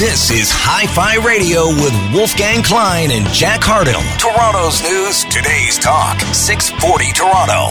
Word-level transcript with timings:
This 0.00 0.30
is 0.30 0.48
Hi 0.50 0.86
Fi 0.86 1.16
Radio 1.16 1.66
with 1.66 1.92
Wolfgang 2.14 2.62
Klein 2.62 3.10
and 3.12 3.26
Jack 3.34 3.60
Hardill. 3.60 4.00
Toronto's 4.16 4.80
news, 4.80 5.24
today's 5.28 5.76
talk, 5.76 6.18
640 6.32 7.12
Toronto. 7.12 7.68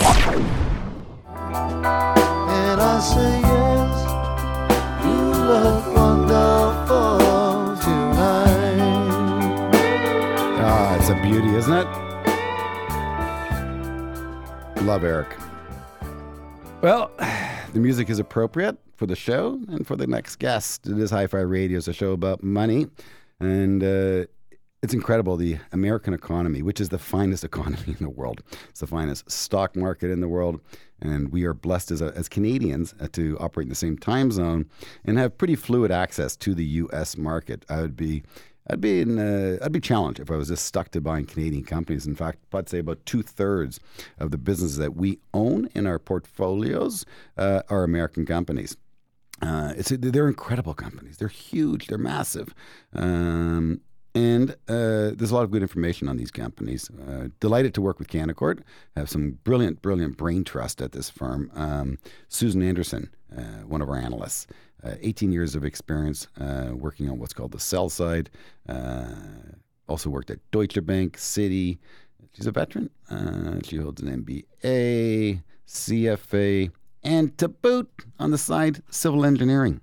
And 2.54 2.78
I 2.80 3.00
say 3.02 3.34
yes, 3.42 4.06
you 5.02 5.10
look 5.42 5.90
wonderful 5.90 7.18
tonight. 7.82 8.78
Ah, 10.62 10.94
it's 11.00 11.08
a 11.08 11.18
beauty, 11.26 11.50
isn't 11.56 11.74
it? 11.74 11.88
Love 14.84 15.02
Eric. 15.02 15.36
Well, 16.80 17.10
the 17.72 17.80
music 17.80 18.08
is 18.08 18.20
appropriate 18.20 18.78
for 19.00 19.06
the 19.06 19.16
show 19.16 19.58
and 19.68 19.86
for 19.86 19.96
the 19.96 20.06
next 20.06 20.36
guest. 20.36 20.86
It 20.86 20.98
is 20.98 21.10
Hi 21.10 21.26
Fi 21.26 21.38
Radio, 21.38 21.78
it's 21.78 21.88
a 21.88 21.92
show 21.94 22.12
about 22.12 22.42
money. 22.42 22.86
And 23.40 23.82
uh, 23.82 24.26
it's 24.82 24.92
incredible 24.92 25.38
the 25.38 25.56
American 25.72 26.12
economy, 26.12 26.60
which 26.60 26.82
is 26.82 26.90
the 26.90 26.98
finest 26.98 27.42
economy 27.50 27.96
in 27.98 28.04
the 28.04 28.10
world. 28.10 28.42
It's 28.68 28.80
the 28.80 28.86
finest 28.86 29.30
stock 29.30 29.74
market 29.74 30.10
in 30.10 30.20
the 30.20 30.28
world. 30.28 30.60
And 31.00 31.32
we 31.32 31.44
are 31.44 31.54
blessed 31.54 31.92
as, 31.92 32.02
as 32.02 32.28
Canadians 32.28 32.94
uh, 33.00 33.08
to 33.12 33.38
operate 33.40 33.64
in 33.64 33.68
the 33.70 33.74
same 33.74 33.96
time 33.96 34.30
zone 34.32 34.68
and 35.06 35.16
have 35.16 35.38
pretty 35.38 35.56
fluid 35.56 35.90
access 35.90 36.36
to 36.36 36.54
the 36.54 36.66
U.S. 36.66 37.16
market. 37.16 37.64
I 37.70 37.80
would 37.80 37.96
be 37.96 38.22
I'd 38.70 38.80
be 38.80 39.00
in, 39.00 39.18
uh, 39.18 39.58
I'd 39.64 39.72
be 39.72 39.80
challenged 39.80 40.20
if 40.20 40.30
I 40.30 40.36
was 40.36 40.48
just 40.48 40.64
stuck 40.64 40.90
to 40.92 41.00
buying 41.00 41.26
Canadian 41.26 41.64
companies. 41.64 42.06
In 42.06 42.14
fact, 42.14 42.38
I'd 42.52 42.68
say 42.68 42.78
about 42.78 43.04
two 43.04 43.22
thirds 43.22 43.80
of 44.18 44.30
the 44.30 44.38
businesses 44.38 44.76
that 44.76 44.94
we 44.94 45.18
own 45.34 45.68
in 45.74 45.86
our 45.86 45.98
portfolios 45.98 47.04
uh, 47.36 47.62
are 47.68 47.82
American 47.82 48.24
companies. 48.26 48.76
Uh, 49.42 49.72
it's 49.76 49.90
they're 49.90 50.28
incredible 50.28 50.74
companies. 50.74 51.16
They're 51.16 51.28
huge. 51.28 51.86
They're 51.86 51.98
massive. 51.98 52.54
Um, 52.94 53.80
and 54.14 54.50
uh, 54.68 55.14
there's 55.14 55.30
a 55.30 55.34
lot 55.34 55.44
of 55.44 55.50
good 55.50 55.62
information 55.62 56.08
on 56.08 56.16
these 56.16 56.30
companies. 56.30 56.90
Uh, 56.90 57.28
delighted 57.38 57.74
to 57.74 57.80
work 57.80 57.98
with 57.98 58.08
Canaccord. 58.08 58.60
Have 58.96 59.08
some 59.08 59.38
brilliant, 59.44 59.82
brilliant 59.82 60.16
brain 60.16 60.42
trust 60.42 60.82
at 60.82 60.92
this 60.92 61.08
firm. 61.08 61.50
Um, 61.54 61.98
Susan 62.28 62.62
Anderson, 62.62 63.10
uh, 63.36 63.64
one 63.66 63.80
of 63.80 63.88
our 63.88 63.96
analysts, 63.96 64.48
uh, 64.82 64.94
18 65.00 65.30
years 65.30 65.54
of 65.54 65.64
experience 65.64 66.26
uh, 66.40 66.70
working 66.72 67.08
on 67.08 67.18
what's 67.18 67.32
called 67.32 67.52
the 67.52 67.60
sell 67.60 67.88
side. 67.88 68.30
Uh, 68.68 69.14
also 69.88 70.10
worked 70.10 70.30
at 70.30 70.38
Deutsche 70.50 70.84
Bank, 70.84 71.16
Citi. 71.16 71.78
She's 72.34 72.46
a 72.46 72.52
veteran. 72.52 72.90
she 73.64 73.76
holds 73.76 74.02
an 74.02 74.24
MBA, 74.24 75.42
CFA, 75.66 76.70
and 77.02 77.36
to 77.38 77.48
boot, 77.48 77.90
on 78.18 78.30
the 78.30 78.38
side, 78.38 78.82
civil 78.90 79.24
engineering, 79.24 79.80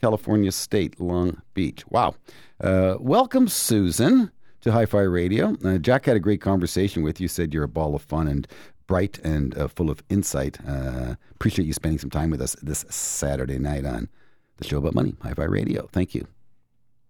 California 0.00 0.52
State, 0.52 1.00
Long 1.00 1.40
Beach. 1.54 1.86
Wow. 1.88 2.14
Uh, 2.60 2.96
welcome, 3.00 3.48
Susan, 3.48 4.30
to 4.60 4.72
Hi 4.72 4.86
Fi 4.86 5.00
Radio. 5.00 5.56
Uh, 5.64 5.78
Jack 5.78 6.06
had 6.06 6.16
a 6.16 6.20
great 6.20 6.40
conversation 6.40 7.02
with 7.02 7.20
you, 7.20 7.28
said 7.28 7.54
you're 7.54 7.64
a 7.64 7.68
ball 7.68 7.94
of 7.94 8.02
fun 8.02 8.28
and 8.28 8.46
bright 8.86 9.18
and 9.20 9.56
uh, 9.56 9.68
full 9.68 9.90
of 9.90 10.02
insight. 10.10 10.58
Uh, 10.66 11.14
appreciate 11.32 11.64
you 11.64 11.72
spending 11.72 11.98
some 11.98 12.10
time 12.10 12.30
with 12.30 12.42
us 12.42 12.56
this 12.62 12.84
Saturday 12.90 13.58
night 13.58 13.84
on 13.84 14.08
the 14.56 14.66
show 14.66 14.78
about 14.78 14.94
money, 14.94 15.14
Hi 15.22 15.32
Fi 15.32 15.44
Radio. 15.44 15.88
Thank 15.92 16.14
you. 16.14 16.26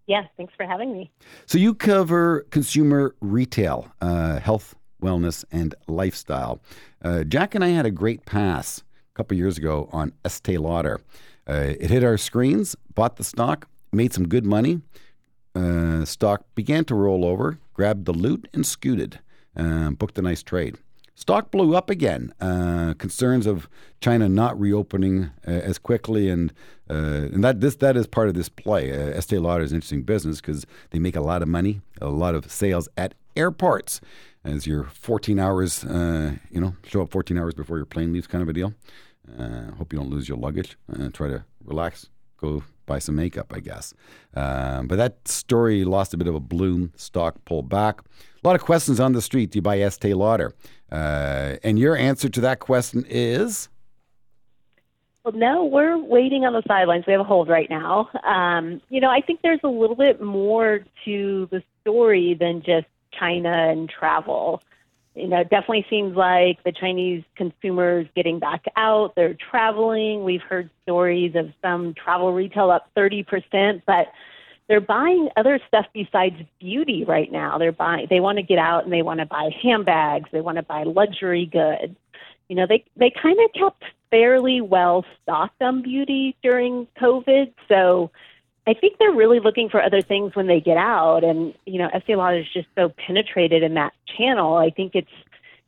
Yeah, 0.07 0.25
thanks 0.37 0.53
for 0.57 0.67
having 0.67 0.93
me. 0.93 1.11
So, 1.47 1.57
you 1.57 1.73
cover 1.73 2.47
consumer 2.51 3.15
retail, 3.21 3.93
uh, 4.01 4.41
health, 4.41 4.75
wellness, 5.01 5.45
and 5.53 5.75
lifestyle. 5.87 6.61
Uh, 7.03 7.23
Jack 7.23 7.55
and 7.55 7.63
I 7.63 7.69
had 7.69 7.87
a 7.87 7.91
great 7.93 8.27
pass 8.27 8.83
couple 9.21 9.37
years 9.37 9.59
ago 9.59 9.87
on 9.93 10.15
Estee 10.25 10.57
Lauder. 10.57 10.99
Uh, 11.47 11.75
it 11.79 11.91
hit 11.91 12.03
our 12.03 12.17
screens, 12.17 12.75
bought 12.95 13.17
the 13.17 13.25
stock, 13.25 13.69
made 13.93 14.15
some 14.15 14.27
good 14.27 14.47
money. 14.47 14.81
Uh, 15.55 16.07
stock 16.07 16.43
began 16.55 16.87
to 16.87 16.95
roll 16.95 17.27
over, 17.27 17.59
grabbed 17.75 18.07
the 18.07 18.15
loot 18.15 18.49
and 18.55 18.65
scooted, 18.65 19.19
uh, 19.55 19.91
booked 19.91 20.17
a 20.17 20.23
nice 20.23 20.43
trade. 20.43 20.79
Stock 21.15 21.51
blew 21.51 21.77
up 21.77 21.91
again. 21.91 22.33
Uh, 22.41 22.95
concerns 22.97 23.47
of 23.47 23.69
China 24.01 24.27
not 24.27 24.59
reopening 24.59 25.25
uh, 25.47 25.51
as 25.51 25.77
quickly, 25.77 26.31
and 26.31 26.51
uh, 26.89 27.29
and 27.31 27.45
that 27.45 27.61
this 27.61 27.77
that 27.77 27.95
is 27.99 28.07
part 28.07 28.29
of 28.29 28.35
this 28.35 28.49
play. 28.49 28.91
Uh, 28.91 29.19
Estee 29.19 29.37
Lauder 29.37 29.65
is 29.65 29.73
an 29.73 29.77
interesting 29.77 30.03
business 30.03 30.41
because 30.41 30.65
they 30.93 30.99
make 30.99 31.15
a 31.15 31.21
lot 31.21 31.43
of 31.43 31.49
money, 31.49 31.83
a 32.01 32.09
lot 32.09 32.35
of 32.35 32.51
sales 32.51 32.89
at 32.97 33.13
airports. 33.37 34.01
As 34.43 34.67
you're 34.67 34.85
14 34.85 35.39
hours, 35.39 35.85
uh, 35.85 36.37
you 36.51 36.63
know, 36.63 36.75
show 36.87 37.03
up 37.03 37.11
14 37.11 37.37
hours 37.37 37.53
before 37.53 37.77
your 37.77 37.85
plane 37.85 38.15
leaves, 38.15 38.27
kind 38.27 38.41
of 38.41 38.49
a 38.49 38.55
deal. 38.55 38.73
Uh, 39.39 39.73
hope 39.73 39.93
you 39.93 39.99
don't 39.99 40.11
lose 40.11 40.29
your 40.29 40.39
luggage. 40.39 40.77
Uh, 40.93 41.09
try 41.13 41.29
to 41.29 41.45
relax. 41.65 42.09
Go 42.37 42.63
buy 42.87 42.99
some 42.99 43.17
makeup, 43.17 43.53
I 43.55 43.61
guess. 43.61 43.95
Um, 44.35 44.89
but 44.89 44.97
that 44.97 45.29
story 45.29 45.85
lost 45.85 46.15
a 46.15 46.17
bit 46.17 46.27
of 46.27 46.35
a 46.35 46.41
bloom. 46.41 46.93
Stock 46.97 47.45
pulled 47.45 47.69
back. 47.69 48.01
A 48.43 48.47
lot 48.49 48.57
of 48.57 48.63
questions 48.63 48.99
on 48.99 49.13
the 49.13 49.23
street. 49.23 49.51
Do 49.51 49.59
you 49.59 49.63
buy 49.63 49.81
Estee 49.81 50.15
Lauder? 50.15 50.55
Uh, 50.91 51.57
and 51.63 51.79
your 51.79 51.97
answer 51.97 52.29
to 52.29 52.41
that 52.41 52.59
question 52.59 53.05
is? 53.09 53.69
Well, 55.25 55.35
no, 55.35 55.65
we're 55.65 55.99
waiting 55.99 56.47
on 56.47 56.55
the 56.55 56.63
sidelines. 56.67 57.05
We 57.07 57.13
have 57.13 57.21
a 57.21 57.25
hold 57.25 57.49
right 57.49 57.69
now. 57.69 58.09
Um, 58.25 58.81
you 58.89 59.01
know, 59.01 59.11
I 59.11 59.21
think 59.21 59.41
there's 59.43 59.61
a 59.63 59.69
little 59.69 59.97
bit 59.97 60.23
more 60.23 60.81
to 61.05 61.49
the 61.51 61.63
story 61.83 62.35
than 62.35 62.63
just 62.63 62.87
China 63.13 63.51
and 63.51 63.89
travel 63.89 64.63
you 65.15 65.27
know, 65.27 65.41
it 65.41 65.51
definitely 65.51 65.87
seems 65.91 66.17
like 66.17 66.63
the 66.65 66.73
Chinese 66.73 67.25
consumers 67.37 68.07
getting 68.15 68.39
back 68.39 68.65
out, 68.77 69.15
they're 69.17 69.37
traveling. 69.51 70.25
We've 70.25 70.43
heard 70.43 70.71
stories 70.83 71.35
of 71.35 71.53
some 71.63 71.95
travel 71.95 72.33
retail 72.33 72.71
up 72.71 72.91
30%, 72.97 73.83
but 73.87 74.07
they're 74.69 74.81
buying 74.81 75.29
other 75.37 75.59
stuff 75.67 75.87
besides 75.93 76.37
beauty 76.61 77.05
right 77.05 77.31
now. 77.31 77.59
They're 77.59 77.73
buying 77.73 78.07
they 78.09 78.21
want 78.21 78.39
to 78.39 78.43
get 78.43 78.59
out 78.59 78.85
and 78.85 78.93
they 78.93 79.03
want 79.03 79.19
to 79.19 79.27
buy 79.27 79.51
handbags, 79.61 80.29
they 80.31 80.41
want 80.41 80.59
to 80.59 80.63
buy 80.63 80.85
luxury 80.85 81.47
goods. 81.47 81.97
You 82.49 82.55
know, 82.55 82.67
they 82.69 82.85
they 82.97 83.11
kind 83.11 83.39
of 83.45 83.53
kept 83.53 83.83
fairly 84.13 84.61
well 84.61 85.05
stocked 85.23 85.61
on 85.61 85.83
beauty 85.83 86.37
during 86.41 86.87
COVID, 87.01 87.53
so 87.69 88.13
I 88.71 88.75
think 88.75 88.99
they're 88.99 89.11
really 89.13 89.41
looking 89.41 89.69
for 89.69 89.83
other 89.83 90.01
things 90.01 90.37
when 90.37 90.47
they 90.47 90.61
get 90.61 90.77
out, 90.77 91.25
and 91.25 91.55
you 91.67 91.79
know, 91.79 91.89
Estee 91.93 92.15
Lauder 92.15 92.39
is 92.39 92.53
just 92.53 92.69
so 92.77 92.89
penetrated 93.05 93.65
in 93.65 93.75
that 93.75 93.93
channel. 94.17 94.55
I 94.55 94.71
think 94.71 94.95
it's 94.95 95.11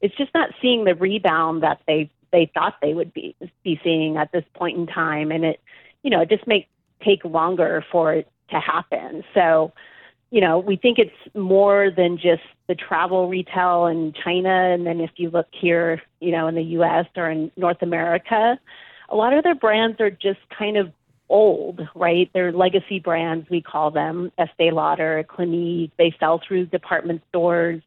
it's 0.01 0.17
just 0.17 0.33
not 0.35 0.51
seeing 0.63 0.85
the 0.85 0.95
rebound 0.95 1.65
that 1.65 1.81
they 1.89 2.09
they 2.31 2.49
thought 2.55 2.77
they 2.81 2.95
would 2.95 3.13
be 3.13 3.35
be 3.65 3.81
seeing 3.83 4.19
at 4.19 4.31
this 4.31 4.45
point 4.55 4.79
in 4.79 4.87
time, 4.87 5.33
and 5.33 5.45
it 5.45 5.61
you 6.05 6.11
know 6.11 6.21
it 6.21 6.29
just 6.29 6.47
may 6.47 6.69
take 7.05 7.25
longer 7.25 7.85
for 7.91 8.15
it 8.15 8.31
to 8.51 8.61
happen. 8.61 9.25
So, 9.35 9.73
you 10.31 10.41
know, 10.41 10.61
we 10.61 10.77
think 10.77 11.01
it's 11.01 11.35
more 11.35 11.91
than 11.91 12.19
just 12.19 12.45
the 12.69 12.77
travel 12.77 13.29
retail 13.29 13.87
in 13.87 14.13
China, 14.13 14.49
and 14.49 14.87
then 14.87 15.01
if 15.01 15.11
you 15.17 15.29
look 15.29 15.49
here, 15.51 16.01
you 16.21 16.31
know, 16.31 16.47
in 16.47 16.55
the 16.55 16.63
U.S. 16.63 17.07
or 17.17 17.29
in 17.29 17.51
North 17.57 17.83
America, 17.83 18.61
a 19.09 19.17
lot 19.17 19.33
of 19.33 19.43
their 19.43 19.57
brands 19.57 20.01
are 20.01 20.11
just 20.11 20.39
kind 20.57 20.77
of 20.77 20.93
old, 21.29 21.81
right? 21.95 22.31
They're 22.35 22.53
legacy 22.53 22.99
brands, 22.99 23.49
we 23.51 23.63
call 23.63 23.91
them, 23.91 24.31
Estee 24.39 24.71
Lauder, 24.71 25.25
Clinique. 25.29 25.93
They 25.99 26.15
sell 26.21 26.41
through 26.47 26.67
department 26.67 27.23
stores. 27.31 27.83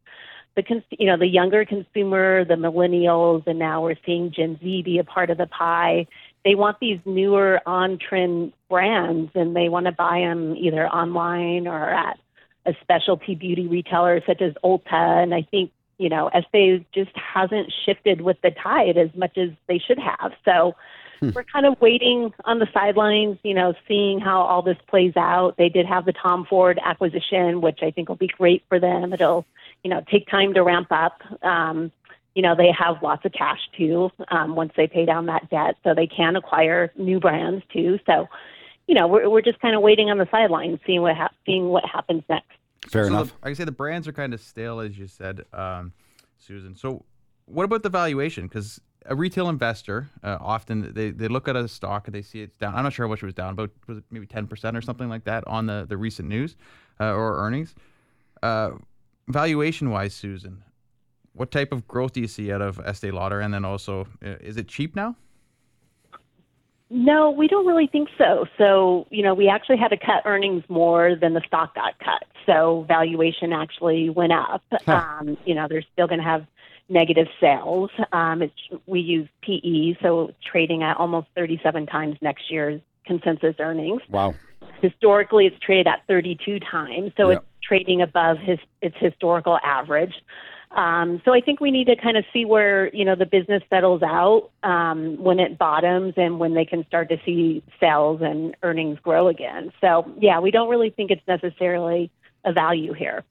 The 0.56 0.64
cons- 0.64 0.84
you 0.90 1.06
know 1.06 1.18
the 1.18 1.28
younger 1.28 1.66
consumer, 1.66 2.46
the 2.46 2.56
millennials, 2.56 3.46
and 3.46 3.60
now 3.60 3.84
we're 3.84 3.96
seeing 4.06 4.32
Gen 4.32 4.58
Z 4.62 4.84
be 4.84 5.00
a 5.00 5.04
part 5.04 5.30
of 5.30 5.38
the 5.38 5.48
pie. 5.48 6.08
They 6.46 6.56
want 6.56 6.78
these 6.80 7.00
newer 7.06 7.60
on-trend 7.66 8.54
brands, 8.70 9.32
and 9.36 9.56
they 9.56 9.68
want 9.68 9.88
to 9.88 9.92
buy 9.92 10.20
them 10.20 10.56
either 10.56 10.88
online 10.88 11.68
or 11.68 11.90
at 11.90 12.18
a 12.66 12.74
specialty 12.82 13.36
beauty 13.36 13.68
retailer 13.68 14.22
such 14.26 14.42
as 14.42 14.54
Ulta. 14.64 15.24
And 15.24 15.36
I 15.36 15.42
think 15.52 15.72
you 15.98 16.10
know 16.10 16.30
Estee 16.30 16.86
just 16.94 17.12
hasn't 17.16 17.74
shifted 17.86 18.22
with 18.22 18.38
the 18.42 18.52
tide 18.52 18.98
as 18.98 19.10
much 19.14 19.38
as 19.38 19.50
they 19.68 19.78
should 19.78 20.00
have. 20.00 20.32
So. 20.46 20.74
We're 21.34 21.44
kind 21.44 21.66
of 21.66 21.80
waiting 21.82 22.32
on 22.46 22.60
the 22.60 22.68
sidelines, 22.74 23.38
you 23.44 23.54
know, 23.54 23.74
seeing 23.88 24.20
how 24.20 24.42
all 24.42 24.62
this 24.62 24.78
plays 24.88 25.14
out. 25.16 25.56
They 25.58 25.70
did 25.70 25.86
have 25.86 26.06
the 26.06 26.14
Tom 26.14 26.46
Ford 26.50 26.80
acquisition, 26.84 27.62
which 27.62 27.80
I 27.82 27.92
think 27.92 28.10
will 28.10 28.16
be 28.16 28.28
great 28.28 28.64
for 28.68 28.80
them. 28.80 29.14
It'll, 29.14 29.46
you 29.84 29.90
know, 29.90 30.04
take 30.12 30.28
time 30.28 30.54
to 30.54 30.64
ramp 30.64 30.88
up. 30.92 31.22
Um, 31.44 31.92
you 32.36 32.42
know, 32.42 32.54
they 32.56 32.70
have 32.78 33.02
lots 33.02 33.26
of 33.26 33.32
cash 33.32 33.60
too 33.78 34.12
um, 34.30 34.56
once 34.56 34.74
they 34.76 34.88
pay 34.88 35.06
down 35.06 35.26
that 35.28 35.50
debt, 35.50 35.76
so 35.84 35.94
they 35.96 36.08
can 36.08 36.36
acquire 36.36 36.92
new 36.98 37.20
brands 37.20 37.64
too. 37.72 37.98
So, 38.06 38.28
you 38.88 38.94
know, 38.94 39.08
we're 39.08 39.30
we're 39.30 39.42
just 39.42 39.60
kind 39.62 39.76
of 39.76 39.82
waiting 39.82 40.10
on 40.10 40.18
the 40.18 40.28
sidelines, 40.30 40.80
seeing 40.86 41.02
what 41.02 41.16
ha- 41.16 41.32
seeing 41.46 41.70
what 41.70 41.86
happens 41.86 42.24
next. 42.30 42.52
Fair 42.90 43.06
so 43.06 43.08
enough. 43.08 43.28
The, 43.30 43.36
I 43.44 43.48
can 43.48 43.56
say 43.56 43.64
the 43.64 43.72
brands 43.72 44.08
are 44.08 44.14
kind 44.14 44.34
of 44.34 44.42
stale, 44.42 44.80
as 44.82 44.98
you 44.98 45.08
said, 45.08 45.46
um, 45.54 45.94
Susan. 46.38 46.76
So, 46.76 47.06
what 47.46 47.64
about 47.64 47.84
the 47.84 47.90
valuation? 47.90 48.48
Because 48.48 48.82
a 49.08 49.16
retail 49.16 49.50
investor 49.50 50.10
uh, 50.24 50.38
often 50.40 50.94
they, 50.94 51.12
they 51.12 51.28
look 51.28 51.48
at 51.48 51.56
a 51.56 51.68
stock 51.68 52.08
and 52.08 52.16
they 52.16 52.22
see 52.22 52.42
it's 52.42 52.58
down. 52.58 52.76
I'm 52.76 52.84
not 52.84 52.94
sure 52.94 53.06
how 53.06 53.10
much 53.10 53.22
it 53.22 53.26
was 53.26 53.34
down, 53.34 53.54
about 53.54 53.72
was 53.88 54.00
it 54.00 54.04
maybe 54.12 54.28
10% 54.28 54.78
or 54.78 54.82
something 54.82 55.10
like 55.10 55.24
that 55.26 55.46
on 55.48 55.68
the, 55.68 55.86
the 55.88 55.98
recent 55.98 56.28
news 56.28 56.56
uh, 57.00 57.14
or 57.14 57.38
earnings. 57.38 57.76
Uh, 58.42 58.72
valuation 59.28 59.90
wise, 59.90 60.14
Susan, 60.14 60.64
what 61.34 61.52
type 61.52 61.72
of 61.72 61.88
growth 61.88 62.14
do 62.14 62.22
you 62.22 62.28
see 62.28 62.52
out 62.52 62.62
of 62.62 62.80
Estee 62.80 63.12
Lauder? 63.12 63.42
And 63.42 63.54
then 63.54 63.66
also, 63.66 64.08
uh, 64.24 64.36
is 64.42 64.58
it 64.58 64.68
cheap 64.68 64.96
now? 64.96 65.16
No, 66.90 67.32
we 67.32 67.48
don't 67.48 67.66
really 67.66 67.88
think 67.88 68.10
so. 68.18 68.46
So, 68.58 69.08
you 69.10 69.24
know, 69.24 69.34
we 69.34 69.50
actually 69.50 69.78
had 69.78 69.88
to 69.88 69.98
cut 69.98 70.22
earnings 70.26 70.64
more 70.70 71.16
than 71.16 71.34
the 71.34 71.42
stock 71.48 71.74
got 71.74 71.98
cut. 72.00 72.26
So 72.46 72.86
valuation 72.88 73.54
actually 73.54 74.10
went 74.10 74.32
up. 74.32 74.64
Um, 74.88 75.36
you 75.46 75.56
know, 75.56 75.68
they're 75.68 75.84
still 75.94 76.08
going 76.08 76.20
to 76.20 76.26
have 76.26 76.46
negative 76.90 77.28
sales. 77.40 77.90
Um, 78.12 78.42
it's, 78.42 78.54
we 78.86 79.00
use 79.00 79.28
PE, 79.42 79.98
so 80.02 80.34
trading 80.52 80.84
at 80.84 80.98
almost 80.98 81.28
37 81.36 81.88
times 81.88 82.18
next 82.22 82.52
year's 82.52 82.82
consensus 83.06 83.56
earnings. 83.60 84.02
Wow. 84.10 84.36
Historically, 84.82 85.46
it's 85.46 85.60
traded 85.60 85.88
at 85.88 86.06
32 86.08 86.60
times, 86.60 87.12
so 87.18 87.30
Yep. 87.30 87.38
it's 87.38 87.68
trading 87.68 88.02
above 88.02 88.38
his 88.38 88.60
its 88.82 88.96
historical 89.00 89.58
average. 89.64 90.14
Um, 90.72 91.22
so 91.24 91.34
I 91.34 91.40
think 91.40 91.62
we 91.62 91.72
need 91.72 91.86
to 91.86 91.96
kind 91.96 92.18
of 92.18 92.26
see 92.34 92.44
where 92.44 92.94
you 92.94 93.06
know 93.06 93.16
the 93.16 93.26
business 93.26 93.64
settles 93.70 94.04
out 94.04 94.50
um, 94.64 95.18
when 95.24 95.40
it 95.40 95.58
bottoms 95.58 96.16
and 96.18 96.40
when 96.40 96.54
they 96.54 96.66
can 96.66 96.86
start 96.86 97.10
to 97.10 97.18
see 97.26 97.64
sales 97.80 98.22
and 98.22 98.56
earnings 98.62 99.00
grow 99.00 99.28
again. 99.28 99.72
So 99.82 100.12
yeah, 100.20 100.40
we 100.40 100.52
don't 100.52 100.70
really 100.70 100.90
think 100.90 101.12
it's 101.12 101.26
necessarily 101.28 102.12
a 102.44 102.52
value 102.52 102.94
here. 102.94 103.24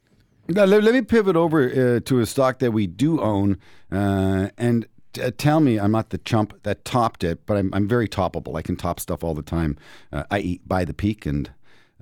Now, 0.47 0.65
let, 0.65 0.85
let 0.85 0.93
me 0.93 1.01
pivot 1.01 1.37
over 1.37 1.63
uh, 1.97 2.01
to 2.01 2.21
a 2.21 2.27
stock 2.27 2.59
that 2.59 2.73
we 2.73 2.87
do 2.87 3.19
own, 3.21 3.59
uh, 3.91 4.51
and 4.59 4.87
uh, 5.23 5.31
tell 5.39 5.61
me 5.61 5.79
I'm 5.79 5.93
not 5.93 6.11
the 6.11 6.19
chump 6.19 6.63
that 6.65 6.85
topped 6.85 7.25
it, 7.25 7.47
but 7.47 7.57
I'm, 7.57 7.73
I'm 7.73 7.89
very 7.89 8.09
toppable. 8.09 8.57
I 8.57 8.63
can 8.63 8.77
top 8.77 9.01
stuff 9.01 9.25
all 9.25 9.33
the 9.33 9.43
time. 9.43 9.79
Uh, 10.13 10.25
I 10.31 10.41
eat 10.41 10.69
by 10.69 10.85
the 10.85 10.93
peak 10.93 11.25
and 11.25 11.51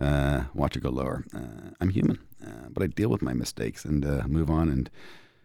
uh, 0.00 0.44
watch 0.54 0.76
it 0.76 0.82
go 0.82 0.90
lower. 0.90 1.24
Uh, 1.32 1.70
I'm 1.80 1.90
human, 1.90 2.18
but 2.70 2.82
I 2.82 2.88
deal 2.88 3.10
with 3.10 3.22
my 3.22 3.32
mistakes 3.32 3.84
and 3.84 4.04
move 4.28 4.50
on 4.50 4.68
and. 4.68 4.90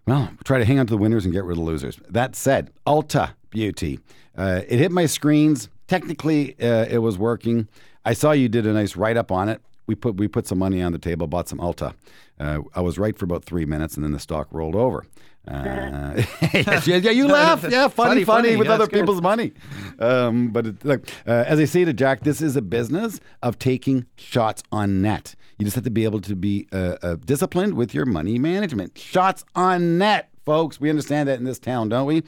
Well, 0.08 0.32
try 0.46 0.58
to 0.58 0.64
hang 0.64 0.80
on 0.80 0.88
to 0.88 0.92
the 0.92 0.98
winners 0.98 1.26
and 1.26 1.34
get 1.34 1.44
rid 1.44 1.58
of 1.58 1.66
the 1.66 1.70
losers. 1.70 2.00
That 2.08 2.34
said, 2.34 2.72
Ulta 2.88 3.34
Beauty. 3.50 4.00
It 4.38 4.80
hit 4.80 4.90
my 4.90 5.06
screens. 5.06 5.68
Technically, 5.88 6.56
it 6.60 7.02
was 7.02 7.18
working. 7.18 7.68
I 8.06 8.14
saw 8.14 8.32
you 8.32 8.48
did 8.48 8.66
a 8.66 8.72
nice 8.72 8.96
write 8.96 9.18
up 9.18 9.34
on 9.34 9.50
it. 9.50 9.62
We 9.88 9.96
put 9.96 10.16
we 10.18 10.28
put 10.28 10.46
some 10.48 10.60
money 10.60 10.82
on 10.82 10.92
the 10.92 11.00
table, 11.00 11.28
bought 11.28 11.48
some 11.50 11.60
Ulta. 11.60 11.94
Uh, 12.40 12.60
I 12.76 12.82
was 12.82 13.00
right 13.00 13.18
for 13.18 13.26
about 13.26 13.44
three 13.46 13.66
minutes, 13.66 13.96
and 13.96 14.04
then 14.04 14.12
the 14.12 14.20
stock 14.20 14.48
rolled 14.52 14.76
over. 14.76 15.06
Uh, 15.48 16.22
yeah, 16.54 16.82
yeah, 16.98 17.12
you 17.12 17.26
laugh. 17.28 17.64
Yeah, 17.70 17.88
funny, 17.88 17.90
funny, 17.90 18.26
Funny, 18.26 18.26
funny. 18.26 18.56
with 18.58 18.68
Yeah, 18.68 18.74
other 18.74 18.84
it's 18.84 18.94
good. 18.94 19.00
people's 19.02 19.22
money. 19.22 19.54
Um, 19.98 20.50
but 20.50 20.68
it, 20.68 20.84
look, 20.86 21.08
uh, 21.26 21.46
as 21.48 21.58
I 21.60 21.64
say 21.66 21.86
to 21.86 21.94
Jack, 21.94 22.22
this 22.22 22.42
is 22.42 22.58
a 22.58 22.62
business 22.62 23.22
of 23.42 23.58
taking 23.58 24.06
shots 24.18 24.62
on 24.74 25.02
net. 25.02 25.36
You 25.58 25.64
just 25.64 25.76
have 25.76 25.86
to 25.86 25.90
be 25.90 26.04
able 26.04 26.20
to 26.22 26.36
be 26.36 26.68
uh, 26.74 26.98
uh, 27.02 27.16
disciplined 27.26 27.76
with 27.76 27.94
your 27.94 28.06
money 28.06 28.38
management. 28.38 28.98
Shots 28.98 29.46
on 29.56 29.98
net, 29.98 30.30
folks. 30.46 30.82
We 30.82 30.90
understand 30.90 31.30
that 31.30 31.40
in 31.40 31.46
this 31.46 31.60
town, 31.60 31.88
don't 31.90 32.06
we? 32.08 32.24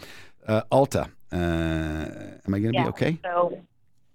Uh, 0.47 0.61
Ulta. 0.71 1.09
Uh, 1.31 1.35
am 1.35 2.53
I 2.53 2.59
going 2.59 2.73
to 2.73 2.81
be 2.83 2.87
okay? 2.87 3.19
So 3.21 3.59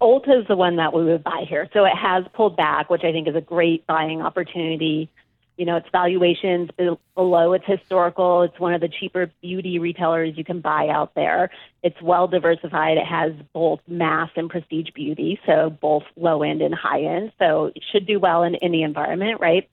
Ulta 0.04 0.42
is 0.42 0.46
the 0.46 0.56
one 0.56 0.76
that 0.76 0.92
we 0.92 1.04
would 1.04 1.24
buy 1.24 1.46
here. 1.48 1.68
So 1.72 1.84
it 1.84 1.96
has 1.96 2.24
pulled 2.34 2.56
back, 2.56 2.90
which 2.90 3.02
I 3.04 3.12
think 3.12 3.26
is 3.26 3.34
a 3.34 3.40
great 3.40 3.86
buying 3.86 4.20
opportunity. 4.20 5.08
You 5.56 5.64
know, 5.64 5.76
its 5.76 5.88
valuations 5.92 6.68
below 7.14 7.52
its 7.52 7.64
historical. 7.66 8.42
It's 8.42 8.58
one 8.58 8.74
of 8.74 8.80
the 8.80 8.88
cheaper 8.88 9.30
beauty 9.40 9.78
retailers 9.78 10.36
you 10.36 10.44
can 10.44 10.60
buy 10.60 10.88
out 10.88 11.14
there. 11.14 11.50
It's 11.82 12.00
well 12.02 12.26
diversified. 12.26 12.98
It 12.98 13.06
has 13.06 13.32
both 13.52 13.80
mass 13.88 14.30
and 14.36 14.50
prestige 14.50 14.88
beauty, 14.94 15.40
so 15.46 15.70
both 15.70 16.02
low 16.16 16.42
end 16.42 16.60
and 16.60 16.74
high 16.74 17.02
end. 17.02 17.32
So 17.38 17.66
it 17.74 17.82
should 17.92 18.06
do 18.06 18.18
well 18.18 18.42
in 18.42 18.56
any 18.56 18.82
environment, 18.82 19.40
right? 19.40 19.70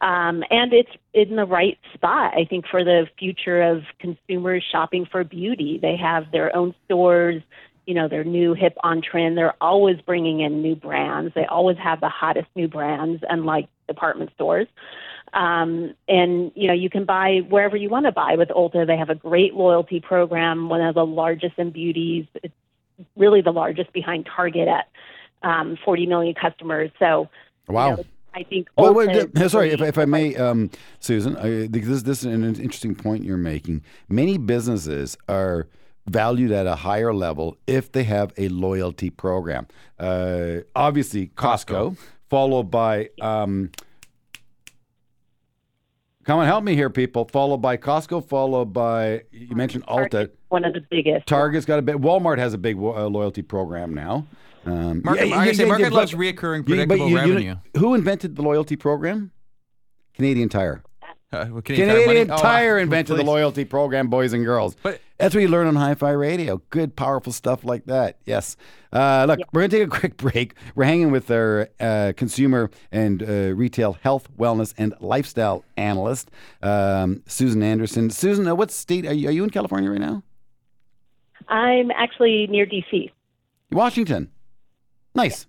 Um, 0.00 0.44
and 0.50 0.72
it's 0.72 0.90
in 1.14 1.36
the 1.36 1.46
right 1.46 1.78
spot, 1.94 2.34
I 2.36 2.44
think, 2.44 2.66
for 2.70 2.84
the 2.84 3.08
future 3.18 3.62
of 3.62 3.84
consumers 3.98 4.62
shopping 4.70 5.06
for 5.10 5.24
beauty. 5.24 5.78
They 5.80 5.96
have 5.96 6.30
their 6.30 6.54
own 6.54 6.74
stores, 6.84 7.42
you 7.86 7.94
know, 7.94 8.08
they're 8.08 8.24
new, 8.24 8.54
hip, 8.54 8.76
on 8.82 9.02
trend. 9.02 9.36
They're 9.36 9.54
always 9.60 10.00
bringing 10.00 10.40
in 10.40 10.62
new 10.62 10.74
brands. 10.74 11.34
They 11.34 11.44
always 11.46 11.76
have 11.78 12.00
the 12.00 12.08
hottest 12.08 12.48
new 12.54 12.68
brands, 12.68 13.22
unlike 13.28 13.68
department 13.88 14.30
stores. 14.34 14.66
Um, 15.32 15.94
and 16.08 16.52
you 16.54 16.68
know, 16.68 16.74
you 16.74 16.88
can 16.88 17.04
buy 17.04 17.40
wherever 17.48 17.76
you 17.76 17.88
want 17.88 18.06
to 18.06 18.12
buy 18.12 18.36
with 18.36 18.50
Ulta. 18.50 18.86
They 18.86 18.96
have 18.96 19.10
a 19.10 19.14
great 19.14 19.54
loyalty 19.54 20.00
program, 20.00 20.68
one 20.68 20.80
of 20.80 20.94
the 20.94 21.04
largest 21.04 21.58
in 21.58 21.70
beauties. 21.70 22.26
It's 22.42 22.54
really 23.16 23.40
the 23.42 23.50
largest 23.50 23.92
behind 23.92 24.26
Target 24.34 24.68
at 24.68 24.88
um, 25.42 25.76
40 25.84 26.06
million 26.06 26.34
customers. 26.34 26.90
So, 26.98 27.28
you 27.68 27.74
Wow. 27.74 27.96
know, 27.96 28.04
I 28.34 28.44
think. 28.44 28.68
Well, 28.76 28.94
wait, 28.94 29.10
uh, 29.10 29.48
sorry, 29.48 29.70
if, 29.70 29.80
if 29.80 29.98
I 29.98 30.04
may, 30.04 30.36
um, 30.36 30.70
Susan, 31.00 31.36
I, 31.36 31.66
this, 31.66 32.02
this 32.02 32.18
is 32.20 32.24
an 32.26 32.44
interesting 32.44 32.94
point 32.94 33.24
you're 33.24 33.36
making. 33.36 33.82
Many 34.08 34.38
businesses 34.38 35.16
are 35.28 35.68
valued 36.06 36.50
at 36.52 36.66
a 36.66 36.74
higher 36.76 37.14
level 37.14 37.56
if 37.66 37.90
they 37.92 38.04
have 38.04 38.32
a 38.36 38.48
loyalty 38.48 39.10
program. 39.10 39.66
Uh, 39.98 40.58
obviously, 40.76 41.28
Costco, 41.28 41.96
followed 42.28 42.70
by. 42.70 43.10
Um, 43.20 43.70
Come 46.24 46.38
on, 46.38 46.46
help 46.46 46.64
me 46.64 46.74
here, 46.74 46.88
people. 46.88 47.26
Followed 47.26 47.58
by 47.58 47.76
Costco, 47.76 48.26
followed 48.26 48.72
by 48.72 49.24
you 49.30 49.54
mentioned 49.54 49.84
Ulta. 49.86 50.10
Target, 50.10 50.38
one 50.48 50.64
of 50.64 50.72
the 50.72 50.80
biggest. 50.90 51.26
Target's 51.26 51.66
got 51.66 51.78
a 51.78 51.82
bit. 51.82 51.96
Walmart 51.96 52.38
has 52.38 52.54
a 52.54 52.58
big 52.58 52.78
uh, 52.78 53.06
loyalty 53.08 53.42
program 53.42 53.92
now. 53.92 54.26
Um, 54.64 55.02
Market, 55.04 55.28
yeah, 55.28 55.36
I 55.36 55.44
yeah, 55.44 55.52
say 55.52 55.62
yeah, 55.64 55.68
market 55.68 55.82
yeah, 55.92 55.98
loves 55.98 56.12
but- 56.12 56.20
reoccurring, 56.20 56.64
predictable 56.64 57.10
you- 57.10 57.38
you 57.38 57.44
know- 57.50 57.60
who 57.76 57.92
invented 57.92 58.36
the 58.36 58.42
loyalty 58.42 58.76
program? 58.76 59.32
Canadian 60.14 60.48
Tire. 60.48 60.82
Uh, 61.34 61.46
well, 61.50 61.62
Canadian 61.62 62.06
money- 62.06 62.20
oh, 62.30 62.36
Tire 62.38 62.78
uh, 62.78 62.82
invented 62.82 63.16
the 63.16 63.24
loyalty 63.24 63.64
program, 63.64 64.08
boys 64.08 64.32
and 64.32 64.44
girls. 64.44 64.76
But- 64.82 65.00
that's 65.18 65.32
what 65.34 65.42
you 65.42 65.48
learn 65.48 65.68
on 65.68 65.76
Hi-Fi 65.76 66.10
Radio. 66.10 66.60
Good, 66.70 66.96
powerful 66.96 67.32
stuff 67.32 67.64
like 67.64 67.84
that. 67.86 68.18
Yes. 68.26 68.56
Uh, 68.92 69.24
look, 69.28 69.38
we're 69.52 69.60
going 69.60 69.70
to 69.70 69.78
take 69.78 69.86
a 69.86 70.00
quick 70.00 70.16
break. 70.16 70.54
We're 70.74 70.84
hanging 70.84 71.12
with 71.12 71.30
our 71.30 71.68
uh, 71.78 72.12
consumer 72.16 72.68
and 72.90 73.22
uh, 73.22 73.54
retail 73.54 73.92
health, 74.02 74.28
wellness, 74.36 74.74
and 74.76 74.92
lifestyle 75.00 75.64
analyst, 75.76 76.30
um, 76.62 77.22
Susan 77.26 77.62
Anderson. 77.62 78.10
Susan, 78.10 78.46
uh, 78.48 78.54
what 78.56 78.72
state 78.72 79.06
are 79.06 79.14
you? 79.14 79.28
Are 79.28 79.32
you 79.32 79.44
in 79.44 79.50
California 79.50 79.88
right 79.90 80.00
now? 80.00 80.22
I'm 81.48 81.90
actually 81.92 82.46
near 82.48 82.66
DC. 82.66 83.10
Washington. 83.70 84.30
Nice. 85.14 85.46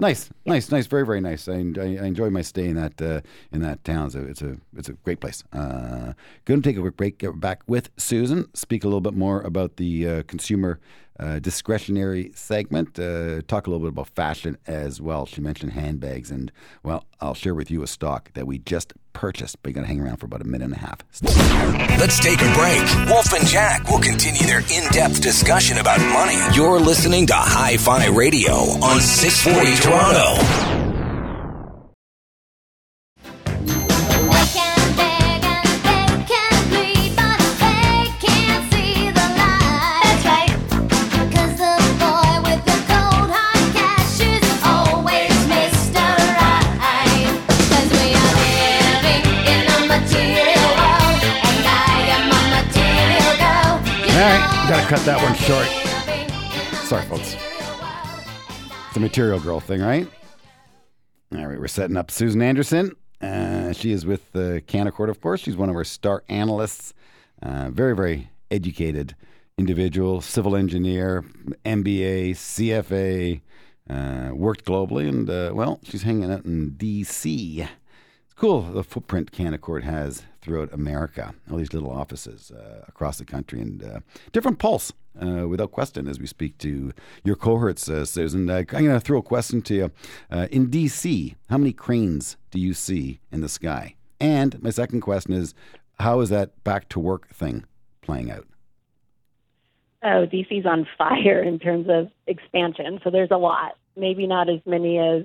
Nice, 0.00 0.30
nice, 0.46 0.70
nice, 0.70 0.86
very, 0.86 1.04
very 1.04 1.20
nice. 1.20 1.46
I, 1.46 1.56
I, 1.56 1.98
I 2.00 2.06
enjoy 2.06 2.30
my 2.30 2.40
stay 2.40 2.68
in 2.68 2.76
that 2.76 3.02
uh, 3.02 3.20
in 3.52 3.60
that 3.60 3.84
town. 3.84 4.06
It's 4.06 4.14
a 4.14 4.22
it's 4.22 4.42
a, 4.42 4.56
it's 4.74 4.88
a 4.88 4.94
great 4.94 5.20
place. 5.20 5.44
Uh, 5.52 6.14
going 6.46 6.62
to 6.62 6.68
take 6.68 6.78
a 6.78 6.80
quick 6.80 6.96
break. 6.96 7.18
Get 7.18 7.38
back 7.38 7.60
with 7.66 7.90
Susan. 7.98 8.48
Speak 8.54 8.82
a 8.82 8.86
little 8.86 9.02
bit 9.02 9.12
more 9.12 9.42
about 9.42 9.76
the 9.76 10.08
uh, 10.08 10.22
consumer 10.22 10.80
uh, 11.20 11.38
discretionary 11.38 12.32
segment. 12.34 12.98
Uh, 12.98 13.42
talk 13.42 13.66
a 13.66 13.70
little 13.70 13.86
bit 13.86 13.92
about 13.92 14.08
fashion 14.08 14.56
as 14.66 15.00
well. 15.00 15.26
She 15.26 15.40
mentioned 15.40 15.72
handbags, 15.72 16.30
and 16.30 16.50
well, 16.82 17.04
I'll 17.20 17.34
share 17.34 17.54
with 17.54 17.70
you 17.70 17.82
a 17.82 17.86
stock 17.86 18.32
that 18.32 18.46
we 18.46 18.58
just 18.58 18.94
purchased. 19.12 19.62
But 19.62 19.70
you're 19.70 19.74
going 19.74 19.86
to 19.86 19.92
hang 19.92 20.00
around 20.00 20.16
for 20.16 20.26
about 20.26 20.40
a 20.40 20.44
minute 20.44 20.64
and 20.64 20.74
a 20.74 20.78
half. 20.78 20.98
Let's 21.98 22.18
take 22.20 22.40
a 22.40 22.52
break. 22.54 23.08
Wolf 23.10 23.32
and 23.32 23.46
Jack 23.46 23.88
will 23.90 24.00
continue 24.00 24.42
their 24.46 24.60
in 24.60 24.90
depth 24.90 25.20
discussion 25.20 25.78
about 25.78 26.00
money. 26.00 26.38
You're 26.56 26.80
listening 26.80 27.26
to 27.26 27.34
Hi 27.34 27.76
Fi 27.76 28.06
Radio 28.06 28.52
on 28.52 29.00
640 29.00 29.76
Toronto. 29.82 30.89
Cut 54.90 55.06
that 55.06 55.22
one 55.22 55.36
short. 55.36 55.68
Sorry, 56.88 57.04
folks. 57.04 57.36
It's 58.88 58.96
a 58.96 58.98
material 58.98 59.38
girl 59.38 59.60
thing, 59.60 59.80
right? 59.80 60.04
All 61.32 61.46
right, 61.46 61.60
we're 61.60 61.68
setting 61.68 61.96
up 61.96 62.10
Susan 62.10 62.42
Anderson. 62.42 62.96
Uh, 63.20 63.72
she 63.72 63.92
is 63.92 64.04
with 64.04 64.32
the 64.32 64.64
Canaccord, 64.66 65.08
of 65.08 65.20
course. 65.20 65.42
She's 65.42 65.56
one 65.56 65.70
of 65.70 65.76
our 65.76 65.84
star 65.84 66.24
analysts. 66.28 66.92
Uh, 67.40 67.70
very, 67.70 67.94
very 67.94 68.30
educated 68.50 69.14
individual, 69.56 70.20
civil 70.20 70.56
engineer, 70.56 71.24
MBA, 71.64 72.32
CFA, 72.32 73.42
uh, 73.88 74.34
worked 74.34 74.64
globally, 74.64 75.08
and 75.08 75.30
uh, 75.30 75.52
well, 75.54 75.78
she's 75.84 76.02
hanging 76.02 76.32
out 76.32 76.44
in 76.44 76.70
D.C. 76.70 77.60
It's 77.60 78.34
cool 78.34 78.62
the 78.62 78.82
footprint 78.82 79.30
Canaccord 79.30 79.84
has 79.84 80.24
throughout 80.40 80.72
America. 80.72 81.34
All 81.50 81.58
these 81.58 81.72
little 81.72 81.90
offices 81.90 82.50
uh, 82.50 82.84
across 82.88 83.18
the 83.18 83.24
country 83.24 83.60
and 83.60 83.82
uh, 83.82 84.00
different 84.32 84.58
pulse, 84.58 84.92
uh, 85.20 85.46
without 85.48 85.72
question, 85.72 86.08
as 86.08 86.18
we 86.18 86.26
speak 86.26 86.56
to 86.58 86.92
your 87.24 87.36
cohorts, 87.36 87.88
uh, 87.88 88.04
Susan. 88.04 88.48
Uh, 88.48 88.58
I'm 88.58 88.64
going 88.64 88.86
to 88.86 89.00
throw 89.00 89.18
a 89.18 89.22
question 89.22 89.62
to 89.62 89.74
you. 89.74 89.92
Uh, 90.30 90.46
in 90.50 90.70
D.C., 90.70 91.36
how 91.48 91.58
many 91.58 91.72
cranes 91.72 92.36
do 92.50 92.60
you 92.60 92.74
see 92.74 93.20
in 93.32 93.40
the 93.40 93.48
sky? 93.48 93.96
And 94.20 94.62
my 94.62 94.70
second 94.70 95.00
question 95.00 95.32
is, 95.32 95.54
how 95.98 96.20
is 96.20 96.28
that 96.30 96.62
back 96.64 96.88
to 96.90 97.00
work 97.00 97.28
thing 97.28 97.64
playing 98.02 98.30
out? 98.30 98.46
Oh, 100.02 100.26
DC's 100.26 100.64
on 100.64 100.86
fire 100.96 101.42
in 101.42 101.58
terms 101.58 101.86
of 101.90 102.08
expansion. 102.26 103.00
So 103.04 103.10
there's 103.10 103.30
a 103.30 103.36
lot. 103.36 103.72
Maybe 103.96 104.26
not 104.26 104.48
as 104.48 104.60
many 104.64 104.98
as 104.98 105.24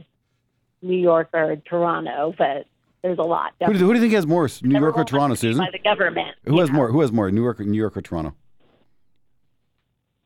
New 0.82 0.98
York 0.98 1.30
or 1.34 1.56
Toronto, 1.56 2.34
but 2.38 2.66
there's 3.06 3.20
a 3.20 3.22
lot. 3.22 3.54
Who 3.64 3.74
do, 3.74 3.80
who 3.86 3.94
do 3.94 4.00
you 4.00 4.02
think 4.02 4.14
has 4.14 4.26
more, 4.26 4.50
New 4.64 4.80
York 4.80 4.98
or 4.98 5.04
Toronto, 5.04 5.30
wants 5.30 5.42
to 5.42 5.48
be 5.48 5.54
Susan? 5.54 5.64
By 5.66 5.70
the 5.72 5.78
government. 5.78 6.36
Who 6.46 6.60
has 6.60 6.72
more? 6.72 6.92
Who 6.92 7.02
has 7.02 7.12
more, 7.12 7.30
New 7.30 7.44
York, 7.44 7.60
New 7.60 7.78
York 7.78 7.96
or 7.96 8.02
Toronto? 8.02 8.34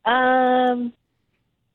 Um, 0.05 0.93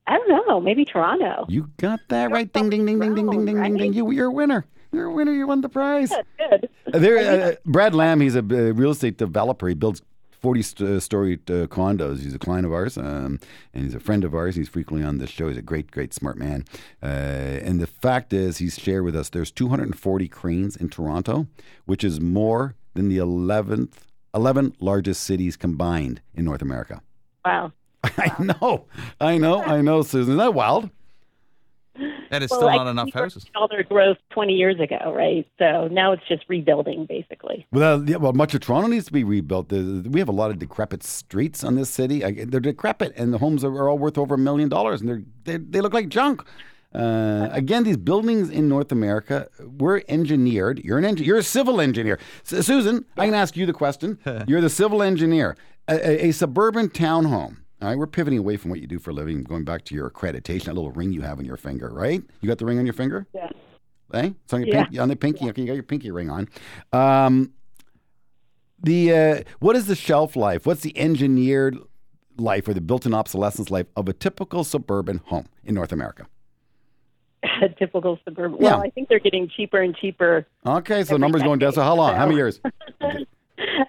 I 0.07 0.17
don't 0.17 0.47
know. 0.47 0.59
Maybe 0.59 0.83
Toronto. 0.83 1.45
You 1.47 1.69
got 1.77 1.99
that 2.09 2.31
right. 2.31 2.51
Ding, 2.51 2.71
ding, 2.71 2.87
ding, 2.87 2.99
ding, 2.99 3.13
ding, 3.13 3.29
ding, 3.29 3.45
ding, 3.45 3.61
ding, 3.61 3.77
ding. 3.77 3.93
You, 3.93 4.09
you're 4.11 4.27
a 4.27 4.31
winner. 4.31 4.65
You're 4.91 5.05
a 5.05 5.13
winner. 5.13 5.31
You 5.31 5.45
won 5.45 5.61
the 5.61 5.69
prize. 5.69 6.09
That's 6.09 6.27
good. 6.37 6.69
Uh, 6.91 6.97
There, 6.97 7.43
uh, 7.51 7.55
Brad 7.67 7.93
Lamb, 7.93 8.19
he's 8.19 8.35
a 8.35 8.39
uh, 8.39 8.41
real 8.41 8.91
estate 8.91 9.17
developer. 9.19 9.67
He 9.67 9.75
builds 9.75 10.01
40 10.45 10.61
st- 10.61 11.01
story 11.01 11.33
uh, 11.47 11.65
condos. 11.65 12.21
He's 12.21 12.35
a 12.35 12.37
client 12.37 12.67
of 12.67 12.71
ours, 12.71 12.99
um, 12.99 13.39
and 13.73 13.83
he's 13.83 13.95
a 13.95 13.99
friend 13.99 14.23
of 14.23 14.35
ours. 14.35 14.55
He's 14.55 14.69
frequently 14.69 15.03
on 15.03 15.17
this 15.17 15.31
show. 15.31 15.47
He's 15.47 15.57
a 15.57 15.63
great, 15.63 15.89
great, 15.89 16.13
smart 16.13 16.37
man. 16.37 16.65
Uh, 17.01 17.07
and 17.65 17.81
the 17.81 17.87
fact 17.87 18.31
is, 18.31 18.59
he's 18.59 18.77
shared 18.77 19.03
with 19.05 19.15
us 19.15 19.29
there's 19.29 19.49
240 19.49 20.27
cranes 20.27 20.75
in 20.75 20.89
Toronto, 20.89 21.47
which 21.85 22.03
is 22.03 22.21
more 22.21 22.75
than 22.93 23.09
the 23.09 23.17
11th, 23.17 23.93
11 24.35 24.75
largest 24.79 25.23
cities 25.23 25.57
combined 25.57 26.21
in 26.35 26.45
North 26.45 26.61
America. 26.61 27.01
Wow. 27.43 27.71
I 28.03 28.31
know, 28.37 28.85
I 29.19 29.39
know, 29.39 29.63
I 29.63 29.81
know, 29.81 30.03
Susan. 30.03 30.33
Isn't 30.33 30.37
that 30.37 30.53
wild? 30.53 30.91
That 32.31 32.43
is 32.43 32.49
Well, 32.51 32.59
still 32.59 32.67
like, 32.67 32.77
not 32.77 32.87
enough 32.87 33.13
houses. 33.13 33.45
All 33.55 33.67
their 33.67 33.83
growth 33.83 34.17
20 34.31 34.53
years 34.53 34.79
ago, 34.79 35.13
right? 35.15 35.47
So 35.59 35.87
now 35.91 36.11
it's 36.11 36.23
just 36.27 36.43
rebuilding, 36.49 37.05
basically. 37.05 37.65
Well, 37.71 37.99
uh, 38.01 38.03
yeah, 38.03 38.17
well, 38.17 38.33
much 38.33 38.53
of 38.53 38.61
Toronto 38.61 38.87
needs 38.87 39.05
to 39.05 39.13
be 39.13 39.23
rebuilt. 39.23 39.69
The- 39.69 40.05
We 40.09 40.19
have 40.19 40.29
a 40.29 40.33
lot 40.33 40.51
of 40.51 40.59
decrepit 40.59 41.03
streets 41.03 41.63
on 41.63 41.75
this 41.75 41.89
city. 41.89 42.23
I- 42.25 42.45
They're 42.45 42.59
decrepit, 42.59 43.13
and 43.15 43.33
the 43.33 43.37
homes 43.37 43.63
are, 43.63 43.71
are 43.73 43.89
all 43.89 43.97
worth 43.97 44.17
over 44.17 44.35
a 44.35 44.37
million 44.37 44.69
dollars, 44.69 45.01
and 45.01 45.09
they're, 45.09 45.23
they 45.45 45.57
they 45.57 45.81
look 45.81 45.93
like 45.93 46.09
junk. 46.09 46.43
Uh, 46.93 47.49
again, 47.51 47.83
these 47.83 47.97
buildings 47.97 48.49
in 48.49 48.69
North 48.69 48.91
America 48.91 49.47
were 49.79 50.01
engineered. 50.07 50.79
You're 50.79 50.97
an 50.97 51.03
engineer. 51.05 51.27
You're 51.27 51.37
a 51.39 51.43
civil 51.43 51.81
engineer, 51.81 52.19
S- 52.49 52.65
Susan. 52.65 53.03
I 53.17 53.25
can 53.25 53.33
ask 53.33 53.57
you 53.57 53.65
the 53.65 53.73
question. 53.73 54.17
You're 54.47 54.61
the 54.61 54.69
civil 54.69 55.03
engineer. 55.03 55.57
A, 55.89 55.93
a, 55.95 56.27
a 56.29 56.31
suburban 56.31 56.89
townhome. 56.89 57.57
All 57.85 57.91
right, 57.91 57.99
we're 57.99 58.07
pivoting 58.07 58.39
away 58.39 58.57
from 58.57 58.71
what 58.71 58.79
you 58.81 58.87
do 58.87 58.97
for 58.97 59.11
a 59.11 59.13
living, 59.13 59.43
going 59.43 59.63
back 59.63 59.85
to 59.85 59.93
your 59.93 60.09
accreditation, 60.09 60.63
that 60.65 60.73
little 60.73 60.89
ring 60.89 61.13
you 61.13 61.21
have 61.21 61.37
on 61.37 61.45
your 61.45 61.55
finger, 61.55 61.87
right? 61.93 62.19
You 62.41 62.47
got 62.47 62.57
the 62.57 62.65
ring 62.65 62.79
on 62.79 62.85
your 62.87 62.93
finger? 62.95 63.27
Yeah. 63.31 63.47
Eh? 64.11 64.31
It's 64.43 64.51
on 64.55 64.61
your 64.61 64.69
Yeah. 64.69 64.83
pinky, 64.85 64.97
on 64.97 65.09
the 65.09 65.15
pinky. 65.15 65.47
Okay, 65.49 65.61
you 65.61 65.67
got 65.67 65.75
your 65.75 65.83
pinky 65.83 66.09
ring 66.09 66.31
on. 66.31 66.49
Um, 66.91 67.53
the 68.81 69.13
uh, 69.13 69.41
what 69.59 69.75
is 69.75 69.85
the 69.85 69.93
shelf 69.95 70.35
life? 70.35 70.65
What's 70.65 70.81
the 70.81 70.97
engineered 70.97 71.77
life 72.37 72.67
or 72.67 72.73
the 72.73 72.81
built-in 72.81 73.13
obsolescence 73.13 73.69
life 73.69 73.85
of 73.95 74.09
a 74.09 74.13
typical 74.13 74.63
suburban 74.63 75.21
home 75.25 75.45
in 75.63 75.75
North 75.75 75.91
America? 75.91 76.25
A 77.61 77.69
typical 77.77 78.17
suburban. 78.25 78.57
Well, 78.57 78.79
Yeah. 78.79 78.83
I 78.83 78.89
think 78.89 79.09
they're 79.09 79.19
getting 79.19 79.47
cheaper 79.47 79.79
and 79.79 79.95
cheaper. 79.95 80.47
Okay, 80.65 81.03
so 81.03 81.13
Every 81.13 81.19
numbers 81.19 81.43
going 81.43 81.59
down. 81.59 81.73
So 81.73 81.83
how 81.83 81.93
long? 81.93 82.15
How 82.15 82.25
many 82.25 82.37
years? 82.37 82.59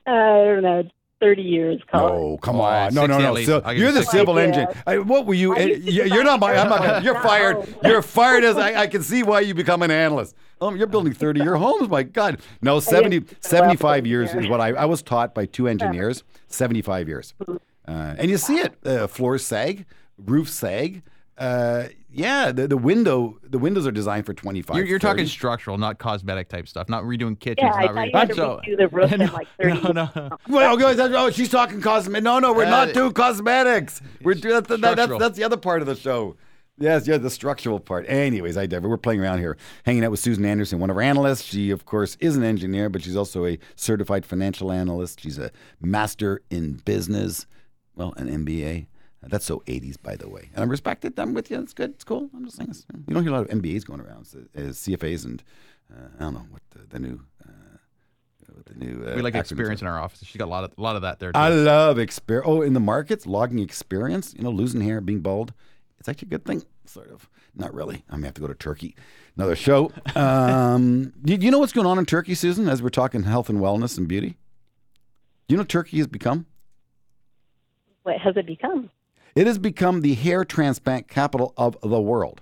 Uh, 0.06 0.10
I 0.10 0.44
don't 0.44 0.62
know, 0.62 0.88
30 1.20 1.42
years. 1.42 1.80
Call 1.90 2.08
it. 2.08 2.10
No, 2.10 2.36
come 2.38 2.60
on. 2.60 2.94
No, 2.94 3.06
no, 3.06 3.18
no. 3.18 3.34
So 3.42 3.70
you're 3.70 3.92
the 3.92 4.02
civil 4.04 4.36
Yeah. 4.36 4.42
engine. 4.44 4.66
I, 4.86 4.98
what 4.98 5.26
were 5.26 5.34
you? 5.34 5.56
I 5.56 5.60
you- 5.60 6.04
be 6.04 6.10
You're 6.10 6.24
not 6.24 6.40
my. 6.40 6.54
I'm 6.56 6.68
not. 6.68 7.02
You're 7.02 7.20
fired. 7.20 7.66
You're 7.82 8.02
fired 8.02 8.44
as 8.44 8.56
I, 8.56 8.82
I 8.82 8.86
can 8.86 9.02
see 9.02 9.22
why 9.22 9.40
you 9.40 9.54
become 9.54 9.82
an 9.82 9.90
analyst. 9.90 10.34
Oh, 10.60 10.72
you're 10.74 10.86
building 10.86 11.12
30 11.12 11.40
year 11.40 11.56
homes. 11.56 11.88
My 11.88 12.02
God. 12.02 12.40
No, 12.62 12.80
70, 12.80 13.10
didn't 13.20 13.28
grow 13.28 13.36
up 13.38 13.44
75 13.44 14.06
years 14.06 14.34
is 14.34 14.48
what 14.48 14.60
I, 14.60 14.68
I 14.70 14.84
was 14.86 15.02
taught 15.02 15.34
by 15.34 15.46
two 15.46 15.68
engineers. 15.68 16.22
75 16.48 17.08
years. 17.08 17.34
Uh, 17.48 17.56
and 17.86 18.30
you 18.30 18.36
see 18.38 18.58
it. 18.58 18.74
Uh, 18.84 19.06
floors 19.06 19.44
sag, 19.44 19.84
roofs 20.18 20.52
sag. 20.52 21.02
Uh, 21.38 21.84
yeah, 22.16 22.50
the, 22.52 22.66
the 22.66 22.76
window 22.76 23.38
the 23.42 23.58
windows 23.58 23.86
are 23.86 23.92
designed 23.92 24.26
for 24.26 24.34
25. 24.34 24.76
You're, 24.76 24.86
you're 24.86 24.98
talking 24.98 25.26
structural, 25.26 25.78
not 25.78 25.98
cosmetic 25.98 26.48
type 26.48 26.66
stuff. 26.68 26.88
Not 26.88 27.04
redoing 27.04 27.38
kitchens. 27.38 27.70
Yeah, 27.72 27.74
I 27.74 27.86
not 27.86 27.94
thought 27.94 28.00
re- 28.02 28.06
you 28.12 28.18
had 28.18 28.28
to 28.30 28.34
So- 28.34 28.60
redo 28.66 28.76
the 28.78 28.88
roof 28.88 29.12
in 29.12 29.20
like 29.32 29.48
30 29.60 29.82
no, 29.82 29.92
no, 29.92 30.10
no. 30.16 30.38
Well, 30.48 30.76
guys, 30.76 30.98
oh, 30.98 31.30
she's 31.30 31.48
talking 31.50 31.80
cosmetic. 31.80 32.24
No, 32.24 32.38
no, 32.38 32.52
we're 32.52 32.64
Uh, 32.64 32.70
not 32.70 32.94
doing 32.94 33.12
cosmetics. 33.12 34.00
We're 34.22 34.34
doing 34.34 34.54
that's, 34.62 34.80
that, 34.80 34.96
that's 34.96 35.18
that's 35.18 35.36
the 35.36 35.44
other 35.44 35.56
part 35.56 35.80
of 35.82 35.86
the 35.86 35.94
show. 35.94 36.36
Yes, 36.78 37.06
yeah, 37.06 37.16
the 37.16 37.30
structural 37.30 37.80
part. 37.80 38.04
Anyways, 38.06 38.58
I 38.58 38.66
diver. 38.66 38.86
We're 38.88 38.98
playing 38.98 39.20
around 39.22 39.38
here, 39.38 39.56
hanging 39.86 40.04
out 40.04 40.10
with 40.10 40.20
Susan 40.20 40.44
Anderson, 40.44 40.78
one 40.78 40.90
of 40.90 40.96
our 40.96 41.02
analysts. 41.02 41.42
She, 41.42 41.70
of 41.70 41.86
course, 41.86 42.18
is 42.20 42.36
an 42.36 42.42
engineer, 42.44 42.90
but 42.90 43.02
she's 43.02 43.16
also 43.16 43.46
a 43.46 43.58
certified 43.76 44.26
financial 44.26 44.70
analyst. 44.70 45.20
She's 45.22 45.38
a 45.38 45.50
master 45.80 46.42
in 46.50 46.74
business, 46.84 47.46
well, 47.94 48.12
an 48.18 48.28
MBA. 48.44 48.88
That's 49.28 49.44
so 49.44 49.60
80s, 49.66 50.00
by 50.02 50.16
the 50.16 50.28
way. 50.28 50.50
And 50.54 50.64
I 50.64 50.66
respect 50.66 51.04
it. 51.04 51.18
I'm 51.18 51.34
with 51.34 51.50
you. 51.50 51.58
It's 51.60 51.72
good. 51.74 51.90
It's 51.90 52.04
cool. 52.04 52.30
I'm 52.34 52.44
just 52.44 52.56
saying. 52.56 52.70
It's, 52.70 52.86
you 53.06 53.14
don't 53.14 53.22
hear 53.22 53.32
a 53.32 53.36
lot 53.36 53.50
of 53.50 53.50
MBAs 53.50 53.84
going 53.84 54.00
around. 54.00 54.24
So, 54.26 54.38
uh, 54.56 54.60
CFAs 54.60 55.24
and 55.24 55.42
uh, 55.92 56.08
I 56.18 56.22
don't 56.24 56.34
know 56.34 56.46
what 56.50 56.62
the, 56.70 56.86
the 56.88 56.98
new. 56.98 57.20
Uh, 57.44 57.52
the 58.64 58.74
new 58.74 59.06
uh, 59.06 59.14
We 59.14 59.22
like 59.22 59.34
acronyms 59.34 59.40
experience 59.40 59.82
are. 59.82 59.86
in 59.86 59.92
our 59.92 60.00
office. 60.00 60.24
She's 60.24 60.36
got 60.38 60.46
a 60.46 60.50
lot 60.50 60.64
of 60.64 60.72
a 60.76 60.80
lot 60.82 60.96
of 60.96 61.02
that 61.02 61.18
there. 61.18 61.30
Too. 61.30 61.38
I 61.38 61.50
love 61.50 61.98
experience. 61.98 62.46
Oh, 62.48 62.62
in 62.62 62.72
the 62.72 62.80
markets, 62.80 63.26
logging 63.26 63.58
experience, 63.60 64.34
you 64.36 64.42
know, 64.42 64.50
losing 64.50 64.80
hair, 64.80 65.00
being 65.00 65.20
bald, 65.20 65.52
it's 65.98 66.08
actually 66.08 66.28
a 66.28 66.30
good 66.30 66.44
thing, 66.44 66.64
sort 66.84 67.10
of. 67.10 67.28
Not 67.54 67.72
really. 67.74 68.04
I 68.10 68.16
may 68.16 68.26
have 68.26 68.34
to 68.34 68.40
go 68.40 68.46
to 68.46 68.54
Turkey. 68.54 68.96
Another 69.36 69.56
show. 69.56 69.92
Um, 70.16 71.12
do, 71.22 71.36
do 71.36 71.44
you 71.44 71.50
know 71.52 71.58
what's 71.58 71.72
going 71.72 71.86
on 71.86 71.98
in 71.98 72.06
Turkey, 72.06 72.34
Susan, 72.34 72.68
as 72.68 72.82
we're 72.82 72.88
talking 72.88 73.24
health 73.24 73.48
and 73.50 73.60
wellness 73.60 73.98
and 73.98 74.08
beauty? 74.08 74.36
Do 75.46 75.54
you 75.54 75.56
know 75.58 75.64
Turkey 75.64 75.98
has 75.98 76.06
become? 76.06 76.46
What 78.02 78.18
has 78.18 78.36
it 78.36 78.46
become? 78.46 78.90
It 79.36 79.46
has 79.46 79.58
become 79.58 80.00
the 80.00 80.14
hair 80.14 80.44
transplant 80.44 81.08
capital 81.08 81.52
of 81.56 81.76
the 81.82 82.00
world. 82.00 82.40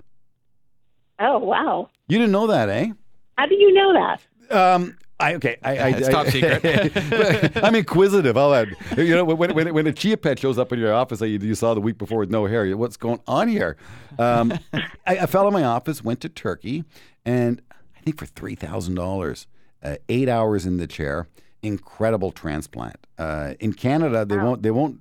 Oh, 1.19 1.39
wow. 1.39 1.91
You 2.09 2.19
didn't 2.19 2.33
know 2.33 2.47
that, 2.47 2.69
eh? 2.69 2.93
How 3.37 3.47
do 3.47 3.55
you 3.55 3.73
know 3.73 3.93
that? 3.93 4.21
Um, 4.57 4.97
I 5.19 5.35
okay. 5.35 5.57
I, 5.63 5.77
I, 5.79 5.89
It's 5.91 6.09
I- 6.09 6.13
top 6.13 6.27
secret. 6.29 7.57
I'm 7.65 7.75
inquisitive. 7.75 8.37
I'll 8.37 8.55
add. 8.55 8.77
You 8.97 9.15
know, 9.15 9.25
when, 9.25 9.55
when, 9.55 9.75
when 9.75 9.87
a 9.87 9.93
chia 9.93 10.17
pet 10.17 10.39
shows 10.39 10.59
up 10.59 10.73
in 10.73 10.79
your 10.79 10.93
office 10.93 11.19
that 11.21 11.29
you, 11.29 11.39
you 11.39 11.55
saw 11.55 11.75
the 11.75 11.81
week 11.81 11.99
before 11.99 12.19
with 12.19 12.31
no 12.31 12.47
hair, 12.47 12.77
what's 12.77 12.97
going 12.97 13.21
on 13.27 13.49
here? 13.49 13.77
Um, 14.19 14.53
I, 15.07 15.15
a 15.17 15.27
fellow 15.27 15.49
in 15.49 15.53
my 15.55 15.65
office 15.65 16.03
went 16.05 16.21
to 16.23 16.29
Turkey, 16.29 16.85
and 17.25 17.61
I 17.73 18.01
think 18.01 18.19
for 18.19 18.27
three 18.27 18.55
thousand 18.55 18.95
dollars, 18.97 19.47
uh, 19.83 19.97
eight 20.09 20.29
hours 20.29 20.67
in 20.67 20.77
the 20.79 20.87
chair, 20.87 21.29
incredible 21.63 22.31
transplant. 22.33 22.97
Uh, 23.19 23.55
in 23.61 23.73
Canada, 23.73 24.25
they 24.25 24.37
won't. 24.37 24.63
They 24.63 24.71
won't. 24.73 25.01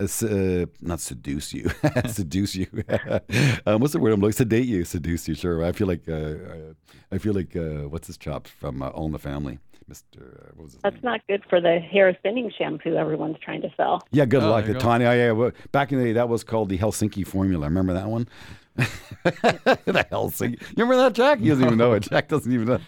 Uh, 0.00 0.04
uh, 0.26 0.66
not 0.80 1.00
seduce 1.00 1.52
you, 1.54 1.70
seduce 2.08 2.54
you. 2.54 2.66
um, 3.66 3.80
what's 3.80 3.92
the 3.92 3.98
word 4.00 4.12
I'm 4.12 4.20
looking? 4.20 4.32
Sedate 4.32 4.66
you, 4.66 4.84
seduce 4.84 5.28
you. 5.28 5.34
Sure. 5.34 5.64
I 5.64 5.72
feel 5.72 5.86
like 5.86 6.02
uh, 6.08 6.12
uh, 6.12 6.72
I 7.10 7.18
feel 7.18 7.34
like 7.34 7.54
uh, 7.56 7.88
what's 7.88 8.06
his 8.06 8.16
chops 8.18 8.50
from 8.50 8.82
uh, 8.82 8.88
All 8.88 9.06
in 9.06 9.12
the 9.12 9.18
Family, 9.18 9.58
Mister. 9.86 10.20
Uh, 10.20 10.50
what 10.56 10.64
was 10.64 10.72
his 10.74 10.82
That's 10.82 10.94
name? 10.96 11.02
not 11.04 11.20
good 11.28 11.42
for 11.48 11.60
the 11.60 11.78
hair 11.78 12.16
thinning 12.22 12.50
shampoo 12.56 12.94
everyone's 12.96 13.36
trying 13.42 13.62
to 13.62 13.70
sell. 13.76 14.02
Yeah, 14.10 14.24
good 14.24 14.42
Oh, 14.42 14.50
luck. 14.50 14.64
The 14.64 14.68
you 14.68 14.74
go. 14.74 14.80
Tanya, 14.80 15.06
yeah, 15.06 15.14
yeah. 15.26 15.32
well, 15.32 15.52
Back 15.72 15.92
in 15.92 15.98
the 15.98 16.04
day, 16.04 16.12
that 16.14 16.28
was 16.28 16.42
called 16.44 16.68
the 16.68 16.78
Helsinki 16.78 17.26
formula. 17.26 17.66
Remember 17.66 17.92
that 17.92 18.08
one? 18.08 18.26
the 18.76 20.06
Helsinki. 20.10 20.60
You 20.60 20.84
remember 20.84 20.96
that, 20.96 21.12
Jack? 21.12 21.40
He 21.40 21.48
doesn't 21.48 21.64
even 21.64 21.78
know 21.78 21.92
it. 21.92 22.04
Jack 22.04 22.28
doesn't 22.28 22.50
even 22.50 22.66
know. 22.66 22.80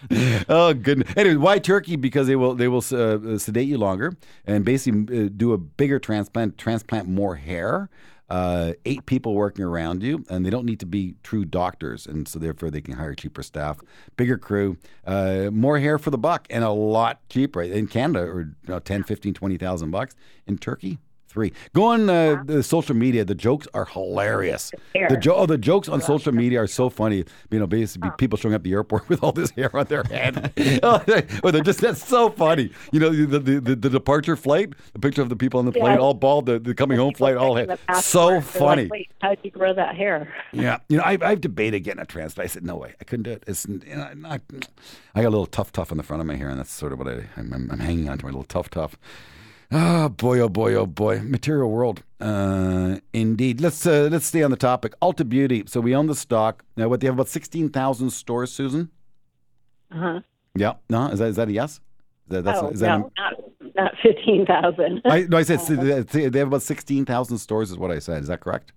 Oh 0.49 0.73
goodness. 0.73 1.11
Anyway, 1.15 1.35
why 1.35 1.59
Turkey? 1.59 1.95
Because 1.95 2.27
they 2.27 2.35
will 2.35 2.55
they 2.55 2.67
will 2.67 2.83
uh, 2.91 3.37
sedate 3.37 3.67
you 3.67 3.77
longer 3.77 4.13
and 4.45 4.65
basically 4.65 5.25
uh, 5.25 5.29
do 5.35 5.53
a 5.53 5.57
bigger 5.57 5.99
transplant, 5.99 6.57
transplant 6.57 7.07
more 7.07 7.35
hair. 7.35 7.89
Uh, 8.27 8.73
eight 8.85 9.05
people 9.05 9.35
working 9.35 9.63
around 9.63 10.01
you, 10.01 10.25
and 10.31 10.43
they 10.43 10.49
don't 10.49 10.65
need 10.65 10.79
to 10.79 10.85
be 10.87 11.13
true 11.21 11.45
doctors, 11.45 12.07
and 12.07 12.27
so 12.27 12.39
therefore 12.39 12.71
they 12.71 12.81
can 12.81 12.95
hire 12.95 13.13
cheaper 13.13 13.43
staff, 13.43 13.77
bigger 14.17 14.35
crew, 14.35 14.77
uh, 15.05 15.51
more 15.51 15.77
hair 15.77 15.99
for 15.99 16.09
the 16.09 16.17
buck, 16.17 16.47
and 16.49 16.63
a 16.63 16.71
lot 16.71 17.19
cheaper 17.29 17.61
in 17.61 17.85
Canada, 17.85 18.21
or 18.21 18.41
you 18.41 18.55
know, 18.67 18.79
10, 18.79 19.03
15, 19.03 19.35
20,000 19.35 19.91
bucks. 19.91 20.15
In 20.47 20.57
Turkey, 20.57 20.97
three. 21.35 21.51
Go 21.73 21.83
on 21.83 22.09
uh, 22.09 22.41
the 22.45 22.63
social 22.63 22.95
media. 22.95 23.25
The 23.25 23.35
jokes 23.35 23.67
are 23.73 23.85
hilarious. 23.85 24.71
The, 24.93 25.17
jo- 25.17 25.35
oh, 25.35 25.45
the 25.45 25.57
jokes 25.57 25.89
on 25.89 26.01
social 26.01 26.31
media 26.31 26.61
are 26.61 26.67
so 26.67 26.89
funny. 26.89 27.25
You 27.51 27.59
know, 27.59 27.67
basically 27.67 28.09
people 28.17 28.37
showing 28.37 28.55
up 28.55 28.59
at 28.59 28.63
the 28.63 28.71
airport 28.71 29.09
with 29.09 29.21
all 29.21 29.33
this 29.33 29.51
hair 29.51 29.75
on 29.75 29.85
their 29.85 30.03
head. 30.03 30.53
oh, 30.81 30.99
they, 31.05 31.27
oh, 31.43 31.51
they're 31.51 31.61
just 31.61 31.81
that's 31.81 32.03
so 32.03 32.29
funny. 32.29 32.71
You 32.91 32.99
know, 33.01 33.09
the 33.09 33.37
the, 33.37 33.59
the, 33.59 33.75
the 33.75 33.89
departure 33.89 34.37
flight, 34.37 34.73
the 34.93 34.99
picture 34.99 35.21
of 35.21 35.29
the 35.29 35.35
people 35.35 35.59
on 35.59 35.65
the 35.65 35.73
plane, 35.73 35.95
Yeah. 35.95 35.97
all 35.99 36.13
bald. 36.13 36.45
The, 36.45 36.57
the 36.57 36.73
coming 36.73 36.97
home 36.97 37.13
flight, 37.13 37.35
all 37.35 37.55
hair. 37.55 37.77
So 38.01 38.39
funny. 38.39 38.83
Like, 38.83 38.91
Wait, 38.91 39.11
how'd 39.21 39.37
you 39.43 39.51
grow 39.51 39.73
that 39.73 39.95
hair? 39.95 40.33
Yeah, 40.55 40.77
you 40.87 40.97
know, 40.97 41.03
I, 41.03 41.17
I've 41.21 41.41
debated 41.41 41.81
getting 41.81 42.01
a 42.01 42.05
transplant. 42.05 42.49
I 42.49 42.53
said 42.53 42.63
no 42.65 42.77
way, 42.77 42.93
I 43.01 43.03
couldn't 43.03 43.23
do 43.23 43.31
it. 43.31 43.43
It's 43.45 43.65
you 43.67 43.81
know, 43.93 44.09
not, 44.15 44.41
I 45.13 45.21
got 45.21 45.27
a 45.27 45.35
little 45.35 45.45
tough 45.45 45.73
tough 45.73 45.91
on 45.91 45.97
the 45.97 46.03
front 46.03 46.21
of 46.21 46.27
my 46.27 46.35
hair, 46.37 46.47
and 46.47 46.57
that's 46.57 46.71
sort 46.71 46.93
of 46.93 46.99
what 46.99 47.09
I, 47.09 47.25
I'm, 47.35 47.51
I'm, 47.53 47.69
I'm 47.71 47.79
hanging 47.79 48.07
on 48.07 48.17
to 48.19 48.25
my 48.25 48.29
little 48.31 48.45
tough 48.45 48.69
tough. 48.69 48.95
Oh 49.77 50.07
boy, 50.07 50.39
oh 50.39 50.47
boy, 50.47 50.73
oh 50.75 50.85
boy, 50.85 51.19
material 51.19 51.69
world. 51.69 52.01
Uh, 52.21 52.99
indeed. 53.11 53.59
Let's 53.59 53.85
uh, 53.85 54.07
let's 54.09 54.25
stay 54.25 54.41
on 54.41 54.49
the 54.49 54.55
topic. 54.55 54.97
Ulta 55.01 55.27
Beauty. 55.27 55.65
So 55.67 55.81
we 55.81 55.93
own 55.93 56.07
the 56.07 56.15
stock. 56.15 56.63
Now, 56.77 56.87
what 56.87 57.01
they 57.01 57.07
have 57.07 57.15
about 57.15 57.27
sixteen 57.27 57.67
thousand 57.67 58.11
stores, 58.11 58.53
Susan. 58.53 58.89
Uh-huh. 59.91 60.21
Yeah. 60.55 60.75
No, 60.89 61.07
is 61.07 61.19
that 61.19 61.27
is 61.27 61.35
that 61.35 61.49
a 61.49 61.51
yes? 61.51 61.81
That, 62.29 62.45
that's 62.45 62.59
oh, 62.61 62.69
is 62.69 62.79
that 62.79 62.95
a- 62.95 62.99
no, 62.99 63.11
not, 63.17 63.33
not 63.75 63.91
fifteen 64.01 64.45
thousand. 64.45 65.01
I, 65.03 65.23
no, 65.23 65.35
I 65.35 65.43
said 65.43 65.59
they 65.59 66.29
they 66.29 66.39
have 66.39 66.47
about 66.47 66.61
sixteen 66.61 67.03
thousand 67.03 67.39
stores. 67.39 67.69
Is 67.69 67.77
what 67.77 67.91
I 67.91 67.99
said. 67.99 68.21
Is 68.21 68.29
that 68.29 68.39
correct? 68.39 68.71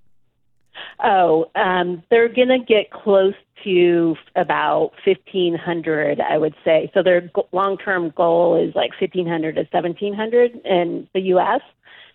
Oh, 1.02 1.50
um, 1.54 2.02
they're 2.10 2.28
going 2.28 2.48
to 2.48 2.58
get 2.58 2.90
close 2.90 3.34
to 3.64 4.16
about 4.36 4.92
1,500, 5.04 6.20
I 6.20 6.38
would 6.38 6.54
say. 6.64 6.90
So 6.94 7.02
their 7.02 7.30
long-term 7.52 8.12
goal 8.16 8.56
is 8.56 8.74
like 8.74 8.90
1,500 9.00 9.56
to 9.56 9.62
1,700 9.62 10.60
in 10.64 11.08
the 11.14 11.20
U.S., 11.20 11.60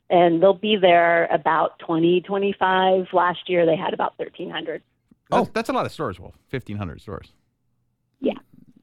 and 0.09 0.43
they'll 0.43 0.53
be 0.53 0.75
there 0.75 1.25
about 1.27 1.79
2025. 1.79 3.07
Last 3.13 3.49
year, 3.49 3.65
they 3.65 3.75
had 3.75 3.93
about 3.93 4.13
1,300. 4.17 4.83
That's, 5.29 5.49
that's 5.49 5.69
a 5.69 5.73
lot 5.73 5.85
of 5.85 5.91
stores, 5.91 6.19
Wolf. 6.19 6.35
1,500 6.51 7.01
stores. 7.01 7.31
Yeah, 8.19 8.33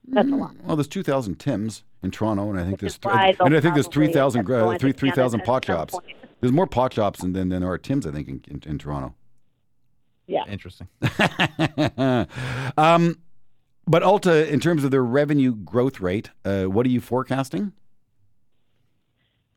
that's 0.08 0.30
a 0.30 0.34
lot. 0.34 0.54
Well, 0.64 0.76
there's 0.76 0.88
two 0.88 1.02
thousand 1.02 1.38
Tim's 1.38 1.82
in 2.02 2.10
Toronto, 2.10 2.50
and 2.50 2.58
I 2.58 2.62
think 2.62 2.72
Which 2.72 2.80
there's 2.80 2.94
is 2.94 2.98
why 3.02 3.32
they'll 3.38 3.46
and 3.46 3.56
I 3.56 3.60
think 3.60 3.74
there's 3.74 3.86
probably 3.86 4.06
three 4.06 4.12
thousand 4.12 4.44
go 4.44 4.70
into 4.70 4.78
three 4.80 4.92
three 4.92 5.10
thousand 5.12 5.44
pot 5.44 5.64
shops. 5.64 5.94
There's 6.40 6.52
more 6.52 6.66
pot 6.66 6.92
shops 6.92 7.20
than 7.20 7.32
than 7.32 7.48
there 7.48 7.70
are 7.70 7.78
Tim's. 7.78 8.06
I 8.06 8.10
think 8.10 8.28
in, 8.28 8.42
in, 8.48 8.62
in 8.66 8.78
Toronto. 8.78 9.14
Yeah. 10.30 10.44
Interesting. 10.48 10.86
um, 12.78 13.18
but 13.86 14.02
Ulta, 14.04 14.48
in 14.48 14.60
terms 14.60 14.84
of 14.84 14.92
their 14.92 15.02
revenue 15.02 15.52
growth 15.56 16.00
rate, 16.00 16.30
uh, 16.44 16.64
what 16.64 16.86
are 16.86 16.90
you 16.90 17.00
forecasting? 17.00 17.72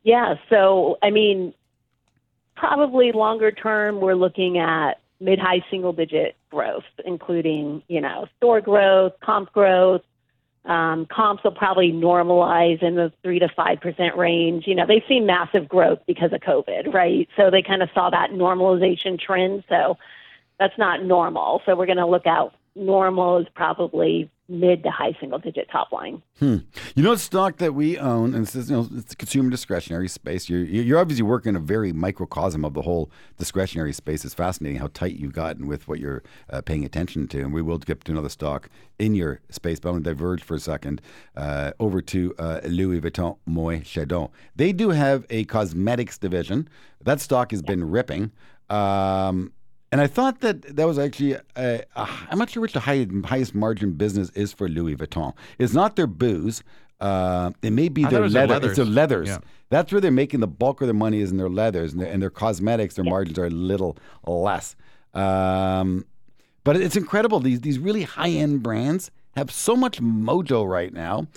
Yeah, 0.01 0.33
so 0.49 0.97
I 1.03 1.11
mean, 1.11 1.53
probably 2.55 3.11
longer 3.11 3.51
term, 3.51 4.01
we're 4.01 4.15
looking 4.15 4.57
at 4.57 4.99
mid 5.19 5.37
high 5.37 5.63
single 5.69 5.93
digit 5.93 6.35
growth, 6.49 6.83
including, 7.05 7.83
you 7.87 8.01
know, 8.01 8.25
store 8.37 8.59
growth, 8.59 9.13
comp 9.23 9.53
growth. 9.53 10.01
Um, 10.65 11.05
comps 11.05 11.43
will 11.43 11.51
probably 11.51 11.91
normalize 11.91 12.81
in 12.81 12.95
the 12.95 13.11
three 13.21 13.37
to 13.37 13.49
five 13.49 13.79
percent 13.79 14.17
range. 14.17 14.65
You 14.65 14.73
know, 14.73 14.87
they've 14.87 15.03
seen 15.07 15.27
massive 15.27 15.69
growth 15.69 15.99
because 16.07 16.33
of 16.33 16.41
COVID, 16.41 16.91
right? 16.91 17.29
So 17.37 17.51
they 17.51 17.61
kind 17.61 17.83
of 17.83 17.89
saw 17.93 18.09
that 18.09 18.31
normalization 18.31 19.19
trend. 19.19 19.65
So 19.69 19.97
that's 20.59 20.77
not 20.77 21.03
normal. 21.03 21.61
So 21.65 21.75
we're 21.75 21.85
going 21.85 21.97
to 21.97 22.07
look 22.07 22.27
out. 22.27 22.53
Normal 22.75 23.37
is 23.37 23.47
probably 23.53 24.31
mid 24.49 24.83
to 24.83 24.89
high 24.89 25.15
single 25.19 25.39
digit 25.39 25.69
top 25.71 25.91
line. 25.91 26.21
You 26.39 26.63
know, 26.95 27.13
a 27.13 27.17
stock 27.17 27.57
that 27.57 27.73
we 27.73 27.97
own, 27.97 28.33
and 28.33 28.45
this 28.45 28.55
is, 28.55 28.69
you 28.69 28.75
know, 28.75 28.89
it's 28.95 29.15
consumer 29.15 29.49
discretionary 29.49 30.07
space. 30.07 30.49
You're, 30.49 30.63
you're 30.63 30.99
obviously 30.99 31.23
working 31.23 31.51
in 31.51 31.55
a 31.55 31.59
very 31.59 31.93
microcosm 31.93 32.65
of 32.65 32.73
the 32.73 32.81
whole 32.81 33.11
discretionary 33.37 33.93
space. 33.93 34.25
It's 34.25 34.33
fascinating 34.33 34.79
how 34.79 34.87
tight 34.93 35.15
you've 35.15 35.33
gotten 35.33 35.67
with 35.67 35.87
what 35.87 35.99
you're 35.99 36.23
uh, 36.49 36.61
paying 36.61 36.83
attention 36.83 37.27
to. 37.29 37.41
And 37.41 37.53
we 37.53 37.61
will 37.61 37.77
get 37.77 38.03
to 38.05 38.11
another 38.11 38.29
stock 38.29 38.69
in 38.99 39.15
your 39.15 39.39
space, 39.49 39.79
but 39.79 39.89
I 39.89 39.91
want 39.93 40.03
to 40.03 40.09
diverge 40.09 40.43
for 40.43 40.55
a 40.55 40.59
second 40.59 41.01
uh, 41.37 41.71
over 41.79 42.01
to 42.01 42.33
uh, 42.39 42.61
Louis 42.65 42.99
Vuitton 43.01 43.37
Moët 43.47 43.85
Chandon. 43.85 44.29
They 44.55 44.73
do 44.73 44.89
have 44.89 45.25
a 45.29 45.45
cosmetics 45.45 46.17
division. 46.17 46.67
That 47.03 47.21
stock 47.21 47.51
has 47.51 47.61
been 47.61 47.89
ripping. 47.89 48.31
Um, 48.69 49.53
and 49.93 50.01
I 50.01 50.07
thought 50.07 50.41
that 50.41 50.75
that 50.75 50.85
was 50.85 50.99
actually, 50.99 51.35
uh, 51.35 51.39
a, 51.55 52.09
I'm 52.29 52.37
not 52.37 52.49
sure 52.49 52.61
which 52.61 52.73
the 52.73 52.81
high, 52.81 53.07
highest 53.25 53.55
margin 53.55 53.93
business 53.93 54.29
is 54.31 54.51
for 54.51 54.67
Louis 54.67 54.95
Vuitton. 54.95 55.33
It's 55.57 55.73
not 55.73 55.95
their 55.95 56.07
booze. 56.07 56.63
Uh, 56.99 57.51
it 57.61 57.71
may 57.71 57.89
be 57.89 58.03
their 58.05 58.19
it 58.19 58.23
was 58.23 58.33
their 58.33 58.47
leather. 58.47 58.67
It's 58.67 58.77
their 58.77 58.85
leathers. 58.85 59.27
leathers. 59.27 59.43
Yeah. 59.43 59.49
That's 59.69 59.91
where 59.91 59.99
they're 59.99 60.11
making 60.11 60.39
the 60.39 60.47
bulk 60.47 60.81
of 60.81 60.87
their 60.87 60.93
money 60.93 61.19
is 61.19 61.31
in 61.31 61.37
their 61.37 61.49
leathers 61.49 61.93
and 61.93 62.01
their, 62.01 62.11
and 62.11 62.21
their 62.21 62.29
cosmetics. 62.29 62.95
Their 62.95 63.05
margins 63.05 63.39
are 63.39 63.45
a 63.45 63.49
little 63.49 63.97
less. 64.25 64.75
Um, 65.13 66.05
but 66.63 66.77
it's 66.77 66.95
incredible. 66.95 67.39
These 67.39 67.61
these 67.61 67.79
really 67.79 68.03
high 68.03 68.29
end 68.29 68.63
brands 68.63 69.11
have 69.35 69.51
so 69.51 69.75
much 69.75 70.01
mojo 70.01 70.67
right 70.67 70.93
now. 70.93 71.27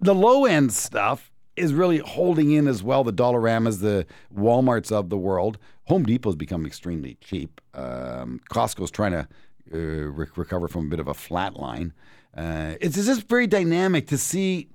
The 0.00 0.14
low 0.14 0.44
end 0.44 0.72
stuff 0.72 1.32
is 1.56 1.72
really 1.74 1.98
holding 1.98 2.52
in 2.52 2.68
as 2.68 2.82
well. 2.82 3.04
The 3.04 3.12
Dollaramas, 3.12 3.80
the 3.80 4.06
WalMarts 4.34 4.92
of 4.92 5.08
the 5.08 5.18
world. 5.18 5.58
Home 5.84 6.04
Depot's 6.04 6.36
become 6.36 6.66
extremely 6.66 7.16
cheap. 7.20 7.60
Um, 7.74 8.40
Costco's 8.50 8.90
trying 8.90 9.12
to 9.12 9.28
uh, 9.72 9.76
re- 9.76 10.26
recover 10.36 10.68
from 10.68 10.86
a 10.86 10.88
bit 10.88 11.00
of 11.00 11.08
a 11.08 11.14
flat 11.14 11.56
line. 11.56 11.92
Uh, 12.36 12.74
it's, 12.80 12.96
it's 12.96 13.06
just 13.06 13.28
very 13.28 13.46
dynamic 13.46 14.06
to 14.08 14.18
see 14.18 14.68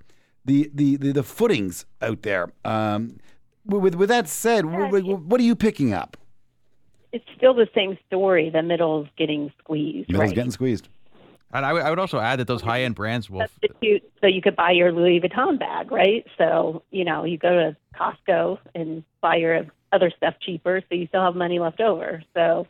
the 0.45 0.69
the 0.73 0.97
the, 0.97 1.11
the 1.11 1.23
footings 1.23 1.85
out 2.01 2.23
there. 2.23 2.51
Um, 2.65 3.17
with 3.65 3.95
with 3.95 4.09
that 4.09 4.27
said, 4.27 4.65
wh- 4.65 4.89
wh- 4.89 5.27
what 5.27 5.39
are 5.39 5.43
you 5.43 5.55
picking 5.55 5.93
up? 5.93 6.17
It's 7.11 7.25
still 7.35 7.53
the 7.53 7.67
same 7.75 7.97
story. 8.07 8.49
The 8.49 8.63
middle's 8.63 9.07
getting 9.17 9.51
squeezed, 9.59 10.09
Middle's 10.09 10.29
right? 10.29 10.35
getting 10.35 10.51
squeezed. 10.51 10.87
And 11.53 11.65
I 11.65 11.89
would- 11.89 11.99
also 11.99 12.19
add 12.19 12.39
that 12.39 12.47
those 12.47 12.61
high 12.61 12.81
end 12.83 12.95
brands, 12.95 13.29
will 13.29 13.41
substitute 13.41 14.03
so 14.21 14.27
you 14.27 14.41
could 14.41 14.55
buy 14.55 14.71
your 14.71 14.91
Louis 14.91 15.19
Vuitton 15.19 15.59
bag, 15.59 15.91
right? 15.91 16.25
So, 16.37 16.83
you 16.91 17.03
know, 17.03 17.25
you 17.25 17.37
go 17.37 17.49
to 17.49 17.75
Costco 17.95 18.57
and 18.73 19.03
buy 19.21 19.35
your 19.35 19.65
other 19.91 20.09
stuff 20.15 20.35
cheaper 20.39 20.81
so 20.89 20.95
you 20.95 21.07
still 21.07 21.21
have 21.21 21.35
money 21.35 21.59
left 21.59 21.81
over. 21.81 22.23
So, 22.33 22.67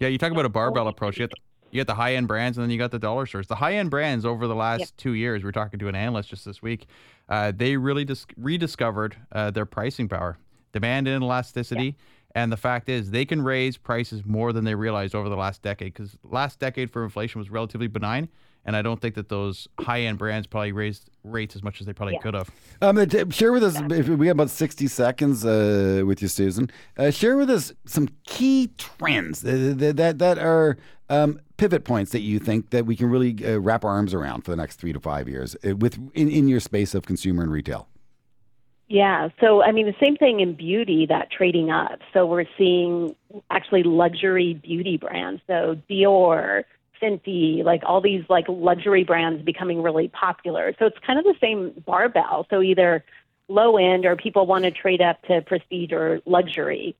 Yeah, 0.00 0.08
you 0.08 0.18
talk 0.18 0.32
about 0.32 0.46
a 0.46 0.48
barbell 0.48 0.88
approach. 0.88 1.18
You 1.18 1.26
got 1.28 1.30
the, 1.30 1.36
you 1.70 1.80
got 1.80 1.86
the 1.86 1.94
high 1.94 2.14
end 2.14 2.26
brands, 2.26 2.58
and 2.58 2.64
then 2.64 2.70
you 2.70 2.78
got 2.78 2.90
the 2.90 2.98
dollar 2.98 3.24
stores. 3.26 3.46
The 3.46 3.54
high 3.56 3.74
end 3.74 3.90
brands 3.90 4.24
over 4.24 4.46
the 4.48 4.54
last 4.54 4.96
two 4.96 5.12
years, 5.12 5.42
we 5.44 5.48
are 5.48 5.52
talking 5.52 5.78
to 5.78 5.88
an 5.88 5.94
analyst 5.94 6.30
just 6.30 6.44
this 6.44 6.60
week. 6.60 6.86
Uh, 7.28 7.52
they 7.54 7.76
really 7.76 8.04
dis- 8.04 8.26
rediscovered 8.36 9.16
uh, 9.30 9.50
their 9.50 9.64
pricing 9.66 10.08
power, 10.08 10.38
demand 10.72 11.06
and 11.06 11.22
elasticity, 11.22 11.96
and 12.34 12.50
the 12.50 12.56
fact 12.56 12.88
is 12.88 13.10
they 13.10 13.24
can 13.24 13.42
raise 13.42 13.76
prices 13.76 14.24
more 14.24 14.52
than 14.52 14.64
they 14.64 14.74
realized 14.74 15.14
over 15.14 15.28
the 15.28 15.36
last 15.36 15.62
decade. 15.62 15.94
Because 15.94 16.16
last 16.22 16.58
decade 16.58 16.90
for 16.90 17.04
inflation 17.04 17.38
was 17.38 17.50
relatively 17.50 17.86
benign, 17.86 18.28
and 18.64 18.76
I 18.76 18.82
don't 18.82 19.00
think 19.00 19.14
that 19.16 19.28
those 19.28 19.68
high 19.80 20.02
end 20.02 20.18
brands 20.18 20.46
probably 20.46 20.72
raised 20.72 21.10
rates 21.24 21.56
as 21.56 21.62
much 21.62 21.80
as 21.80 21.86
they 21.86 21.92
probably 21.92 22.18
could 22.18 22.34
have. 22.34 22.50
Um, 22.80 22.98
uh, 22.98 23.06
t- 23.06 23.30
share 23.30 23.52
with 23.52 23.64
us 23.64 23.80
if 23.90 24.08
we 24.08 24.26
have 24.28 24.36
about 24.36 24.50
sixty 24.50 24.86
seconds 24.86 25.44
uh, 25.44 26.02
with 26.06 26.22
you, 26.22 26.28
Susan. 26.28 26.70
Uh, 26.96 27.10
share 27.10 27.36
with 27.36 27.50
us 27.50 27.72
some 27.84 28.08
key 28.24 28.70
trends 28.78 29.42
that 29.42 29.78
that, 29.78 29.96
that, 29.96 30.18
that 30.18 30.38
are 30.38 30.76
um, 31.08 31.40
pivot 31.56 31.84
points 31.84 32.12
that 32.12 32.20
you 32.20 32.38
think 32.38 32.70
that 32.70 32.86
we 32.86 32.96
can 32.96 33.10
really 33.10 33.36
uh, 33.44 33.58
wrap 33.58 33.84
our 33.84 33.90
arms 33.90 34.14
around 34.14 34.42
for 34.42 34.50
the 34.50 34.56
next 34.56 34.76
three 34.76 34.92
to 34.92 35.00
five 35.00 35.28
years 35.28 35.54
uh, 35.64 35.76
with 35.76 35.98
in, 36.14 36.30
in 36.30 36.48
your 36.48 36.60
space 36.60 36.94
of 36.94 37.04
consumer 37.04 37.42
and 37.42 37.52
retail. 37.52 37.88
Yeah. 38.92 39.30
So, 39.40 39.62
I 39.62 39.72
mean, 39.72 39.86
the 39.86 39.94
same 40.04 40.16
thing 40.16 40.40
in 40.40 40.52
beauty, 40.52 41.06
that 41.06 41.30
trading 41.30 41.70
up. 41.70 42.00
So, 42.12 42.26
we're 42.26 42.44
seeing 42.58 43.16
actually 43.50 43.82
luxury 43.84 44.52
beauty 44.52 44.98
brands. 44.98 45.40
So, 45.46 45.78
Dior, 45.88 46.64
Fenty, 47.00 47.64
like 47.64 47.82
all 47.86 48.02
these 48.02 48.24
like 48.28 48.44
luxury 48.48 49.02
brands 49.02 49.42
becoming 49.42 49.82
really 49.82 50.08
popular. 50.08 50.74
So, 50.78 50.86
it's 50.86 50.98
kind 51.06 51.18
of 51.18 51.24
the 51.24 51.34
same 51.40 51.72
barbell. 51.86 52.46
So, 52.50 52.60
either 52.60 53.02
low 53.48 53.78
end 53.78 54.04
or 54.04 54.14
people 54.14 54.46
want 54.46 54.64
to 54.64 54.70
trade 54.70 55.00
up 55.00 55.22
to 55.22 55.40
prestige 55.40 55.92
or 55.92 56.20
luxury. 56.26 56.94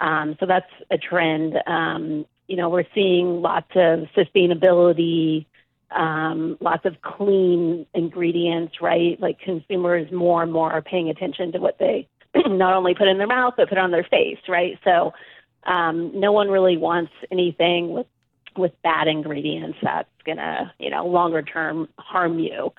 Um, 0.00 0.36
so 0.38 0.46
that's 0.46 0.70
a 0.90 0.98
trend. 0.98 1.58
Um, 1.66 2.26
you 2.46 2.56
know, 2.56 2.68
we're 2.68 2.86
seeing 2.94 3.42
lots 3.42 3.70
of 3.74 4.06
sustainability, 4.16 5.46
um, 5.90 6.58
lots 6.60 6.84
of 6.84 7.00
clean 7.00 7.86
ingredients, 7.94 8.80
right? 8.80 9.20
Like 9.20 9.40
consumers 9.40 10.10
more 10.12 10.42
and 10.42 10.52
more 10.52 10.70
are 10.70 10.82
paying 10.82 11.08
attention 11.08 11.52
to 11.52 11.58
what 11.58 11.78
they 11.78 12.08
not 12.34 12.74
only 12.74 12.94
put 12.94 13.08
in 13.08 13.18
their 13.18 13.26
mouth, 13.26 13.54
but 13.56 13.68
put 13.68 13.78
on 13.78 13.90
their 13.90 14.04
face, 14.04 14.38
right? 14.48 14.78
So 14.84 15.12
um, 15.64 16.18
no 16.18 16.32
one 16.32 16.48
really 16.48 16.76
wants 16.76 17.12
anything 17.30 17.92
with 17.92 18.06
with 18.56 18.72
bad 18.82 19.06
ingredients 19.06 19.78
that's 19.82 20.08
gonna, 20.26 20.72
you 20.80 20.90
know, 20.90 21.06
longer 21.06 21.42
term 21.42 21.88
harm 21.96 22.38
you. 22.40 22.72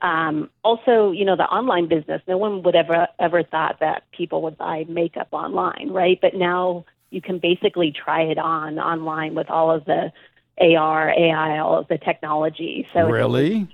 Um, 0.00 0.50
also, 0.62 1.10
you 1.10 1.24
know, 1.24 1.36
the 1.36 1.44
online 1.44 1.88
business, 1.88 2.22
no 2.26 2.38
one 2.38 2.62
would 2.62 2.74
ever 2.74 3.08
ever 3.18 3.42
thought 3.42 3.80
that 3.80 4.04
people 4.12 4.42
would 4.42 4.56
buy 4.56 4.84
makeup 4.88 5.28
online, 5.32 5.90
right? 5.90 6.18
But 6.20 6.34
now 6.34 6.84
you 7.10 7.20
can 7.20 7.38
basically 7.38 7.92
try 7.92 8.22
it 8.22 8.38
on 8.38 8.78
online 8.78 9.34
with 9.34 9.50
all 9.50 9.70
of 9.70 9.84
the 9.84 10.12
AR, 10.60 11.10
AI, 11.10 11.58
all 11.58 11.78
of 11.78 11.88
the 11.88 11.98
technology. 11.98 12.86
So 12.92 13.08
really, 13.08 13.68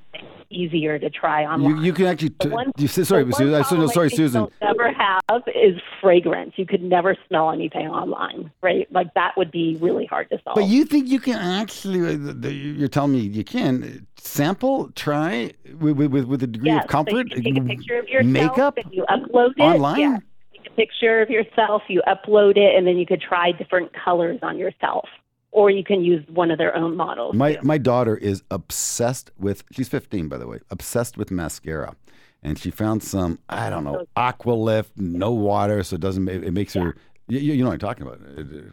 easier 0.52 0.98
to 0.98 1.10
try 1.10 1.44
online. 1.44 1.82
you 1.82 1.92
can 1.92 2.06
actually. 2.06 2.30
T- 2.30 2.48
one- 2.48 2.72
you, 2.76 2.88
sorry, 2.88 3.24
Susan. 3.32 3.54
I, 3.54 3.62
problem 3.62 3.88
sorry, 3.88 4.10
Susan. 4.10 4.42
You'll 4.42 4.52
never 4.60 4.92
have 4.92 5.42
is 5.54 5.80
fragrance. 6.00 6.52
You 6.56 6.66
could 6.66 6.82
never 6.82 7.16
smell 7.28 7.50
anything 7.50 7.88
online, 7.88 8.50
right? 8.62 8.86
Like 8.92 9.14
that 9.14 9.32
would 9.36 9.50
be 9.50 9.78
really 9.80 10.06
hard 10.06 10.28
to 10.30 10.38
solve. 10.44 10.54
But 10.54 10.66
you 10.66 10.84
think 10.84 11.08
you 11.08 11.18
can 11.18 11.38
actually? 11.38 12.00
uh, 12.00 12.48
You're 12.48 12.88
telling 12.88 13.12
me 13.12 13.20
you 13.20 13.44
can 13.44 14.06
sample, 14.16 14.90
try 14.94 15.52
with 15.78 15.96
with, 15.96 16.24
with 16.24 16.42
a 16.42 16.46
degree 16.46 16.70
yes, 16.70 16.84
of 16.84 16.90
comfort. 16.90 17.30
So 17.30 17.36
you 17.36 17.42
take 17.42 17.58
a 17.58 17.66
picture 17.66 17.98
of 17.98 18.08
yourself 18.08 18.50
makeup 18.50 18.78
and 18.78 18.92
you 18.92 19.04
upload 19.08 19.52
it 19.56 19.62
online? 19.62 20.00
Yeah. 20.00 20.18
Take 20.52 20.66
a 20.66 20.74
picture 20.74 21.22
of 21.22 21.30
yourself, 21.30 21.82
you 21.88 22.02
upload 22.06 22.56
it, 22.56 22.76
and 22.76 22.86
then 22.86 22.96
you 22.96 23.06
could 23.06 23.20
try 23.20 23.52
different 23.52 23.92
colors 23.92 24.38
on 24.42 24.58
yourself, 24.58 25.08
or 25.52 25.70
you 25.70 25.84
can 25.84 26.02
use 26.02 26.24
one 26.28 26.50
of 26.50 26.58
their 26.58 26.74
own 26.76 26.96
models. 26.96 27.34
My 27.34 27.54
too. 27.54 27.60
my 27.62 27.78
daughter 27.78 28.16
is 28.16 28.42
obsessed 28.50 29.30
with. 29.38 29.62
She's 29.70 29.88
15, 29.88 30.28
by 30.28 30.38
the 30.38 30.46
way. 30.48 30.58
Obsessed 30.70 31.16
with 31.16 31.30
mascara, 31.30 31.94
and 32.42 32.58
she 32.58 32.70
found 32.70 33.02
some. 33.02 33.38
I 33.48 33.70
don't 33.70 33.84
know, 33.84 34.06
aqua 34.16 34.52
lift, 34.52 34.96
no 34.96 35.30
water, 35.30 35.82
so 35.84 35.94
it 35.94 36.00
doesn't. 36.00 36.28
It, 36.28 36.44
it 36.44 36.50
makes 36.52 36.74
her. 36.74 36.96
You, 37.28 37.38
you 37.38 37.62
know 37.62 37.68
what 37.68 37.74
I'm 37.74 37.78
talking 37.78 38.06
about. 38.06 38.20
It- 38.36 38.52
it- 38.52 38.72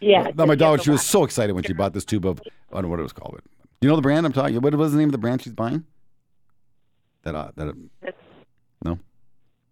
yeah. 0.00 0.30
Now, 0.36 0.44
my 0.44 0.54
daughter, 0.54 0.82
she 0.82 0.90
was 0.90 1.02
so 1.06 1.24
excited 1.24 1.54
when 1.54 1.64
she 1.64 1.72
bought 1.72 1.94
this 1.94 2.04
tube 2.04 2.26
of. 2.26 2.38
I 2.70 2.74
don't 2.74 2.82
know 2.82 2.88
what 2.88 3.00
it 3.00 3.04
was 3.04 3.14
called. 3.14 3.36
But 3.36 3.44
you 3.80 3.88
know 3.88 3.96
the 3.96 4.02
brand 4.02 4.26
I'm 4.26 4.32
talking. 4.32 4.56
About? 4.56 4.72
What 4.72 4.78
was 4.78 4.92
the 4.92 4.98
name 4.98 5.08
of 5.08 5.12
the 5.12 5.18
brand 5.18 5.40
she's 5.40 5.54
buying? 5.54 5.84
That 7.22 7.34
uh, 7.34 7.52
that. 7.56 7.74
No. 8.84 8.98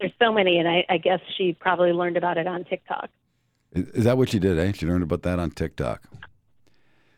there's 0.00 0.12
so 0.18 0.32
many, 0.32 0.58
and 0.58 0.66
I, 0.66 0.86
I 0.88 0.96
guess 0.96 1.20
she 1.36 1.52
probably 1.52 1.92
learned 1.92 2.16
about 2.16 2.38
it 2.38 2.46
on 2.46 2.64
TikTok. 2.64 3.10
Is, 3.72 3.88
is 3.88 4.04
that 4.04 4.16
what 4.16 4.30
she 4.30 4.38
did, 4.38 4.58
eh? 4.58 4.72
She 4.72 4.86
learned 4.86 5.02
about 5.02 5.22
that 5.22 5.38
on 5.38 5.50
TikTok. 5.50 6.02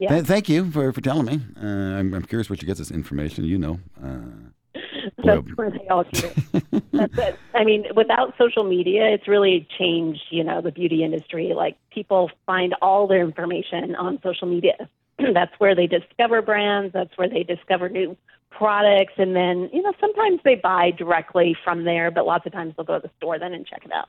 Yeah. 0.04 0.10
Th- 0.10 0.26
thank 0.26 0.48
you 0.50 0.70
for, 0.70 0.92
for 0.92 1.00
telling 1.00 1.24
me. 1.24 1.40
Uh, 1.60 1.66
I'm, 1.66 2.12
I'm 2.12 2.24
curious 2.24 2.50
where 2.50 2.58
she 2.58 2.66
gets 2.66 2.78
this 2.78 2.90
information. 2.90 3.44
You 3.44 3.58
know. 3.58 3.80
Uh, 4.02 4.78
That's 5.24 5.46
where 5.54 5.70
they 5.70 5.86
all 5.88 6.04
get 6.04 6.24
it. 6.24 6.84
That's 6.92 7.18
it. 7.18 7.38
I 7.54 7.64
mean, 7.64 7.86
without 7.96 8.34
social 8.36 8.64
media, 8.64 9.06
it's 9.06 9.26
really 9.26 9.66
changed, 9.78 10.22
you 10.30 10.44
know, 10.44 10.60
the 10.60 10.72
beauty 10.72 11.02
industry. 11.02 11.54
Like 11.56 11.78
people 11.90 12.30
find 12.44 12.74
all 12.82 13.06
their 13.06 13.22
information 13.22 13.94
on 13.94 14.18
social 14.22 14.46
media. 14.46 14.76
that's 15.32 15.52
where 15.58 15.74
they 15.74 15.86
discover 15.86 16.42
brands. 16.42 16.92
That's 16.92 17.16
where 17.16 17.28
they 17.28 17.42
discover 17.42 17.88
new 17.88 18.16
products, 18.50 19.14
and 19.16 19.34
then 19.34 19.70
you 19.72 19.82
know 19.82 19.92
sometimes 20.00 20.40
they 20.44 20.56
buy 20.56 20.90
directly 20.90 21.56
from 21.64 21.84
there, 21.84 22.10
but 22.10 22.26
lots 22.26 22.44
of 22.44 22.52
times 22.52 22.74
they'll 22.76 22.84
go 22.84 23.00
to 23.00 23.08
the 23.08 23.10
store 23.16 23.38
then 23.38 23.54
and 23.54 23.66
check 23.66 23.84
it 23.84 23.92
out. 23.92 24.08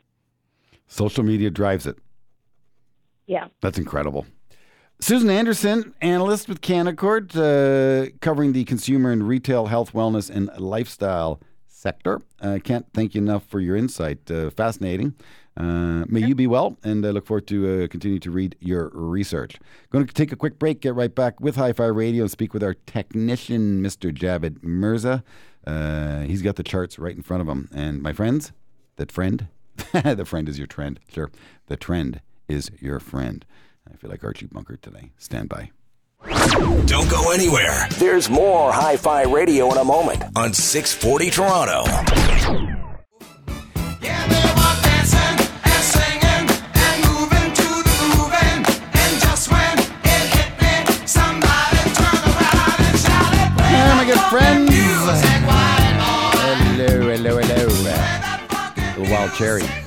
social 0.87 1.23
media 1.23 1.49
drives 1.49 1.87
it. 1.87 1.97
Yeah. 3.27 3.47
That's 3.61 3.77
incredible. 3.77 4.25
Susan 4.99 5.29
Anderson, 5.29 5.93
analyst 6.01 6.47
with 6.47 6.61
Canaccord, 6.61 7.35
uh, 7.35 8.09
covering 8.21 8.53
the 8.53 8.63
consumer 8.63 9.11
and 9.11 9.27
retail 9.27 9.67
health, 9.67 9.93
wellness, 9.93 10.29
and 10.29 10.49
lifestyle 10.57 11.39
sector. 11.67 12.21
I 12.41 12.59
can't 12.59 12.85
thank 12.93 13.13
you 13.13 13.21
enough 13.21 13.43
for 13.45 13.59
your 13.59 13.75
insight. 13.75 14.31
Uh, 14.31 14.49
fascinating. 14.49 15.13
Uh, 15.57 16.05
may 16.07 16.21
you 16.21 16.33
be 16.33 16.47
well, 16.47 16.77
and 16.83 17.05
I 17.05 17.11
look 17.11 17.25
forward 17.25 17.47
to 17.47 17.83
uh, 17.83 17.87
continue 17.87 18.19
to 18.19 18.31
read 18.31 18.55
your 18.59 18.89
research. 18.93 19.57
Going 19.89 20.07
to 20.07 20.13
take 20.13 20.31
a 20.31 20.35
quick 20.35 20.59
break, 20.59 20.81
get 20.81 20.95
right 20.95 21.13
back 21.13 21.39
with 21.39 21.55
Hi 21.55 21.71
Fi 21.73 21.85
Radio, 21.85 22.23
and 22.23 22.31
speak 22.31 22.53
with 22.53 22.63
our 22.63 22.73
technician, 22.73 23.81
Mr. 23.81 24.13
Javed 24.13 24.63
Mirza. 24.63 25.23
Uh, 25.67 26.21
he's 26.21 26.41
got 26.41 26.55
the 26.55 26.63
charts 26.63 26.97
right 26.97 27.15
in 27.15 27.21
front 27.21 27.41
of 27.41 27.47
him. 27.47 27.69
And 27.73 28.01
my 28.01 28.13
friends, 28.13 28.53
that 28.95 29.11
friend, 29.11 29.47
the 29.93 30.25
friend 30.25 30.49
is 30.49 30.57
your 30.57 30.67
trend. 30.67 30.99
Sure. 31.07 31.31
The 31.67 31.77
trend 31.77 32.21
is 32.47 32.71
your 32.79 32.99
friend. 32.99 33.45
I 33.91 33.95
feel 33.97 34.09
like 34.09 34.23
Archie 34.23 34.47
Bunker 34.47 34.77
today. 34.77 35.11
Stand 35.17 35.49
by. 35.49 35.71
Don't 36.85 37.09
go 37.09 37.31
anywhere. 37.31 37.87
There's 37.97 38.29
more 38.29 38.71
Hi 38.71 38.97
Fi 38.97 39.23
Radio 39.23 39.71
in 39.71 39.77
a 39.77 39.83
moment 39.83 40.23
on 40.35 40.53
640 40.53 41.29
Toronto. 41.29 41.83
Yeah, 44.01 44.27
they 44.27 44.47
were 44.57 44.75
dancing 44.81 45.37
and 45.63 45.83
singing 45.83 46.45
and 46.73 46.97
moving 47.05 47.53
to 47.53 47.67
the 47.85 47.95
grooving. 47.99 48.61
And 48.93 49.21
just 49.21 49.51
when 49.51 49.77
it 49.77 50.25
hit 50.33 50.51
me, 50.61 50.73
somebody 51.05 51.81
turned 51.93 52.25
around 52.25 52.79
and 52.89 52.97
shouted, 52.99 53.49
"Play 53.57 53.95
my 53.95 54.05
good 54.05 54.23
friends. 54.31 54.69
music, 54.69 55.41
white 55.45 55.95
boy. 56.01 56.55
Hello, 56.65 56.91
hello, 57.11 57.37
hello. 57.37 57.67
That 57.83 58.95
The 58.95 59.03
Wild 59.11 59.31
Cherry. 59.33 59.84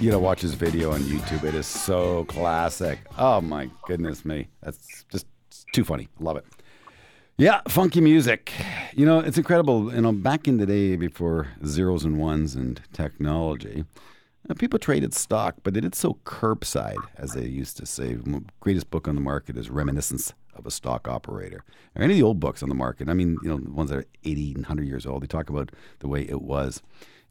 Music." 0.00 0.04
You 0.04 0.10
gotta 0.10 0.24
watch 0.24 0.42
this 0.42 0.54
video 0.54 0.92
on 0.92 1.00
YouTube. 1.00 1.44
It 1.44 1.54
is 1.54 1.66
so 1.66 2.24
classic. 2.24 3.00
Oh 3.18 3.40
my 3.40 3.70
goodness 3.86 4.24
me. 4.24 4.48
That's 4.62 5.04
just 5.10 5.26
too 5.72 5.84
funny. 5.84 6.08
Love 6.18 6.36
it. 6.36 6.44
Yeah, 7.36 7.62
funky 7.68 8.00
music. 8.00 8.52
You 8.94 9.06
know, 9.06 9.20
it's 9.20 9.38
incredible. 9.38 9.92
You 9.94 10.00
know, 10.02 10.12
back 10.12 10.46
in 10.46 10.58
the 10.58 10.66
day 10.66 10.96
before 10.96 11.48
zeros 11.64 12.04
and 12.04 12.18
ones 12.18 12.54
and 12.54 12.80
technology, 12.92 13.84
uh, 14.48 14.54
people 14.54 14.78
traded 14.78 15.14
stock, 15.14 15.56
but 15.62 15.72
they 15.72 15.80
did 15.80 15.94
so 15.94 16.18
curbside, 16.24 17.02
as 17.16 17.32
they 17.32 17.46
used 17.46 17.78
to 17.78 17.86
say. 17.86 18.18
Greatest 18.60 18.90
book 18.90 19.08
on 19.08 19.14
the 19.14 19.20
market 19.22 19.56
is 19.56 19.70
Reminiscence 19.70 20.34
of 20.54 20.66
a 20.66 20.70
Stock 20.70 21.08
Operator. 21.08 21.64
Or 21.94 22.02
any 22.02 22.14
of 22.14 22.18
the 22.18 22.24
old 22.24 22.40
books 22.40 22.62
on 22.62 22.68
the 22.68 22.74
market. 22.74 23.08
I 23.08 23.14
mean, 23.14 23.38
you 23.42 23.48
know, 23.48 23.58
the 23.58 23.70
ones 23.70 23.90
that 23.90 23.98
are 23.98 24.06
80 24.24 24.54
and 24.54 24.64
100 24.64 24.86
years 24.86 25.06
old, 25.06 25.22
they 25.22 25.26
talk 25.26 25.48
about 25.48 25.72
the 26.00 26.08
way 26.08 26.22
it 26.22 26.42
was. 26.42 26.82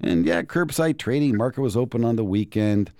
And 0.02 0.26
yeah, 0.26 0.42
curbside 0.44 0.98
trading, 0.98 1.36
market 1.38 1.62
was 1.62 1.76
open 1.76 2.06
on 2.06 2.16
the 2.16 2.24
weekend. 2.24 2.92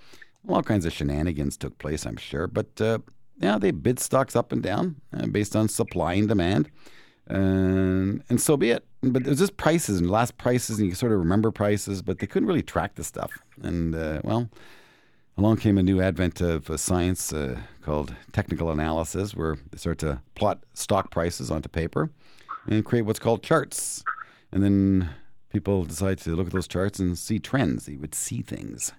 All 0.48 0.62
kinds 0.62 0.84
of 0.84 0.92
shenanigans 0.92 1.56
took 1.56 1.78
place, 1.78 2.04
I'm 2.06 2.16
sure. 2.16 2.46
But 2.46 2.80
uh, 2.80 2.98
yeah, 3.38 3.58
they 3.58 3.70
bid 3.70 3.98
stocks 3.98 4.36
up 4.36 4.52
and 4.52 4.62
down 4.62 4.96
uh, 5.16 5.26
based 5.26 5.56
on 5.56 5.68
supply 5.68 6.14
and 6.14 6.28
demand. 6.28 6.70
And, 7.26 8.22
and 8.28 8.40
so 8.40 8.56
be 8.56 8.70
it. 8.70 8.84
But 9.02 9.22
it 9.22 9.28
was 9.28 9.38
just 9.38 9.56
prices 9.56 9.98
and 10.00 10.10
last 10.10 10.36
prices, 10.36 10.78
and 10.78 10.88
you 10.88 10.94
sort 10.94 11.12
of 11.12 11.18
remember 11.18 11.50
prices, 11.50 12.02
but 12.02 12.18
they 12.18 12.26
couldn't 12.26 12.48
really 12.48 12.62
track 12.62 12.96
the 12.96 13.04
stuff. 13.04 13.30
And 13.62 13.94
uh, 13.94 14.20
well, 14.24 14.50
along 15.38 15.56
came 15.56 15.78
a 15.78 15.82
new 15.82 16.02
advent 16.02 16.42
of 16.42 16.68
science 16.78 17.32
uh, 17.32 17.58
called 17.82 18.14
technical 18.32 18.70
analysis, 18.70 19.34
where 19.34 19.56
they 19.70 19.78
start 19.78 19.98
to 20.00 20.20
plot 20.34 20.64
stock 20.74 21.10
prices 21.10 21.50
onto 21.50 21.68
paper 21.68 22.10
and 22.66 22.84
create 22.84 23.02
what's 23.02 23.18
called 23.18 23.42
charts. 23.42 24.04
And 24.52 24.62
then 24.62 25.08
people 25.50 25.84
decide 25.84 26.18
to 26.18 26.30
look 26.30 26.48
at 26.48 26.52
those 26.52 26.68
charts 26.68 26.98
and 26.98 27.18
see 27.18 27.38
trends. 27.38 27.86
They 27.86 27.96
would 27.96 28.14
see 28.14 28.42
things. 28.42 28.92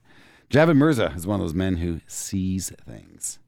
Javed 0.49 0.75
Mirza 0.75 1.13
is 1.15 1.25
one 1.25 1.39
of 1.39 1.45
those 1.45 1.53
men 1.53 1.77
who 1.77 2.01
sees 2.07 2.71
things. 2.85 3.39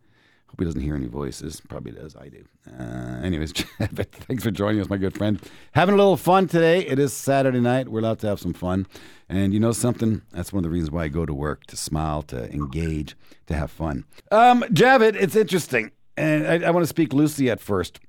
Hope 0.48 0.60
he 0.60 0.66
doesn't 0.66 0.82
hear 0.82 0.96
any 0.96 1.08
voices. 1.08 1.60
Probably 1.68 1.92
does. 1.92 2.16
I 2.16 2.30
do. 2.30 2.46
Uh, 2.80 3.22
anyways, 3.24 3.54
Javed, 3.80 4.08
thanks 4.10 4.44
for 4.44 4.52
joining 4.52 4.80
us, 4.80 4.88
my 4.88 4.98
good 4.98 5.18
friend. 5.18 5.42
Having 5.72 5.96
a 5.96 5.98
little 5.98 6.16
fun 6.16 6.48
today. 6.48 6.86
It 6.86 7.00
is 7.00 7.12
Saturday 7.12 7.60
night. 7.60 7.90
We're 7.90 8.00
allowed 8.00 8.20
to 8.20 8.28
have 8.28 8.40
some 8.40 8.54
fun. 8.54 8.86
And 9.28 9.52
you 9.54 9.60
know 9.60 9.72
something? 9.72 10.22
That's 10.32 10.54
one 10.54 10.60
of 10.60 10.64
the 10.64 10.70
reasons 10.70 10.92
why 10.92 11.06
I 11.06 11.08
go 11.08 11.26
to 11.26 11.34
work 11.34 11.66
to 11.66 11.76
smile, 11.76 12.22
to 12.24 12.50
engage, 12.54 13.16
to 13.48 13.56
have 13.56 13.72
fun. 13.72 14.06
Um, 14.32 14.62
Javed, 14.70 15.16
it's 15.16 15.36
interesting. 15.36 15.92
And 16.16 16.46
I, 16.46 16.68
I 16.68 16.72
want 16.72 16.84
to 16.84 16.88
speak 16.88 17.14
loosely 17.14 17.50
at 17.50 17.60
first. 17.60 18.00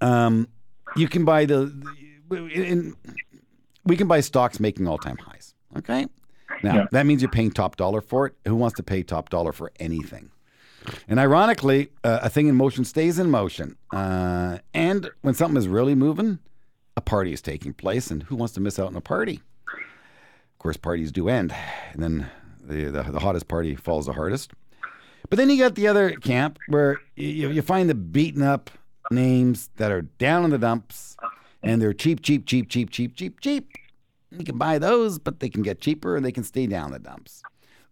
Um, 0.00 0.48
you 0.96 1.08
can 1.08 1.24
buy 1.24 1.44
the. 1.44 1.72
In, 2.32 2.96
we 3.84 3.96
can 3.96 4.08
buy 4.08 4.20
stocks 4.20 4.60
making 4.60 4.86
all 4.86 4.98
time 4.98 5.16
highs. 5.18 5.54
Okay. 5.76 6.06
Now, 6.62 6.88
that 6.90 7.06
means 7.06 7.22
you're 7.22 7.30
paying 7.30 7.50
top 7.50 7.76
dollar 7.76 8.00
for 8.00 8.26
it. 8.26 8.34
Who 8.46 8.54
wants 8.54 8.76
to 8.76 8.82
pay 8.82 9.02
top 9.02 9.30
dollar 9.30 9.52
for 9.52 9.72
anything? 9.78 10.30
And 11.08 11.20
ironically, 11.20 11.90
uh, 12.04 12.20
a 12.22 12.28
thing 12.28 12.48
in 12.48 12.56
motion 12.56 12.84
stays 12.84 13.18
in 13.18 13.30
motion. 13.30 13.76
Uh, 13.92 14.58
and 14.74 15.10
when 15.22 15.34
something 15.34 15.56
is 15.56 15.68
really 15.68 15.94
moving, 15.94 16.38
a 16.96 17.00
party 17.00 17.32
is 17.32 17.40
taking 17.40 17.72
place. 17.72 18.10
And 18.10 18.22
who 18.24 18.36
wants 18.36 18.54
to 18.54 18.60
miss 18.60 18.78
out 18.78 18.88
on 18.88 18.96
a 18.96 19.00
party? 19.00 19.40
Of 19.72 20.58
course, 20.58 20.76
parties 20.76 21.12
do 21.12 21.28
end. 21.28 21.54
And 21.92 22.02
then 22.02 22.30
the, 22.62 22.84
the, 22.86 23.02
the 23.04 23.20
hottest 23.20 23.48
party 23.48 23.74
falls 23.76 24.06
the 24.06 24.12
hardest. 24.12 24.52
But 25.28 25.36
then 25.36 25.48
you 25.48 25.58
got 25.58 25.76
the 25.76 25.86
other 25.86 26.10
camp 26.10 26.58
where 26.68 26.98
you, 27.14 27.50
you 27.50 27.62
find 27.62 27.88
the 27.88 27.94
beaten 27.94 28.42
up 28.42 28.70
names 29.10 29.70
that 29.76 29.90
are 29.90 30.02
down 30.02 30.44
in 30.44 30.50
the 30.50 30.58
dumps 30.58 31.16
and 31.62 31.80
they're 31.80 31.92
cheap, 31.92 32.22
cheap, 32.22 32.46
cheap, 32.46 32.68
cheap, 32.68 32.90
cheap, 32.90 33.16
cheap, 33.16 33.40
cheap. 33.40 33.68
You 34.30 34.44
can 34.44 34.58
buy 34.58 34.78
those, 34.78 35.18
but 35.18 35.40
they 35.40 35.48
can 35.48 35.62
get 35.62 35.80
cheaper 35.80 36.16
and 36.16 36.24
they 36.24 36.32
can 36.32 36.44
stay 36.44 36.66
down 36.66 36.92
the 36.92 36.98
dumps. 36.98 37.42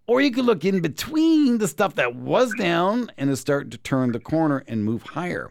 Or 0.06 0.20
you 0.22 0.30
could 0.30 0.46
look 0.46 0.64
in 0.64 0.80
between 0.80 1.58
the 1.58 1.68
stuff 1.68 1.96
that 1.96 2.14
was 2.14 2.52
down 2.54 3.10
and 3.18 3.28
is 3.28 3.40
starting 3.40 3.70
to 3.70 3.78
turn 3.78 4.12
the 4.12 4.20
corner 4.20 4.64
and 4.66 4.84
move 4.84 5.02
higher. 5.02 5.50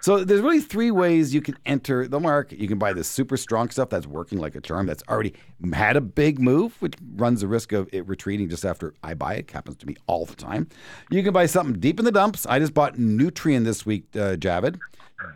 So 0.00 0.24
there's 0.24 0.40
really 0.40 0.60
three 0.60 0.90
ways 0.90 1.32
you 1.32 1.40
can 1.40 1.56
enter 1.64 2.08
the 2.08 2.18
market. 2.18 2.58
You 2.58 2.66
can 2.66 2.76
buy 2.76 2.92
the 2.92 3.04
super 3.04 3.36
strong 3.36 3.70
stuff 3.70 3.90
that's 3.90 4.04
working 4.04 4.40
like 4.40 4.56
a 4.56 4.60
charm, 4.60 4.86
that's 4.86 5.04
already 5.08 5.32
had 5.72 5.96
a 5.96 6.00
big 6.00 6.40
move, 6.40 6.74
which 6.82 6.94
runs 7.14 7.42
the 7.42 7.46
risk 7.46 7.70
of 7.70 7.88
it 7.92 8.08
retreating 8.08 8.48
just 8.48 8.64
after 8.64 8.94
I 9.04 9.14
buy 9.14 9.34
it. 9.34 9.52
Happens 9.52 9.76
to 9.76 9.86
me 9.86 9.94
all 10.08 10.26
the 10.26 10.34
time. 10.34 10.68
You 11.10 11.22
can 11.22 11.32
buy 11.32 11.46
something 11.46 11.78
deep 11.78 12.00
in 12.00 12.04
the 12.04 12.10
dumps. 12.10 12.44
I 12.46 12.58
just 12.58 12.74
bought 12.74 12.96
Nutrien 12.96 13.62
this 13.62 13.86
week, 13.86 14.06
uh, 14.16 14.34
Javed. 14.34 14.80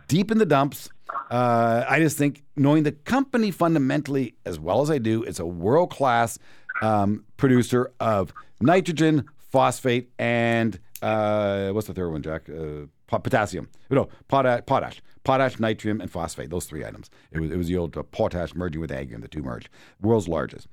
Deep 0.09 0.31
in 0.31 0.37
the 0.37 0.45
dumps. 0.45 0.89
Uh, 1.29 1.83
I 1.87 1.99
just 1.99 2.17
think 2.17 2.43
knowing 2.55 2.83
the 2.83 2.91
company 2.91 3.51
fundamentally 3.51 4.35
as 4.45 4.59
well 4.59 4.81
as 4.81 4.89
I 4.89 4.97
do, 4.97 5.23
it's 5.23 5.39
a 5.39 5.45
world 5.45 5.89
class 5.91 6.39
um, 6.81 7.25
producer 7.37 7.91
of 7.99 8.33
nitrogen, 8.61 9.25
phosphate, 9.51 10.09
and 10.17 10.79
uh, 11.01 11.69
what's 11.71 11.87
the 11.87 11.93
third 11.93 12.09
one, 12.11 12.21
Jack? 12.21 12.49
Uh, 12.49 12.87
po- 13.07 13.19
potassium. 13.19 13.69
No, 13.89 14.09
potash, 14.27 14.63
potash, 14.65 15.01
potash, 15.23 15.57
nitrium, 15.57 16.01
and 16.01 16.09
phosphate. 16.11 16.49
Those 16.49 16.65
three 16.65 16.85
items. 16.85 17.09
It 17.31 17.39
was 17.39 17.51
it 17.51 17.57
was 17.57 17.67
the 17.67 17.77
old 17.77 17.97
uh, 17.97 18.03
potash 18.03 18.55
merging 18.55 18.81
with 18.81 18.91
Agrium. 18.91 19.21
The 19.21 19.27
two 19.27 19.43
merged. 19.43 19.69
World's 20.01 20.27
largest. 20.27 20.67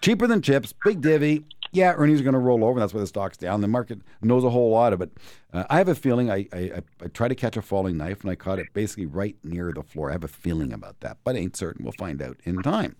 Cheaper 0.00 0.26
than 0.26 0.42
chips. 0.42 0.72
Big 0.84 1.00
divvy. 1.00 1.44
Yeah, 1.72 1.94
earnings 1.96 2.20
are 2.20 2.24
going 2.24 2.34
to 2.34 2.38
roll 2.38 2.64
over. 2.64 2.80
That's 2.80 2.94
why 2.94 3.00
the 3.00 3.06
stock's 3.06 3.36
down. 3.36 3.60
The 3.60 3.68
market 3.68 4.00
knows 4.22 4.44
a 4.44 4.50
whole 4.50 4.70
lot 4.70 4.92
of 4.92 5.00
it. 5.00 5.10
Uh, 5.52 5.64
I 5.70 5.78
have 5.78 5.88
a 5.88 5.94
feeling. 5.94 6.30
I, 6.30 6.46
I 6.52 6.58
I 6.58 6.82
I 7.02 7.08
try 7.08 7.28
to 7.28 7.34
catch 7.34 7.56
a 7.56 7.62
falling 7.62 7.96
knife, 7.96 8.22
and 8.22 8.30
I 8.30 8.34
caught 8.34 8.58
it 8.58 8.66
basically 8.72 9.06
right 9.06 9.36
near 9.42 9.72
the 9.72 9.82
floor. 9.82 10.10
I 10.10 10.12
have 10.12 10.24
a 10.24 10.28
feeling 10.28 10.72
about 10.72 11.00
that, 11.00 11.18
but 11.24 11.36
ain't 11.36 11.56
certain. 11.56 11.84
We'll 11.84 11.92
find 11.92 12.20
out 12.22 12.38
in 12.44 12.62
time. 12.62 12.96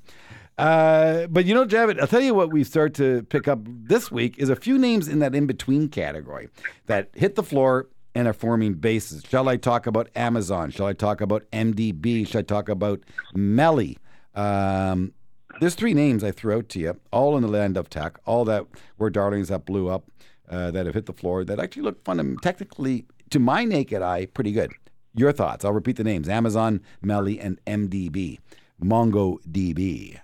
Uh, 0.59 1.29
but 1.29 1.45
you 1.45 1.55
know, 1.55 1.65
Javed, 1.65 2.01
I'll 2.01 2.09
tell 2.09 2.21
you 2.21 2.35
what 2.35 2.53
we 2.53 2.65
start 2.65 2.93
to 2.95 3.23
pick 3.25 3.47
up 3.47 3.61
this 3.65 4.11
week 4.11 4.39
is 4.39 4.49
a 4.51 4.57
few 4.57 4.77
names 4.77 5.07
in 5.07 5.21
that 5.21 5.35
in 5.35 5.47
between 5.47 5.89
category 5.89 6.49
that 6.87 7.11
hit 7.15 7.37
the 7.37 7.45
floor 7.45 7.89
and 8.15 8.27
are 8.27 8.33
forming 8.33 8.75
bases. 8.75 9.23
Shall 9.29 9.49
I 9.49 9.57
talk 9.57 9.87
about 9.87 10.09
Amazon? 10.17 10.71
Shall 10.71 10.87
I 10.87 10.93
talk 10.95 11.21
about 11.21 11.49
MDB? 11.53 12.27
Shall 12.27 12.41
I 12.41 12.43
talk 12.43 12.69
about 12.69 13.01
Melly? 13.35 13.99
Um, 14.35 15.13
there's 15.61 15.75
three 15.75 15.95
names 15.95 16.23
I 16.25 16.31
threw 16.31 16.57
out 16.57 16.69
to 16.71 16.79
you, 16.79 17.01
all 17.11 17.37
in 17.37 17.43
the 17.43 17.49
land 17.49 17.77
of 17.77 17.91
tech, 17.91 18.19
all 18.25 18.45
that 18.47 18.67
were 18.99 19.11
darlings 19.11 19.49
that 19.49 19.65
blew 19.65 19.89
up, 19.89 20.11
uh, 20.49 20.71
that 20.71 20.87
have 20.87 20.95
hit 20.95 21.07
the 21.07 21.13
floor, 21.13 21.45
that 21.45 21.61
actually 21.61 21.83
look 21.83 22.03
fun, 22.05 22.21
and 22.21 22.41
technically, 22.43 23.07
to 23.31 23.39
my 23.39 23.65
naked 23.65 24.03
eye, 24.03 24.27
pretty 24.27 24.53
good. 24.53 24.73
Your 25.15 25.33
thoughts? 25.33 25.65
I'll 25.65 25.73
repeat 25.73 25.97
the 25.97 26.05
names: 26.05 26.29
Amazon, 26.29 26.81
Melly, 27.03 27.41
and 27.41 27.61
MDB. 27.67 28.39
MongoDB. 28.83 30.21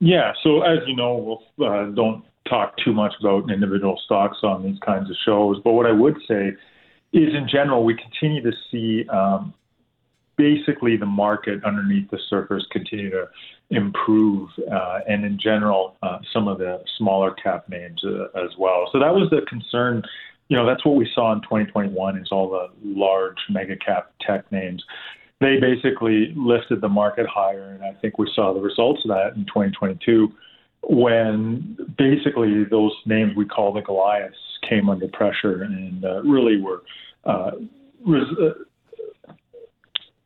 Yeah. 0.00 0.32
So 0.42 0.62
as 0.62 0.78
you 0.86 0.94
know, 0.94 1.42
we'll 1.56 1.66
uh, 1.66 1.86
don't 1.86 2.24
talk 2.48 2.76
too 2.84 2.92
much 2.92 3.14
about 3.20 3.50
individual 3.50 4.00
stocks 4.04 4.38
on 4.42 4.62
these 4.62 4.78
kinds 4.84 5.10
of 5.10 5.16
shows. 5.24 5.60
But 5.62 5.72
what 5.72 5.86
I 5.86 5.92
would 5.92 6.16
say 6.26 6.52
is, 7.12 7.34
in 7.34 7.48
general, 7.50 7.84
we 7.84 7.96
continue 7.96 8.42
to 8.42 8.52
see 8.70 9.08
um, 9.08 9.54
basically 10.38 10.96
the 10.96 11.06
market 11.06 11.62
underneath 11.64 12.10
the 12.10 12.18
surface 12.30 12.64
continue 12.70 13.10
to 13.10 13.26
improve, 13.70 14.48
uh, 14.72 15.00
and 15.06 15.24
in 15.24 15.38
general, 15.38 15.96
uh, 16.02 16.18
some 16.32 16.48
of 16.48 16.58
the 16.58 16.82
smaller 16.96 17.32
cap 17.32 17.68
names 17.68 18.02
uh, 18.04 18.40
as 18.42 18.50
well. 18.58 18.88
So 18.92 18.98
that 19.00 19.12
was 19.12 19.28
the 19.30 19.42
concern. 19.46 20.02
You 20.48 20.56
know, 20.56 20.64
that's 20.64 20.84
what 20.86 20.96
we 20.96 21.10
saw 21.14 21.32
in 21.32 21.42
2021 21.42 22.16
is 22.16 22.28
all 22.30 22.48
the 22.48 22.68
large 22.82 23.36
mega 23.50 23.76
cap 23.76 24.12
tech 24.26 24.50
names. 24.50 24.82
They 25.40 25.58
basically 25.60 26.32
lifted 26.36 26.80
the 26.80 26.88
market 26.88 27.26
higher, 27.26 27.74
and 27.74 27.84
I 27.84 27.92
think 28.00 28.18
we 28.18 28.30
saw 28.34 28.54
the 28.54 28.60
results 28.60 29.02
of 29.04 29.10
that 29.10 29.36
in 29.36 29.44
2022 29.44 30.32
when 30.82 31.76
basically 31.98 32.64
those 32.64 32.92
names 33.04 33.36
we 33.36 33.44
call 33.44 33.72
the 33.72 33.80
Goliaths 33.82 34.36
came 34.68 34.88
under 34.88 35.08
pressure 35.08 35.62
and 35.62 36.04
uh, 36.04 36.22
really 36.22 36.60
were 36.60 36.82
uh, 37.24 37.50
res- 38.06 38.38
uh, 38.40 38.64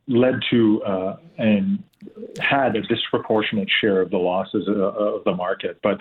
led 0.07 0.35
to 0.51 0.81
uh, 0.83 1.15
and 1.37 1.83
had 2.39 2.75
a 2.75 2.81
disproportionate 2.81 3.69
share 3.81 4.01
of 4.01 4.09
the 4.11 4.17
losses 4.17 4.67
uh, 4.67 4.73
of 4.73 5.23
the 5.23 5.33
market. 5.33 5.79
But 5.81 5.97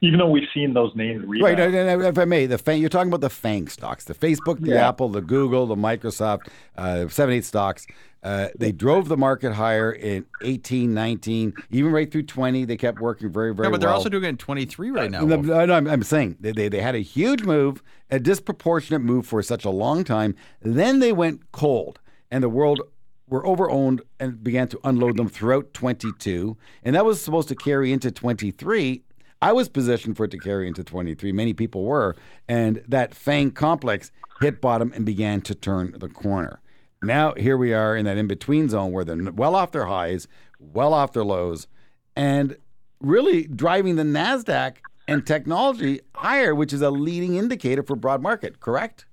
even 0.00 0.18
though 0.18 0.28
we've 0.28 0.48
seen 0.52 0.74
those 0.74 0.90
names 0.96 1.24
rebound, 1.26 1.58
Right, 1.58 1.60
and- 1.60 1.74
and 1.74 2.02
if 2.04 2.18
I 2.18 2.24
may, 2.24 2.46
the 2.46 2.58
Fang, 2.58 2.80
you're 2.80 2.88
talking 2.90 3.08
about 3.08 3.20
the 3.20 3.30
Fang 3.30 3.68
stocks, 3.68 4.04
the 4.04 4.14
Facebook, 4.14 4.60
the 4.60 4.70
Yeah. 4.72 4.88
Apple, 4.88 5.08
the 5.08 5.20
Google, 5.22 5.66
the 5.66 5.76
Microsoft, 5.76 6.48
uh, 6.76 7.08
seven, 7.08 7.34
eight 7.36 7.44
stocks. 7.44 7.86
Uh, 8.22 8.48
they 8.58 8.72
drove 8.72 9.06
the 9.08 9.16
market 9.16 9.52
higher 9.52 9.92
in 9.92 10.26
18, 10.42 10.92
19, 10.92 11.54
even 11.70 11.92
right 11.92 12.10
through 12.10 12.24
20. 12.24 12.64
They 12.64 12.76
kept 12.76 12.98
working 13.00 13.30
very, 13.30 13.54
very 13.54 13.68
No, 13.68 13.70
but 13.70 13.80
they're 13.80 13.88
well. 13.88 13.98
also 13.98 14.08
doing 14.08 14.24
it 14.24 14.28
in 14.30 14.36
23 14.36 14.90
right 14.90 15.10
now. 15.10 15.20
No, 15.24 15.36
no, 15.36 15.64
no, 15.64 15.74
I'm, 15.74 15.86
I'm 15.86 16.02
saying 16.02 16.36
they, 16.40 16.50
they, 16.50 16.68
they 16.68 16.80
had 16.80 16.96
a 16.96 17.00
huge 17.00 17.44
move, 17.44 17.84
a 18.10 18.18
disproportionate 18.18 19.02
move 19.02 19.26
for 19.26 19.40
such 19.42 19.64
a 19.64 19.70
long 19.70 20.02
time. 20.02 20.34
Then 20.60 20.98
they 20.98 21.12
went 21.12 21.52
cold, 21.52 22.00
and 22.28 22.42
the 22.42 22.48
world 22.48 22.80
were 23.28 23.42
overowned 23.42 24.00
and 24.20 24.42
began 24.42 24.68
to 24.68 24.80
unload 24.84 25.16
them 25.16 25.28
throughout 25.28 25.74
22. 25.74 26.56
And 26.82 26.94
that 26.94 27.04
was 27.04 27.20
supposed 27.20 27.48
to 27.48 27.54
carry 27.54 27.92
into 27.92 28.10
23. 28.10 29.02
I 29.42 29.52
was 29.52 29.68
positioned 29.68 30.16
for 30.16 30.24
it 30.24 30.30
to 30.30 30.38
carry 30.38 30.66
into 30.68 30.84
23. 30.84 31.32
Many 31.32 31.52
people 31.52 31.84
were. 31.84 32.16
And 32.48 32.82
that 32.88 33.14
FANG 33.14 33.50
complex 33.52 34.12
hit 34.40 34.60
bottom 34.60 34.92
and 34.94 35.04
began 35.04 35.40
to 35.42 35.54
turn 35.54 35.94
the 35.98 36.08
corner. 36.08 36.60
Now, 37.02 37.34
here 37.34 37.56
we 37.56 37.74
are 37.74 37.96
in 37.96 38.06
that 38.06 38.16
in 38.16 38.26
between 38.26 38.68
zone 38.68 38.92
where 38.92 39.04
they're 39.04 39.32
well 39.32 39.54
off 39.54 39.72
their 39.72 39.86
highs, 39.86 40.28
well 40.58 40.94
off 40.94 41.12
their 41.12 41.24
lows, 41.24 41.66
and 42.14 42.56
really 43.00 43.46
driving 43.46 43.96
the 43.96 44.02
NASDAQ 44.02 44.76
and 45.06 45.26
technology 45.26 46.00
higher, 46.14 46.54
which 46.54 46.72
is 46.72 46.80
a 46.80 46.90
leading 46.90 47.36
indicator 47.36 47.82
for 47.82 47.96
broad 47.96 48.22
market, 48.22 48.60
correct? 48.60 49.06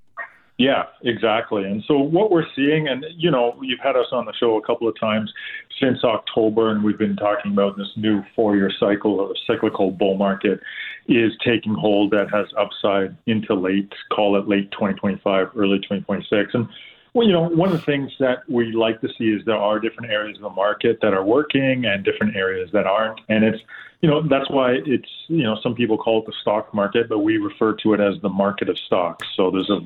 Yeah, 0.58 0.84
exactly. 1.02 1.63
And 1.63 1.84
so 1.88 1.98
what 1.98 2.30
we're 2.30 2.46
seeing, 2.56 2.88
and 2.88 3.06
you 3.18 3.32
know, 3.32 3.56
you've 3.62 3.80
had 3.80 3.96
us 3.96 4.08
on 4.12 4.26
the 4.26 4.34
show 4.34 4.58
a 4.58 4.62
couple 4.62 4.88
of 4.88 4.98
times 5.00 5.34
since 5.82 6.04
October, 6.04 6.70
and 6.70 6.84
we've 6.84 6.98
been 6.98 7.16
talking 7.16 7.52
about 7.52 7.76
this 7.76 7.89
new 7.96 8.24
four-year 8.36 8.72
cycle 8.80 9.32
of 9.32 9.36
cyclical 9.48 9.89
bull 9.89 10.16
market 10.16 10.60
is 11.08 11.34
taking 11.44 11.74
hold 11.74 12.12
that 12.12 12.30
has 12.32 12.46
upside 12.58 13.16
into 13.26 13.56
late, 13.56 13.92
call 14.12 14.38
it 14.38 14.48
late 14.48 14.72
2025, 14.72 15.48
early 15.56 15.80
2026. 15.80 16.54
And 16.54 16.68
well, 17.13 17.28
you 17.28 17.34
know, 17.34 17.48
one 17.48 17.70
of 17.70 17.76
the 17.76 17.86
things 17.86 18.12
that 18.20 18.39
we 18.48 18.72
like 18.72 19.02
to 19.02 19.10
see 19.18 19.26
is 19.26 19.44
there 19.46 19.56
are 19.56 19.80
different 19.80 20.12
areas 20.12 20.38
of 20.38 20.44
the 20.44 20.50
market 20.50 21.00
that 21.02 21.13
are 21.13 21.24
working 21.24 21.86
and 21.86 22.04
different 22.04 22.36
areas 22.36 22.70
that 22.74 22.88
aren't. 22.88 23.20
And 23.30 23.44
it's, 23.44 23.60
you 24.02 24.10
know, 24.10 24.28
that's 24.28 24.50
why 24.50 24.80
it's, 24.86 25.10
you 25.28 25.44
know, 25.44 25.58
some 25.62 25.76
people 25.76 25.98
call 25.98 26.22
it 26.22 26.26
the 26.26 26.34
stock 26.42 26.74
market, 26.74 27.10
but 27.10 27.20
we 27.20 27.38
refer 27.38 27.74
to 27.84 27.94
it 27.94 28.00
as 28.00 28.20
the 28.22 28.30
market 28.30 28.68
of 28.68 28.78
stocks. 28.80 29.28
So 29.36 29.52
there's 29.52 29.70
a, 29.70 29.80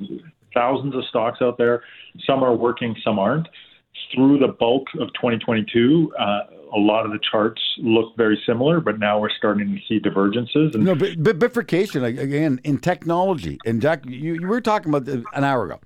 thousands 0.54 0.96
of 0.96 1.04
stocks 1.10 1.40
out 1.42 1.58
there. 1.58 1.84
Some 2.26 2.44
are 2.44 2.56
working, 2.56 2.96
some 3.04 3.20
aren't. 3.20 3.48
Through 4.14 4.40
the 4.40 4.50
bulk 4.50 4.88
of 5.00 5.08
2022, 5.16 6.14
uh, 6.18 6.24
a 6.76 6.80
lot 6.80 7.06
of 7.06 7.12
the 7.12 7.20
charts 7.32 7.62
look 7.80 8.16
very 8.16 8.40
similar, 8.46 8.80
but 8.80 9.00
now 9.00 9.20
we're 9.20 9.30
starting 9.38 9.74
to 9.76 9.82
see 9.88 10.00
divergences. 10.00 10.76
And 10.76 10.84
No, 10.86 10.96
but, 10.96 11.22
but 11.22 11.40
bifurcation 11.40 12.04
again 12.04 12.60
in 12.64 12.78
technology. 12.78 13.58
And 13.66 13.82
Jack, 13.82 14.06
you, 14.06 14.36
you 14.36 14.48
were 14.48 14.62
talking 14.62 14.90
about 14.90 15.06
the- 15.06 15.24
an 15.34 15.44
hour 15.44 15.66
ago. 15.66 15.80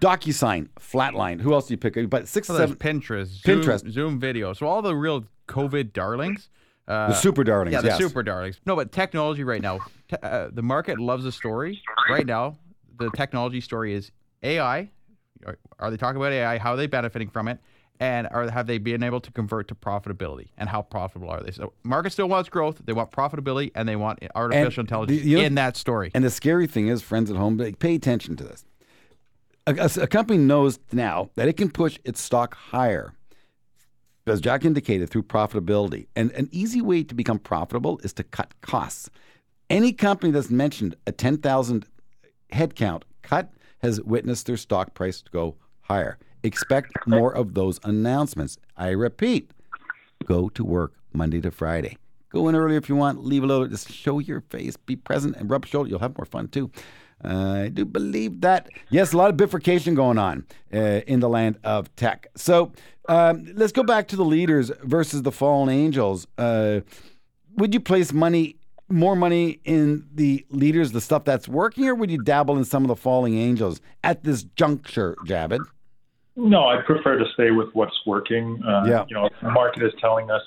DocuSign, 0.00 0.68
Flatline. 0.80 1.40
Who 1.40 1.52
else 1.52 1.66
do 1.68 1.74
you 1.74 1.78
pick? 1.78 2.08
But 2.08 2.26
six, 2.28 2.46
So 2.46 2.54
there's 2.54 2.70
seven, 2.70 2.76
Pinterest, 3.00 3.26
Zoom, 3.26 3.60
Pinterest. 3.62 3.90
Zoom 3.90 4.18
video. 4.20 4.52
So 4.54 4.66
all 4.66 4.82
the 4.82 4.94
real 4.96 5.24
COVID 5.48 5.92
darlings. 5.92 6.48
Uh, 6.88 7.08
the 7.08 7.14
super 7.14 7.44
darlings. 7.44 7.74
yeah, 7.74 7.80
the 7.80 7.88
yes. 7.88 7.98
super 7.98 8.22
darlings. 8.22 8.60
No, 8.66 8.74
but 8.74 8.90
technology 8.90 9.44
right 9.44 9.62
now, 9.62 9.78
te- 10.08 10.16
uh, 10.22 10.48
the 10.52 10.62
market 10.62 10.98
loves 10.98 11.24
a 11.24 11.32
story. 11.32 11.80
Right 12.10 12.26
now, 12.26 12.56
the 12.98 13.10
technology 13.10 13.60
story 13.60 13.94
is 13.94 14.10
AI. 14.42 14.90
Are, 15.46 15.58
are 15.78 15.90
they 15.90 15.96
talking 15.96 16.16
about 16.16 16.32
AI? 16.32 16.58
How 16.58 16.72
are 16.72 16.76
they 16.76 16.86
benefiting 16.86 17.28
from 17.28 17.48
it? 17.48 17.58
And 18.00 18.26
are 18.30 18.50
have 18.50 18.66
they 18.66 18.78
been 18.78 19.02
able 19.02 19.20
to 19.20 19.30
convert 19.30 19.68
to 19.68 19.74
profitability? 19.74 20.48
And 20.58 20.68
how 20.68 20.82
profitable 20.82 21.28
are 21.30 21.40
they? 21.42 21.52
So, 21.52 21.72
market 21.84 22.10
still 22.10 22.28
wants 22.28 22.48
growth. 22.48 22.80
They 22.84 22.92
want 22.92 23.12
profitability, 23.12 23.70
and 23.74 23.88
they 23.88 23.96
want 23.96 24.18
artificial 24.34 24.80
intelligence 24.82 25.22
the- 25.22 25.28
you 25.28 25.38
know- 25.38 25.44
in 25.44 25.54
that 25.56 25.76
story. 25.76 26.10
And 26.14 26.24
the 26.24 26.30
scary 26.30 26.66
thing 26.66 26.88
is, 26.88 27.02
friends 27.02 27.30
at 27.30 27.36
home, 27.36 27.58
pay 27.78 27.94
attention 27.94 28.34
to 28.36 28.44
this. 28.44 28.64
A, 29.66 29.74
a- 29.76 30.02
a 30.04 30.06
company 30.08 30.38
knows 30.38 30.80
now 30.90 31.30
that 31.36 31.46
it 31.48 31.56
can 31.56 31.70
push 31.70 31.98
its 32.04 32.20
stock 32.20 32.56
higher, 32.56 33.12
as 34.26 34.40
Jack 34.40 34.64
indicated, 34.64 35.10
through 35.10 35.22
profitability. 35.24 36.06
And 36.16 36.32
an 36.32 36.48
easy 36.50 36.80
way 36.80 37.04
to 37.04 37.14
become 37.14 37.38
profitable 37.38 38.00
is 38.02 38.12
to 38.14 38.24
cut 38.24 38.52
costs. 38.62 39.10
Any 39.70 39.92
company 39.92 40.32
that's 40.32 40.50
mentioned 40.50 40.96
a 41.06 41.12
10,000 41.12 41.86
headcount 42.52 43.02
cut 43.22 43.52
has 43.80 44.00
witnessed 44.02 44.46
their 44.46 44.56
stock 44.56 44.94
price 44.94 45.22
go 45.22 45.56
higher. 45.82 46.18
Expect 46.42 46.92
more 47.06 47.34
of 47.34 47.54
those 47.54 47.78
announcements. 47.84 48.56
I 48.76 48.90
repeat, 48.90 49.50
go 50.24 50.48
to 50.50 50.64
work 50.64 50.94
Monday 51.12 51.40
to 51.40 51.50
Friday. 51.50 51.96
Go 52.30 52.48
in 52.48 52.56
early 52.56 52.76
if 52.76 52.88
you 52.88 52.96
want, 52.96 53.24
leave 53.24 53.44
a 53.44 53.46
little, 53.46 53.66
just 53.66 53.92
show 53.92 54.18
your 54.18 54.40
face, 54.40 54.76
be 54.76 54.96
present, 54.96 55.36
and 55.36 55.50
rub 55.50 55.66
shoulder. 55.66 55.90
You'll 55.90 55.98
have 55.98 56.16
more 56.16 56.24
fun 56.24 56.48
too. 56.48 56.70
Uh, 57.24 57.64
I 57.64 57.68
do 57.68 57.84
believe 57.84 58.40
that. 58.40 58.68
Yes, 58.90 59.12
a 59.12 59.16
lot 59.16 59.30
of 59.30 59.36
bifurcation 59.36 59.94
going 59.94 60.18
on 60.18 60.44
uh, 60.72 61.02
in 61.06 61.20
the 61.20 61.28
land 61.28 61.58
of 61.62 61.94
tech. 61.94 62.26
So 62.36 62.72
um, 63.08 63.46
let's 63.54 63.72
go 63.72 63.82
back 63.82 64.08
to 64.08 64.16
the 64.16 64.24
leaders 64.24 64.72
versus 64.82 65.22
the 65.22 65.30
fallen 65.30 65.68
angels. 65.68 66.26
Uh, 66.36 66.80
would 67.56 67.74
you 67.74 67.80
place 67.80 68.12
money, 68.12 68.56
more 68.92 69.16
money 69.16 69.60
in 69.64 70.06
the 70.14 70.44
leaders, 70.50 70.92
the 70.92 71.00
stuff 71.00 71.24
that's 71.24 71.48
working, 71.48 71.86
or 71.88 71.94
would 71.94 72.10
you 72.10 72.18
dabble 72.18 72.56
in 72.58 72.64
some 72.64 72.84
of 72.84 72.88
the 72.88 72.96
falling 72.96 73.38
angels 73.38 73.80
at 74.04 74.22
this 74.22 74.42
juncture, 74.42 75.16
Javed? 75.26 75.60
No, 76.36 76.66
I 76.66 76.80
prefer 76.82 77.18
to 77.18 77.24
stay 77.34 77.50
with 77.50 77.68
what's 77.74 77.98
working. 78.06 78.62
Uh, 78.64 78.84
Yeah. 78.86 79.04
You 79.08 79.16
know, 79.16 79.28
the 79.42 79.50
market 79.50 79.82
is 79.82 79.92
telling 80.00 80.30
us 80.30 80.42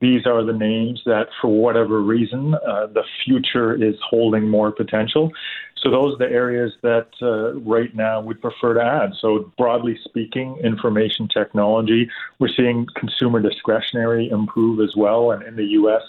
these 0.00 0.26
are 0.26 0.42
the 0.42 0.52
names 0.52 1.02
that, 1.04 1.28
for 1.40 1.48
whatever 1.48 2.00
reason, 2.00 2.54
uh, 2.54 2.86
the 2.86 3.04
future 3.24 3.74
is 3.74 3.96
holding 4.08 4.48
more 4.48 4.72
potential. 4.72 5.30
So 5.76 5.90
those 5.90 6.14
are 6.14 6.18
the 6.18 6.32
areas 6.32 6.72
that 6.82 7.08
uh, 7.22 7.54
right 7.60 7.94
now 7.94 8.20
we'd 8.20 8.40
prefer 8.40 8.74
to 8.74 8.82
add. 8.82 9.12
So 9.20 9.52
broadly 9.56 9.98
speaking, 10.04 10.56
information 10.62 11.28
technology, 11.28 12.08
we're 12.38 12.52
seeing 12.54 12.86
consumer 12.96 13.40
discretionary 13.40 14.28
improve 14.30 14.80
as 14.80 14.94
well, 14.96 15.32
and 15.32 15.42
in 15.42 15.56
the 15.56 15.64
U.S., 15.80 16.02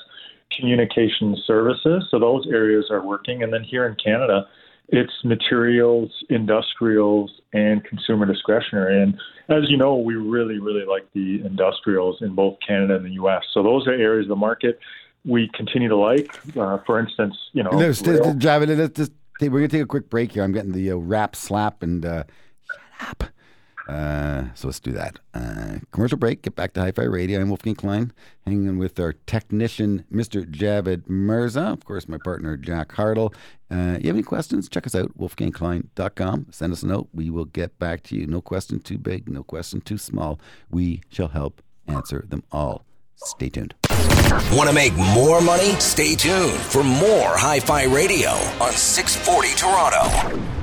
communication 0.58 1.38
services. 1.46 2.06
So 2.12 2.20
those 2.20 2.48
areas 2.48 2.86
are 2.90 3.06
working. 3.06 3.44
And 3.44 3.54
then 3.54 3.64
here 3.64 3.86
in 3.86 3.96
Canada, 3.96 4.48
it's 4.90 5.14
materials, 5.24 6.12
industrials, 6.30 7.32
and 7.54 7.84
consumer 7.84 8.26
discretionary. 8.26 9.02
And 9.02 9.14
as 9.50 9.70
you 9.70 9.78
know, 9.78 9.96
we 9.96 10.16
really, 10.16 10.60
really 10.60 10.86
like 10.86 11.08
the 11.14 11.42
industrials 11.46 12.18
in 12.22 12.36
both 12.36 12.58
Canada 12.66 12.96
and 12.96 13.06
the 13.06 13.12
U.S. 13.12 13.44
So 13.54 13.64
those 13.64 13.88
are 13.88 13.94
areas 13.94 14.26
of 14.26 14.30
the 14.30 14.36
market 14.36 14.80
we 15.26 15.50
continue 15.54 15.88
to 15.88 15.96
like. 15.96 16.36
Uh, 16.58 16.80
for 16.86 17.00
instance, 17.00 17.36
you 17.54 17.64
know, 17.64 17.72
Javed, 17.72 18.78
let's 18.78 19.12
we're 19.42 19.60
gonna 19.60 19.68
take 19.68 19.82
a 19.82 19.88
quick 19.88 20.10
break 20.10 20.34
here. 20.34 20.44
I'm 20.44 20.52
getting 20.52 20.72
the 20.72 20.92
uh, 20.92 20.96
rap 20.96 21.36
slap 21.36 21.84
and 21.84 22.06
uh, 22.06 22.24
shut 22.68 23.10
up. 23.10 23.24
Uh, 23.88 24.46
so 24.54 24.68
let's 24.68 24.80
do 24.80 24.92
that. 24.92 25.20
Uh, 25.34 25.80
commercial 25.92 26.18
break. 26.18 26.42
Get 26.42 26.56
back 26.56 26.74
to 26.74 26.82
Hi-Fi 26.82 27.04
Radio. 27.04 27.40
I'm 27.42 27.50
Wolfgang 27.50 27.76
Klein, 27.76 28.14
hanging 28.46 28.78
with 28.78 29.00
our 29.00 29.14
technician, 29.26 30.06
Mr. 30.12 30.46
Javed 30.46 31.10
Mirza. 31.10 31.64
Of 31.64 31.86
course, 31.86 32.08
my 32.08 32.18
partner 32.18 32.58
Jack 32.58 32.90
Hardill. 32.94 33.34
Uh, 33.70 33.98
you 34.00 34.08
have 34.08 34.16
any 34.16 34.24
questions? 34.24 34.70
Check 34.70 34.86
us 34.86 34.96
out, 34.96 35.18
wolfgangklein.com. 35.18 36.48
Send 36.52 36.74
us 36.74 36.84
a 36.84 36.88
note. 36.88 37.10
We 37.14 37.30
will 37.30 37.46
get 37.46 37.78
back 37.80 38.04
to 38.04 38.16
you. 38.16 38.28
No 38.28 38.42
question 38.42 38.80
too 38.80 38.98
big. 38.98 39.30
No 39.30 39.44
question 39.44 39.82
too 39.82 39.98
small. 39.98 40.40
We 40.70 41.02
shall 41.10 41.30
help 41.30 41.62
answer 41.88 42.26
them 42.28 42.44
all. 42.52 42.86
Stay 43.16 43.50
tuned. 43.50 43.76
Want 44.52 44.68
to 44.70 44.74
make 44.74 44.96
more 44.96 45.42
money? 45.42 45.72
Stay 45.80 46.16
tuned 46.16 46.54
for 46.54 46.84
more 46.84 47.38
Hi 47.38 47.60
Fi 47.60 47.84
Radio 47.84 48.30
on 48.60 48.72
640 48.72 49.56
Toronto. 49.56 50.61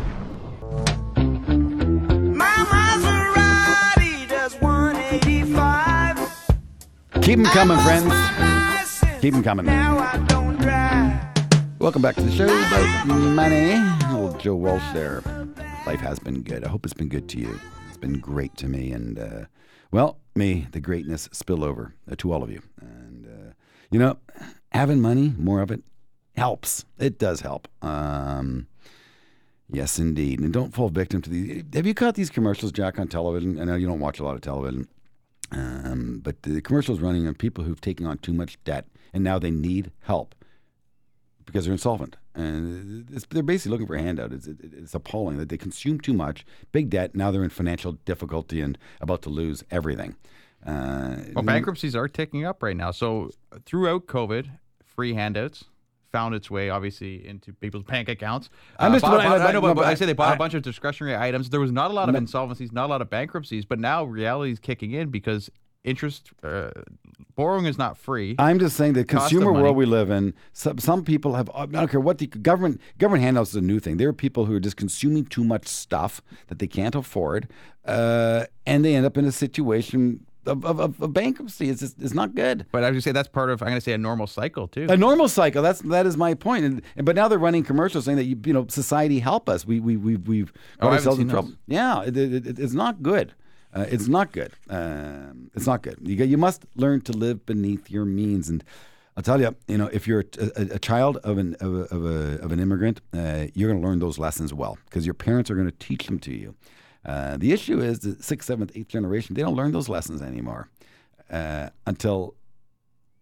Keep 7.28 7.40
them 7.40 7.52
coming, 7.52 7.78
friends. 7.80 9.20
Keep 9.20 9.34
them 9.34 9.42
coming. 9.42 9.66
Welcome 11.78 12.00
back 12.00 12.14
to 12.14 12.22
the 12.22 12.32
show 12.32 12.46
about 12.46 13.06
money. 13.06 13.74
Old 14.16 14.40
Joe 14.40 14.54
Walsh 14.54 14.82
there. 14.94 15.20
Life 15.86 16.00
has 16.00 16.18
been 16.18 16.40
good. 16.40 16.64
I 16.64 16.68
hope 16.68 16.86
it's 16.86 16.94
been 16.94 17.10
good 17.10 17.28
to 17.28 17.38
you. 17.38 17.60
It's 17.86 17.98
been 17.98 18.18
great 18.18 18.56
to 18.56 18.66
me. 18.66 18.92
And, 18.92 19.18
uh, 19.18 19.44
well, 19.90 20.16
may 20.34 20.68
the 20.72 20.80
greatness 20.80 21.28
spill 21.30 21.64
over 21.64 21.94
uh, 22.10 22.14
to 22.16 22.32
all 22.32 22.42
of 22.42 22.50
you. 22.50 22.62
And, 22.80 23.26
uh, 23.26 23.52
you 23.90 23.98
know, 23.98 24.16
having 24.72 25.02
money, 25.02 25.34
more 25.36 25.60
of 25.60 25.70
it, 25.70 25.82
helps. 26.34 26.86
It 26.98 27.18
does 27.18 27.42
help. 27.42 27.68
Um, 27.82 28.68
yes, 29.70 29.98
indeed. 29.98 30.40
And 30.40 30.50
don't 30.50 30.74
fall 30.74 30.88
victim 30.88 31.20
to 31.20 31.28
these. 31.28 31.64
Have 31.74 31.84
you 31.84 31.92
caught 31.92 32.14
these 32.14 32.30
commercials, 32.30 32.72
Jack, 32.72 32.98
on 32.98 33.06
television? 33.06 33.60
I 33.60 33.64
know 33.64 33.74
you 33.74 33.86
don't 33.86 34.00
watch 34.00 34.18
a 34.18 34.24
lot 34.24 34.34
of 34.34 34.40
television. 34.40 34.88
Um, 35.50 36.20
but 36.22 36.42
the 36.42 36.61
commercials 36.61 37.00
running 37.00 37.26
on 37.26 37.34
people 37.34 37.64
who've 37.64 37.80
taken 37.80 38.06
on 38.06 38.18
too 38.18 38.32
much 38.32 38.62
debt 38.64 38.87
and 39.12 39.24
now 39.24 39.38
they 39.38 39.50
need 39.50 39.90
help 40.02 40.34
because 41.46 41.64
they're 41.64 41.72
insolvent. 41.72 42.16
And 42.34 43.08
it's, 43.11 43.26
they're 43.30 43.42
basically 43.42 43.72
looking 43.72 43.87
for 43.87 43.96
a 43.96 44.02
handout. 44.02 44.32
It's, 44.32 44.46
it, 44.46 44.58
it's 44.61 44.94
appalling 44.94 45.38
that 45.38 45.48
they 45.48 45.56
consume 45.56 45.98
too 45.98 46.12
much, 46.12 46.44
big 46.72 46.90
debt. 46.90 47.14
Now 47.14 47.30
they're 47.30 47.42
in 47.42 47.50
financial 47.50 47.92
difficulty 47.92 48.61
and 48.61 48.76
about 49.00 49.22
to 49.22 49.30
lose 49.30 49.64
everything. 49.70 50.16
Uh, 50.64 51.16
Well, 51.34 51.44
bankruptcies 51.44 51.96
are 51.96 52.08
ticking 52.08 52.44
up 52.44 52.62
right 52.62 52.76
now. 52.76 52.90
So 52.90 53.30
throughout 53.64 54.06
COVID, 54.06 54.50
free 54.84 55.14
handouts 55.14 55.64
found 56.12 56.35
its 56.35 56.51
way 56.51 56.71
obviously 56.71 57.27
into 57.27 57.53
people's 57.53 57.85
bank 57.85 58.09
accounts. 58.09 58.49
I'm 58.79 58.92
just- 58.92 59.03
bought- 59.03 59.12
but 59.12 59.21
I- 59.21 59.29
bought- 59.38 59.40
I, 59.49 59.53
know, 59.53 59.61
but, 59.61 59.75
but 59.75 59.85
I 59.85 59.94
say 59.94 60.07
they 60.07 60.12
bought 60.12 60.31
I- 60.31 60.35
a 60.35 60.38
bunch 60.38 60.55
of 60.55 60.62
discretionary 60.62 61.16
items. 61.16 61.51
There 61.51 61.61
was 61.61 61.73
not 61.73 61.90
a 61.90 61.94
lot 61.94 62.09
of 62.09 62.14
insolvencies, 62.14 62.73
not 62.73 62.87
a 62.87 62.90
lot 62.90 63.03
of 63.03 63.11
bankruptcies, 63.11 63.64
but 63.64 63.79
now 63.79 64.05
reality 64.05 64.53
is 64.53 64.59
kicking 64.59 64.92
in 64.92 65.11
because 65.11 65.51
interest 65.85 66.31
uh, 66.42 66.71
borrowing 67.37 67.64
is 67.64 67.79
not 67.79 67.97
free. 67.97 68.35
I'm 68.38 68.59
just 68.59 68.77
saying 68.77 68.94
the 68.94 69.05
consumer 69.05 69.53
world 69.53 69.77
we 69.77 69.87
live 69.87 70.11
in. 70.11 70.35
Some, 70.53 70.79
some 70.79 71.05
people 71.05 71.35
have. 71.35 71.49
I 71.55 71.66
don't 71.66 71.88
care 71.88 72.01
what 72.01 72.18
the 72.18 72.27
government 72.27 72.81
government 72.99 73.23
handouts 73.25 73.51
is 73.51 73.57
a 73.57 73.61
new 73.61 73.79
thing. 73.79 73.97
There 73.97 74.09
are 74.09 74.12
people 74.12 74.47
who 74.47 74.55
are 74.55 74.61
just 74.61 74.77
consuming 74.77 75.25
too 75.25 75.44
much 75.44 75.68
stuff 75.68 76.21
that 76.49 76.59
they 76.59 76.66
can't 76.66 76.94
afford, 76.94 77.49
uh, 77.85 78.44
and 78.66 78.85
they 78.85 78.97
end 78.97 79.07
up 79.07 79.16
in 79.16 79.25
a 79.25 79.33
situation 79.33 80.27
of, 80.48 80.64
of, 80.64 81.00
of, 81.02 81.12
bankruptcy. 81.12 81.68
It's 81.68 81.80
just, 81.80 82.00
it's 82.02 82.14
not 82.14 82.34
good. 82.34 82.66
but 82.72 82.82
I 82.84 82.90
would 82.90 83.02
say 83.02 83.12
that's 83.12 83.28
part 83.28 83.50
of 83.50 83.62
I'm 83.62 83.68
going 83.68 83.78
to 83.78 83.84
say 83.84 83.92
a 83.92 83.98
normal 83.98 84.26
cycle 84.26 84.66
too. 84.66 84.87
A 84.88 84.96
normal 84.96 85.28
cycle. 85.28 85.62
That's 85.62 85.80
that 85.82 86.06
is 86.06 86.16
my 86.16 86.34
point. 86.34 86.64
And, 86.64 86.82
and 86.96 87.06
but 87.06 87.14
now 87.14 87.28
they're 87.28 87.38
running 87.38 87.62
commercials 87.64 88.06
saying 88.06 88.16
that 88.16 88.24
you, 88.24 88.37
you 88.44 88.52
know 88.52 88.66
society 88.68 89.20
help 89.20 89.48
us. 89.48 89.64
We 89.64 89.78
we 89.80 89.96
we 89.96 90.16
we've 90.16 90.52
got 90.80 90.88
Oh, 90.88 90.92
ourselves 90.94 91.18
in 91.20 91.28
trouble. 91.28 91.48
those. 91.50 91.58
Yeah, 91.68 92.02
it, 92.02 92.16
it, 92.16 92.46
it- 92.46 92.58
it's 92.58 92.72
not 92.74 93.02
good. 93.02 93.34
Uh, 93.74 93.84
it's 93.90 94.08
not 94.08 94.32
good. 94.32 94.52
Um, 94.70 95.50
it's 95.54 95.66
not 95.66 95.82
good. 95.82 95.98
You 96.02 96.24
you 96.24 96.38
must 96.38 96.64
learn 96.74 97.02
to 97.02 97.12
live 97.12 97.44
beneath 97.44 97.90
your 97.90 98.06
means. 98.06 98.48
And 98.48 98.64
I'll 99.16 99.22
tell 99.22 99.40
you, 99.40 99.54
you 99.66 99.76
know, 99.76 99.88
if 99.92 100.06
you're 100.08 100.24
a, 100.40 100.44
a, 100.56 100.62
a 100.76 100.78
child 100.78 101.18
of 101.18 101.37
an 101.38 101.54
of 101.61 101.74
a, 101.74 101.80
of, 101.94 102.04
a, 102.04 102.38
of 102.44 102.50
an 102.52 102.61
immigrant, 102.61 103.00
uh, 103.12 103.46
you're 103.54 103.70
going 103.70 103.82
to 103.82 103.87
learn 103.87 103.98
those 103.98 104.18
lessons 104.18 104.54
well 104.54 104.78
because 104.87 105.04
your 105.04 105.14
parents 105.14 105.50
are 105.50 105.54
going 105.54 105.70
to 105.70 105.76
teach 105.78 106.06
them 106.06 106.18
to 106.20 106.32
you. 106.32 106.54
Uh, 107.09 107.38
the 107.38 107.53
issue 107.53 107.81
is 107.81 108.01
the 108.01 108.23
sixth, 108.23 108.47
seventh, 108.47 108.71
eighth 108.75 108.88
generation. 108.88 109.35
They 109.35 109.40
don't 109.40 109.57
learn 109.57 109.73
those 109.73 109.88
lessons 109.88 110.21
anymore 110.21 110.68
uh, 111.31 111.71
until 111.87 112.35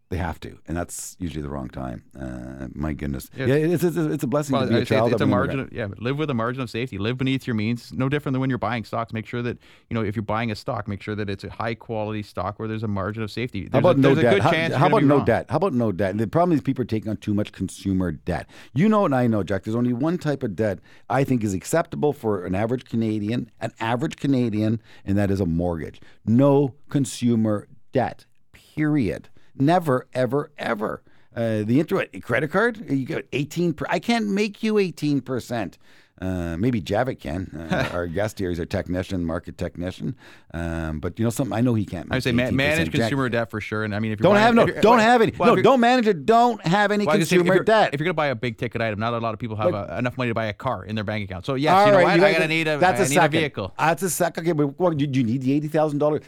they 0.08 0.18
have 0.18 0.38
to, 0.38 0.56
and 0.68 0.76
that's 0.76 1.16
usually 1.18 1.42
the 1.42 1.48
wrong 1.48 1.68
time. 1.68 2.04
Uh, 2.16 2.68
my 2.74 2.92
goodness, 2.92 3.28
yeah, 3.36 3.46
Yeah. 3.46 3.54
it's, 3.56 3.82
it's, 3.82 3.96
it's 3.96 4.22
a 4.22 4.26
blessing 4.28 4.52
Well, 4.54 4.66
to 4.68 4.72
be 4.72 4.78
a 4.82 4.84
child 4.84 5.10
it's 5.12 5.20
of 5.20 5.26
a 5.26 5.30
margin. 5.30 5.58
Of, 5.58 5.72
yeah, 5.72 5.88
live 5.98 6.16
with 6.16 6.30
a 6.30 6.34
margin 6.34 6.62
of 6.62 6.70
safety. 6.70 6.96
Live 6.96 7.18
beneath 7.18 7.44
your 7.44 7.54
means. 7.56 7.92
No 7.92 8.08
different 8.08 8.34
than 8.34 8.40
when 8.40 8.48
you're 8.48 8.58
buying 8.60 8.84
stocks. 8.84 9.12
Make 9.12 9.26
sure 9.26 9.42
that 9.42 9.58
you 9.90 9.94
know 9.94 10.04
if 10.04 10.14
you're 10.14 10.22
buying 10.22 10.52
a 10.52 10.54
stock, 10.54 10.86
make 10.86 11.02
sure 11.02 11.16
that 11.16 11.28
it's 11.28 11.42
a 11.42 11.50
high 11.50 11.74
quality 11.74 12.22
stock 12.22 12.58
where 12.60 12.68
there's 12.68 12.84
a 12.84 12.88
margin 12.88 13.24
of 13.24 13.32
safety. 13.32 13.68
How 13.72 13.80
about 13.80 13.96
a, 13.96 14.00
no 14.00 14.12
a 14.12 14.14
debt? 14.14 14.34
good 14.34 14.42
How, 14.42 14.50
chance 14.52 14.74
how 14.74 14.86
about 14.86 15.02
no 15.02 15.16
wrong. 15.16 15.24
debt? 15.24 15.46
How 15.48 15.56
about 15.56 15.72
no 15.74 15.90
debt? 15.90 16.16
The 16.16 16.28
problem 16.28 16.54
is 16.56 16.60
people 16.62 16.82
are 16.82 16.86
taking 16.86 17.10
on 17.10 17.16
too 17.16 17.34
much 17.34 17.50
consumer 17.50 18.12
debt. 18.12 18.48
You 18.74 18.88
know, 18.88 19.06
and 19.06 19.14
I 19.14 19.26
know, 19.26 19.42
Jack. 19.42 19.64
There's 19.64 19.74
only 19.74 19.92
one 19.92 20.18
type 20.18 20.44
of 20.44 20.54
debt 20.54 20.78
I 21.10 21.24
think 21.24 21.42
is 21.42 21.52
acceptable 21.52 22.12
for 22.12 22.44
an 22.44 22.54
average 22.54 22.84
Canadian, 22.84 23.50
an 23.60 23.72
average 23.80 24.16
Canadian, 24.18 24.80
and 25.04 25.18
that 25.18 25.32
is 25.32 25.40
a 25.40 25.46
mortgage. 25.46 26.00
No 26.24 26.74
consumer 26.90 27.66
debt. 27.92 28.24
Period. 28.52 29.28
Never, 29.58 30.06
ever, 30.14 30.50
ever. 30.58 31.02
Uh, 31.34 31.62
the 31.64 31.80
interest 31.80 32.22
credit 32.22 32.50
card, 32.50 32.90
you 32.90 33.06
got 33.06 33.24
18. 33.32 33.74
Per, 33.74 33.86
I 33.88 33.98
can't 33.98 34.28
make 34.28 34.62
you 34.62 34.78
18 34.78 35.20
percent. 35.20 35.78
Uh, 36.18 36.56
maybe 36.56 36.80
Javed 36.80 37.20
can. 37.20 37.68
Uh, 37.70 37.90
our 37.92 38.06
guest 38.18 38.38
here 38.38 38.50
is 38.50 38.58
a 38.58 38.64
technician, 38.64 39.22
market 39.24 39.58
technician. 39.58 40.16
Um, 40.54 40.98
but 40.98 41.18
you 41.18 41.24
know 41.24 41.30
something, 41.30 41.52
I 41.54 41.60
know 41.60 41.74
he 41.74 41.84
can't. 41.84 42.10
I 42.10 42.16
would 42.16 42.22
say 42.22 42.32
ma- 42.32 42.50
manage 42.50 42.90
consumer 42.90 43.28
debt 43.28 43.50
for 43.50 43.60
sure. 43.60 43.84
And 43.84 43.94
I 43.94 43.98
mean, 43.98 44.12
if 44.12 44.20
you're 44.20 44.22
don't 44.22 44.34
buying- 44.34 44.56
have 44.56 44.74
no, 44.76 44.80
don't 44.80 44.98
have 45.00 45.20
any. 45.20 45.32
well, 45.36 45.56
no, 45.56 45.62
don't 45.62 45.80
manage 45.80 46.06
it. 46.06 46.24
Don't 46.24 46.64
have 46.66 46.90
any 46.90 47.04
well, 47.04 47.16
consumer 47.16 47.56
if 47.56 47.66
debt. 47.66 47.90
If 47.92 48.00
you're 48.00 48.06
going 48.06 48.14
to 48.14 48.16
buy 48.16 48.28
a 48.28 48.34
big 48.34 48.56
ticket 48.56 48.80
item, 48.80 48.98
not 48.98 49.12
a 49.12 49.18
lot 49.18 49.34
of 49.34 49.40
people 49.40 49.56
have 49.56 49.74
uh, 49.74 49.94
enough 49.98 50.16
money 50.16 50.30
to 50.30 50.34
buy 50.34 50.46
a 50.46 50.54
car 50.54 50.86
in 50.86 50.94
their 50.94 51.04
bank 51.04 51.28
account. 51.28 51.44
So 51.44 51.54
yes, 51.54 51.74
All 51.74 51.84
you 51.86 51.92
know 51.92 51.98
right, 51.98 52.04
what? 52.04 52.16
you 52.18 52.24
I 52.24 52.32
got- 52.32 52.38
gotta 52.38 52.48
need 52.48 52.68
a, 52.68 52.78
that's 52.78 53.00
I 53.00 53.04
a 53.04 53.08
need 53.08 53.14
second. 53.14 53.36
a 53.36 53.40
vehicle. 53.40 53.74
That's 53.78 54.02
a 54.02 54.10
second. 54.10 54.44
Okay, 54.44 54.52
but 54.52 54.78
what, 54.80 54.98
you, 54.98 55.08
you 55.12 55.22
need 55.22 55.42
the 55.42 55.52
eighty 55.52 55.68
thousand 55.68 55.98
dollars. 55.98 56.22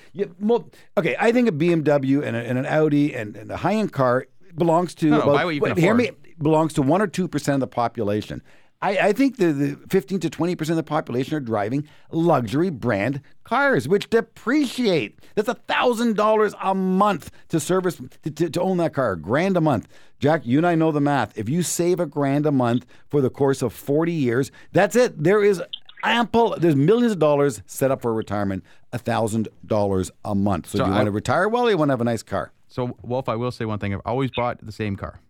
Okay, 0.99 1.17
I 1.19 1.33
think 1.33 1.49
a 1.49 1.53
BMW 1.53 2.23
and, 2.23 2.37
a, 2.37 2.41
and 2.41 2.59
an 2.59 2.67
Audi 2.67 3.15
and, 3.15 3.37
and 3.37 3.51
a 3.51 3.57
high 3.57 3.75
end 3.75 3.93
car 3.93 4.27
belongs 4.55 4.95
to. 4.97 5.07
No, 5.07 5.19
no, 5.21 5.27
buy 5.33 5.45
what 5.47 5.55
you 5.55 5.61
can 5.63 5.71
wait, 5.75 5.79
hear 5.79 5.95
me. 5.95 6.11
Belongs 6.41 6.75
to 6.75 6.83
one 6.83 7.01
or 7.01 7.07
two 7.07 7.27
percent 7.27 7.55
of 7.55 7.61
the 7.61 7.67
population. 7.67 8.43
I, 8.81 9.09
I 9.09 9.13
think 9.13 9.39
the, 9.39 9.53
the 9.53 9.81
fifteen 9.89 10.21
to 10.21 10.31
twenty 10.31 10.55
percent 10.55 10.79
of 10.79 10.85
the 10.85 10.89
population 10.89 11.35
are 11.37 11.41
driving 11.41 11.89
luxury 12.13 12.71
brand 12.71 13.21
cars, 13.43 13.89
which 13.89 14.09
depreciate. 14.09 15.19
That's 15.35 15.49
a 15.49 15.55
thousand 15.55 16.15
dollars 16.17 16.55
a 16.63 16.75
month 16.75 17.33
to 17.49 17.59
service 17.59 18.01
to, 18.23 18.31
to, 18.31 18.51
to 18.51 18.61
own 18.61 18.77
that 18.77 18.95
car, 18.95 19.13
a 19.13 19.19
grand 19.19 19.57
a 19.57 19.61
month. 19.61 19.89
Jack, 20.21 20.43
you 20.47 20.59
and 20.59 20.67
I 20.67 20.75
know 20.77 20.93
the 20.93 21.01
math. 21.01 21.37
If 21.37 21.49
you 21.49 21.63
save 21.65 21.99
a 21.99 22.07
grand 22.07 22.47
a 22.47 22.53
month 22.53 22.87
for 23.09 23.21
the 23.21 23.31
course 23.31 23.63
of 23.63 23.73
forty 23.73 24.13
years, 24.13 24.53
that's 24.73 24.95
it. 24.95 25.23
There 25.25 25.43
is 25.43 25.61
ample. 26.05 26.55
There's 26.59 26.77
millions 26.77 27.13
of 27.13 27.19
dollars 27.19 27.63
set 27.67 27.91
up 27.91 28.01
for 28.03 28.15
retirement. 28.15 28.63
A 28.93 28.99
thousand 28.99 29.49
dollars 29.67 30.11
a 30.25 30.37
month. 30.37 30.69
So, 30.69 30.79
So 30.79 30.85
do 30.85 30.91
you 30.91 30.95
I- 30.95 30.99
want 30.99 31.07
to 31.07 31.13
retire 31.13 31.49
well? 31.49 31.67
Or 31.67 31.71
you 31.71 31.77
want 31.77 31.89
to 31.89 31.95
have 31.95 32.01
a 32.01 32.05
nice 32.05 32.23
car? 32.23 32.53
So 32.69 32.97
Wolf, 33.03 33.29
I 33.29 33.35
will 33.35 33.51
say 33.51 33.65
one 33.65 33.81
thing. 33.81 33.93
I've 33.93 34.01
always 34.05 34.31
bought 34.37 34.65
the 34.65 34.71
same 34.73 34.95
car, 34.95 35.21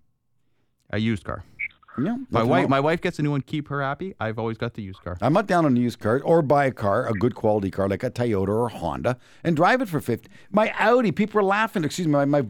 a 0.91 0.99
used 0.99 1.25
car. 1.25 1.45
Yeah, 2.01 2.17
My 2.31 2.43
wife, 2.43 2.63
wrong. 2.63 2.71
my 2.71 2.81
wife 2.81 3.01
gets 3.01 3.19
a 3.19 3.23
new 3.23 3.31
one. 3.31 3.41
Keep 3.43 3.69
her 3.69 3.83
happy. 3.83 4.15
I've 4.21 4.39
always 4.39 4.57
got 4.59 4.75
the 4.75 4.83
used 4.83 5.03
car. 5.03 5.17
I'm 5.21 5.33
not 5.33 5.47
down 5.47 5.65
on 5.65 5.77
a 5.77 5.81
used 5.81 5.99
car 6.01 6.21
or 6.25 6.43
buy 6.43 6.67
a 6.67 6.73
car, 6.73 7.07
a 7.09 7.13
good 7.13 7.35
quality 7.35 7.71
car 7.71 7.89
like 7.89 8.03
a 8.03 8.11
Toyota 8.11 8.49
or 8.49 8.67
a 8.67 8.69
Honda, 8.71 9.17
and 9.45 9.57
drive 9.57 9.81
it 9.83 9.89
for 9.89 10.01
50. 10.01 10.29
My 10.51 10.73
Audi, 10.79 11.13
people 11.13 11.39
were 11.39 11.45
laughing. 11.45 11.85
Excuse 11.85 12.07
me, 12.07 12.13
my, 12.13 12.25
my 12.25 12.45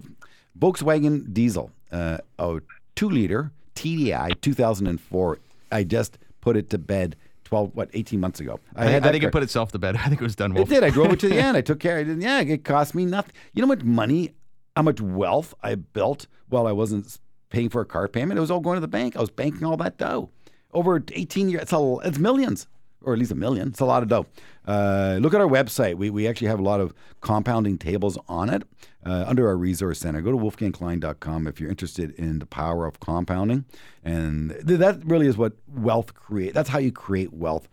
Volkswagen 0.59 1.33
diesel, 1.33 1.71
uh, 1.93 2.19
oh, 2.39 2.61
two 2.95 3.09
liter 3.09 3.53
TDI 3.75 4.41
2004. 4.41 5.39
I 5.71 5.85
just 5.85 6.19
put 6.41 6.57
it 6.57 6.71
to 6.71 6.79
bed 6.79 7.17
12, 7.45 7.75
what, 7.75 7.91
18 7.95 8.21
months 8.21 8.41
ago. 8.41 8.59
I, 8.75 8.87
think- 8.87 9.07
I 9.07 9.13
think 9.13 9.25
it 9.25 9.33
put 9.33 9.43
itself 9.43 9.73
to 9.73 9.79
bed. 9.79 9.97
I 10.05 10.05
think 10.09 10.21
it 10.21 10.25
was 10.25 10.37
done. 10.37 10.55
Well. 10.55 10.65
It 10.65 10.69
did. 10.69 10.85
I 10.85 10.91
drove 10.91 11.13
it 11.13 11.21
to 11.21 11.29
the 11.29 11.37
end. 11.41 11.57
I 11.57 11.61
took 11.61 11.81
care. 11.81 11.99
I 11.99 12.03
did. 12.03 12.21
Yeah, 12.21 12.41
it 12.41 12.65
cost 12.65 12.95
me 12.95 13.05
nothing. 13.05 13.33
You 13.53 13.63
know 13.63 13.67
how 13.69 13.75
much 13.75 13.85
money, 13.85 14.35
how 14.77 14.83
much 14.83 15.01
wealth 15.01 15.55
I 15.63 15.75
built 15.77 16.27
while 16.49 16.67
I 16.67 16.73
wasn't 16.73 17.19
paying 17.51 17.69
for 17.69 17.81
a 17.81 17.87
car 17.87 18.09
payment? 18.09 18.39
It 18.39 18.41
was 18.41 18.51
all 18.51 18.61
going 18.61 18.77
to 18.77 18.81
the 18.81 18.89
bank. 18.89 19.17
I 19.17 19.21
was 19.21 19.31
banking 19.31 19.65
all 19.65 19.77
that 19.79 19.99
dough 19.99 20.31
over 20.73 21.03
18 21.13 21.49
years. 21.49 21.63
It's, 21.63 21.73
a, 21.73 21.97
it's 22.05 22.19
millions, 22.19 22.67
or 23.03 23.13
at 23.13 23.19
least 23.19 23.31
a 23.31 23.35
million. 23.35 23.69
It's 23.69 23.81
a 23.81 23.85
lot 23.85 24.03
of 24.03 24.09
dough. 24.09 24.27
Uh, 24.67 25.19
look 25.21 25.35
at 25.35 25.41
our 25.41 25.49
website. 25.49 25.97
We, 25.97 26.11
we 26.11 26.29
actually 26.29 26.49
have 26.49 26.59
a 26.59 26.63
lot 26.63 26.81
of 26.81 26.93
compounding 27.21 27.79
tables 27.79 28.19
on 28.29 28.51
it 28.51 28.65
uh, 29.05 29.25
under 29.27 29.49
our 29.49 29.57
resource 29.57 29.99
center. 29.99 30.21
Go 30.21 30.31
to 30.31 30.37
wolfgangklein.com 30.37 31.47
if 31.47 31.61
you're 31.61 31.71
interested 31.71 32.11
in 32.13 32.39
the 32.39 32.47
power 32.47 32.87
of 32.87 33.01
compounding. 33.01 33.65
And 34.05 34.51
th- 34.67 34.79
that 34.79 35.05
really 35.05 35.27
is 35.27 35.37
what 35.39 35.55
wealth 35.67 36.15
create. 36.15 36.55
That's 36.55 36.69
how 36.69 36.79
you 36.79 36.93
create 36.93 37.33
wealth 37.33 37.69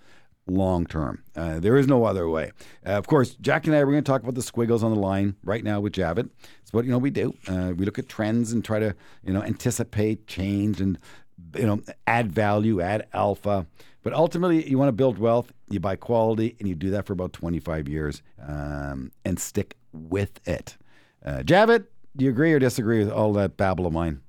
long 0.47 0.85
term. 0.85 1.23
Uh, 1.35 1.59
there 1.59 1.77
is 1.77 1.87
no 1.87 2.05
other 2.05 2.29
way. 2.29 2.51
Uh, 2.85 2.91
of 2.91 3.07
course, 3.07 3.35
Jack 3.35 3.65
and 3.65 3.75
I 3.75 3.79
are 3.79 3.85
going 3.85 3.97
to 3.97 4.01
talk 4.01 4.21
about 4.21 4.35
the 4.35 4.41
squiggles 4.41 4.83
on 4.83 4.93
the 4.93 4.99
line 4.99 5.35
right 5.43 5.63
now 5.63 5.79
with 5.79 5.93
Javed. 5.93 6.29
It's 6.61 6.73
what 6.73 6.85
you 6.85 6.91
know 6.91 6.97
we 6.97 7.09
do. 7.09 7.35
Uh, 7.47 7.73
we 7.75 7.85
look 7.85 7.99
at 7.99 8.09
trends 8.09 8.51
and 8.51 8.63
try 8.63 8.79
to 8.79 8.95
you 9.23 9.33
know 9.33 9.41
anticipate 9.41 10.27
change 10.27 10.81
and 10.81 10.99
you 11.55 11.65
know 11.65 11.81
add 12.07 12.31
value, 12.31 12.81
add 12.81 13.07
alpha. 13.13 13.65
But 14.03 14.13
ultimately, 14.13 14.69
you 14.69 14.77
want 14.77 14.89
to 14.89 14.93
build 14.93 15.17
wealth. 15.17 15.51
You 15.69 15.79
buy 15.79 15.95
quality, 15.95 16.55
and 16.59 16.69
you 16.69 16.75
do 16.75 16.91
that 16.91 17.07
for 17.07 17.13
about 17.13 17.33
25 17.33 17.87
years 17.87 18.21
um, 18.39 19.11
and 19.25 19.39
stick 19.39 19.77
with 19.91 20.47
it. 20.47 20.77
Uh, 21.25 21.39
Javed, 21.39 21.85
do 22.15 22.25
you 22.25 22.29
agree 22.29 22.53
or 22.53 22.59
disagree 22.59 22.99
with 22.99 23.11
all 23.11 23.33
that 23.33 23.57
babble 23.57 23.87
of 23.87 23.93
mine? 23.93 24.21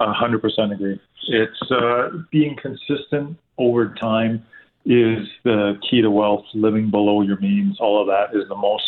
A 0.00 0.12
hundred 0.12 0.40
percent 0.40 0.72
agree. 0.72 0.98
It's 1.28 1.70
uh, 1.70 2.08
being 2.30 2.56
consistent 2.60 3.36
over 3.58 3.94
time 4.00 4.44
is 4.84 5.28
the 5.44 5.74
key 5.88 6.02
to 6.02 6.10
wealth. 6.10 6.44
Living 6.54 6.90
below 6.90 7.22
your 7.22 7.38
means, 7.40 7.78
all 7.80 8.00
of 8.00 8.06
that 8.08 8.36
is 8.38 8.48
the 8.48 8.56
most 8.56 8.84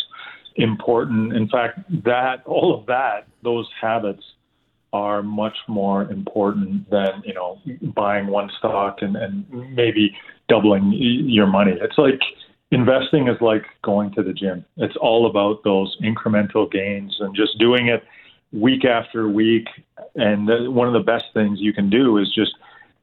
important. 0.55 1.33
In 1.33 1.47
fact, 1.47 1.79
that 2.03 2.43
all 2.45 2.77
of 2.77 2.85
that, 2.87 3.27
those 3.43 3.67
habits 3.79 4.23
are 4.93 5.21
much 5.21 5.57
more 5.67 6.03
important 6.03 6.89
than 6.89 7.21
you 7.25 7.33
know 7.33 7.59
buying 7.95 8.27
one 8.27 8.49
stock 8.57 8.99
and, 9.01 9.15
and 9.17 9.45
maybe 9.75 10.15
doubling 10.47 10.93
your 10.95 11.47
money. 11.47 11.73
It's 11.81 11.97
like 11.97 12.21
investing 12.71 13.27
is 13.27 13.37
like 13.41 13.63
going 13.83 14.13
to 14.13 14.23
the 14.23 14.33
gym. 14.33 14.63
It's 14.77 14.95
all 15.01 15.29
about 15.29 15.63
those 15.63 15.97
incremental 16.01 16.71
gains 16.71 17.15
and 17.19 17.35
just 17.35 17.59
doing 17.59 17.87
it 17.87 18.03
week 18.53 18.85
after 18.85 19.27
week. 19.27 19.67
And 20.15 20.47
one 20.73 20.87
of 20.87 20.93
the 20.93 21.05
best 21.05 21.25
things 21.33 21.59
you 21.59 21.73
can 21.73 21.89
do 21.89 22.17
is 22.17 22.33
just 22.33 22.51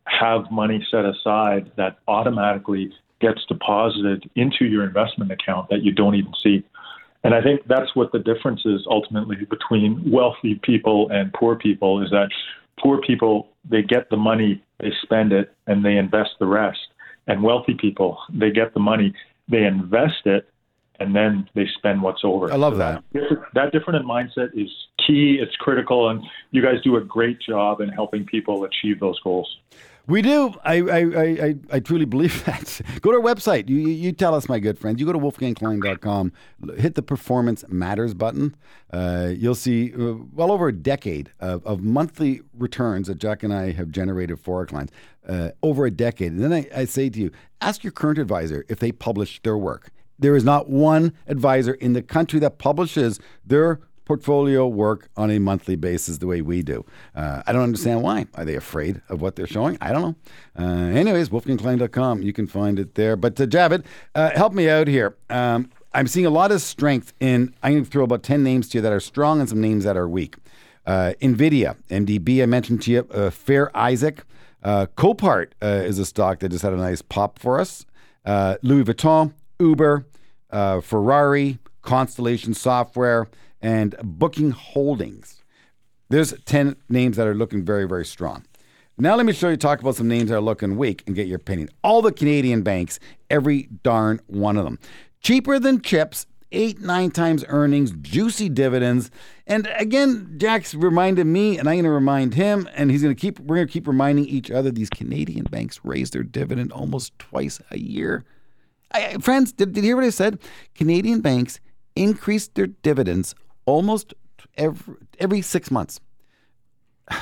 have 0.06 0.50
money 0.50 0.86
set 0.90 1.04
aside 1.04 1.70
that 1.76 1.98
automatically 2.08 2.92
gets 3.20 3.44
deposited 3.46 4.28
into 4.34 4.64
your 4.64 4.84
investment 4.84 5.30
account 5.30 5.68
that 5.70 5.82
you 5.82 5.92
don't 5.92 6.14
even 6.14 6.32
see. 6.42 6.64
And 7.24 7.34
I 7.34 7.40
think 7.40 7.60
that's 7.68 7.94
what 7.94 8.10
the 8.10 8.18
difference 8.18 8.62
is 8.64 8.80
ultimately 8.86 9.36
between 9.48 10.10
wealthy 10.10 10.56
people 10.56 11.08
and 11.10 11.32
poor 11.32 11.54
people 11.54 12.02
is 12.02 12.10
that 12.10 12.30
poor 12.80 13.00
people, 13.00 13.48
they 13.68 13.82
get 13.82 14.10
the 14.10 14.16
money, 14.16 14.62
they 14.80 14.92
spend 15.02 15.32
it, 15.32 15.54
and 15.68 15.84
they 15.84 15.96
invest 15.96 16.30
the 16.40 16.46
rest. 16.46 16.80
And 17.28 17.44
wealthy 17.44 17.74
people, 17.74 18.18
they 18.32 18.50
get 18.50 18.74
the 18.74 18.80
money, 18.80 19.14
they 19.48 19.62
invest 19.62 20.26
it, 20.26 20.48
and 20.98 21.14
then 21.14 21.48
they 21.54 21.68
spend 21.78 22.02
what's 22.02 22.22
over. 22.24 22.52
I 22.52 22.56
love 22.56 22.76
that. 22.78 23.04
That 23.54 23.70
different 23.72 24.04
mindset 24.04 24.50
is 24.54 24.68
key. 25.06 25.38
It's 25.40 25.54
critical, 25.56 26.08
and 26.08 26.24
you 26.50 26.62
guys 26.62 26.82
do 26.82 26.96
a 26.96 27.00
great 27.00 27.40
job 27.40 27.80
in 27.80 27.88
helping 27.88 28.24
people 28.24 28.64
achieve 28.64 28.98
those 28.98 29.18
goals. 29.20 29.58
We 30.08 30.20
do. 30.20 30.54
I, 30.64 30.80
I, 30.80 30.98
I, 30.98 31.54
I, 31.74 31.80
truly 31.80 32.04
believe 32.04 32.44
that. 32.46 32.80
Go 33.00 33.12
to 33.12 33.18
our 33.18 33.22
website. 33.22 33.68
You, 33.68 33.76
you, 33.76 34.12
tell 34.12 34.34
us, 34.34 34.48
my 34.48 34.58
good 34.58 34.78
friends. 34.78 34.98
You 34.98 35.06
go 35.06 35.12
to 35.12 35.18
wolfgangklein.com, 35.18 36.32
hit 36.76 36.96
the 36.96 37.02
Performance 37.02 37.64
Matters 37.68 38.12
button. 38.12 38.56
Uh, 38.92 39.30
you'll 39.34 39.54
see 39.54 39.92
uh, 39.94 40.14
well 40.32 40.50
over 40.50 40.68
a 40.68 40.72
decade 40.72 41.30
of, 41.38 41.64
of 41.64 41.82
monthly 41.82 42.42
returns 42.52 43.06
that 43.06 43.18
Jack 43.18 43.42
and 43.44 43.54
I 43.54 43.72
have 43.72 43.90
generated 43.90 44.40
for 44.40 44.58
our 44.58 44.66
clients. 44.66 44.92
Uh, 45.28 45.50
over 45.62 45.86
a 45.86 45.90
decade. 45.90 46.32
And 46.32 46.42
then 46.42 46.52
I, 46.52 46.68
I 46.74 46.84
say 46.84 47.08
to 47.08 47.20
you, 47.20 47.30
ask 47.60 47.84
your 47.84 47.92
current 47.92 48.18
advisor 48.18 48.64
if 48.68 48.80
they 48.80 48.90
publish 48.90 49.40
their 49.42 49.56
work. 49.56 49.90
There 50.18 50.34
is 50.34 50.42
not 50.42 50.68
one 50.68 51.14
advisor 51.28 51.74
in 51.74 51.92
the 51.92 52.02
country 52.02 52.40
that 52.40 52.58
publishes 52.58 53.20
their 53.46 53.78
portfolio 54.12 54.66
work 54.66 55.08
on 55.16 55.30
a 55.30 55.38
monthly 55.38 55.74
basis 55.74 56.18
the 56.18 56.26
way 56.26 56.42
we 56.42 56.60
do. 56.60 56.84
Uh, 57.14 57.42
I 57.46 57.52
don't 57.52 57.62
understand 57.62 58.02
why. 58.02 58.26
Are 58.34 58.44
they 58.44 58.56
afraid 58.56 59.00
of 59.08 59.22
what 59.22 59.36
they're 59.36 59.46
showing? 59.46 59.78
I 59.80 59.90
don't 59.90 60.02
know. 60.02 60.16
Uh, 60.62 60.90
anyways, 60.90 61.30
wolfgangklein.com. 61.30 62.20
You 62.20 62.34
can 62.34 62.46
find 62.46 62.78
it 62.78 62.94
there. 62.94 63.16
But 63.16 63.40
uh, 63.40 63.46
Javed, 63.46 63.86
uh, 64.14 64.30
help 64.32 64.52
me 64.52 64.68
out 64.68 64.86
here. 64.86 65.16
Um, 65.30 65.70
I'm 65.94 66.06
seeing 66.06 66.26
a 66.26 66.30
lot 66.30 66.52
of 66.52 66.60
strength 66.60 67.14
in, 67.20 67.54
I'm 67.62 67.72
going 67.72 67.84
to 67.86 67.90
throw 67.90 68.04
about 68.04 68.22
10 68.22 68.42
names 68.44 68.68
to 68.70 68.78
you 68.78 68.82
that 68.82 68.92
are 68.92 69.00
strong 69.00 69.40
and 69.40 69.48
some 69.48 69.62
names 69.62 69.84
that 69.84 69.96
are 69.96 70.06
weak. 70.06 70.36
Uh, 70.84 71.14
NVIDIA, 71.22 71.74
MDB, 71.88 72.42
I 72.42 72.46
mentioned 72.46 72.82
to 72.82 72.90
you, 72.90 73.08
uh, 73.14 73.30
Fair 73.30 73.74
Isaac. 73.74 74.24
Uh, 74.62 74.86
Copart 74.94 75.52
uh, 75.62 75.66
is 75.66 75.98
a 75.98 76.04
stock 76.04 76.40
that 76.40 76.50
just 76.50 76.62
had 76.62 76.74
a 76.74 76.76
nice 76.76 77.00
pop 77.00 77.38
for 77.38 77.58
us. 77.58 77.86
Uh, 78.26 78.56
Louis 78.60 78.84
Vuitton, 78.84 79.32
Uber, 79.58 80.04
Ferrari, 80.82 81.58
Constellation 81.80 82.52
Software, 82.52 83.28
and 83.62 83.94
Booking 84.02 84.50
Holdings. 84.50 85.42
There's 86.10 86.34
10 86.44 86.76
names 86.88 87.16
that 87.16 87.26
are 87.26 87.34
looking 87.34 87.64
very, 87.64 87.88
very 87.88 88.04
strong. 88.04 88.44
Now, 88.98 89.16
let 89.16 89.24
me 89.24 89.32
show 89.32 89.48
you, 89.48 89.56
talk 89.56 89.80
about 89.80 89.96
some 89.96 90.08
names 90.08 90.28
that 90.28 90.36
are 90.36 90.42
looking 90.42 90.76
weak 90.76 91.02
and 91.06 91.16
get 91.16 91.26
your 91.26 91.36
opinion. 91.36 91.70
All 91.82 92.02
the 92.02 92.12
Canadian 92.12 92.62
banks, 92.62 93.00
every 93.30 93.68
darn 93.82 94.20
one 94.26 94.58
of 94.58 94.64
them. 94.64 94.78
Cheaper 95.22 95.58
than 95.58 95.80
chips, 95.80 96.26
eight, 96.52 96.80
nine 96.80 97.10
times 97.10 97.44
earnings, 97.48 97.92
juicy 98.02 98.48
dividends. 98.50 99.10
And 99.46 99.68
again, 99.76 100.34
Jack's 100.36 100.74
reminded 100.74 101.26
me, 101.26 101.58
and 101.58 101.68
I'm 101.68 101.82
to 101.82 101.90
remind 101.90 102.34
him, 102.34 102.68
and 102.74 102.90
he's 102.90 103.02
to 103.02 103.14
keep, 103.14 103.40
we're 103.40 103.64
to 103.64 103.72
keep 103.72 103.86
reminding 103.86 104.26
each 104.26 104.50
other 104.50 104.70
these 104.70 104.90
Canadian 104.90 105.44
banks 105.44 105.80
raise 105.82 106.10
their 106.10 106.22
dividend 106.22 106.72
almost 106.72 107.18
twice 107.18 107.60
a 107.70 107.78
year. 107.78 108.24
I- 108.92 109.16
friends, 109.18 109.52
did, 109.52 109.72
did 109.72 109.82
you 109.82 109.90
hear 109.90 109.96
what 109.96 110.04
I 110.04 110.10
said? 110.10 110.38
Canadian 110.74 111.22
banks 111.22 111.60
increased 111.96 112.54
their 112.54 112.66
dividends 112.66 113.34
almost 113.66 114.14
every, 114.56 114.96
every 115.18 115.42
six 115.42 115.70
months. 115.70 116.00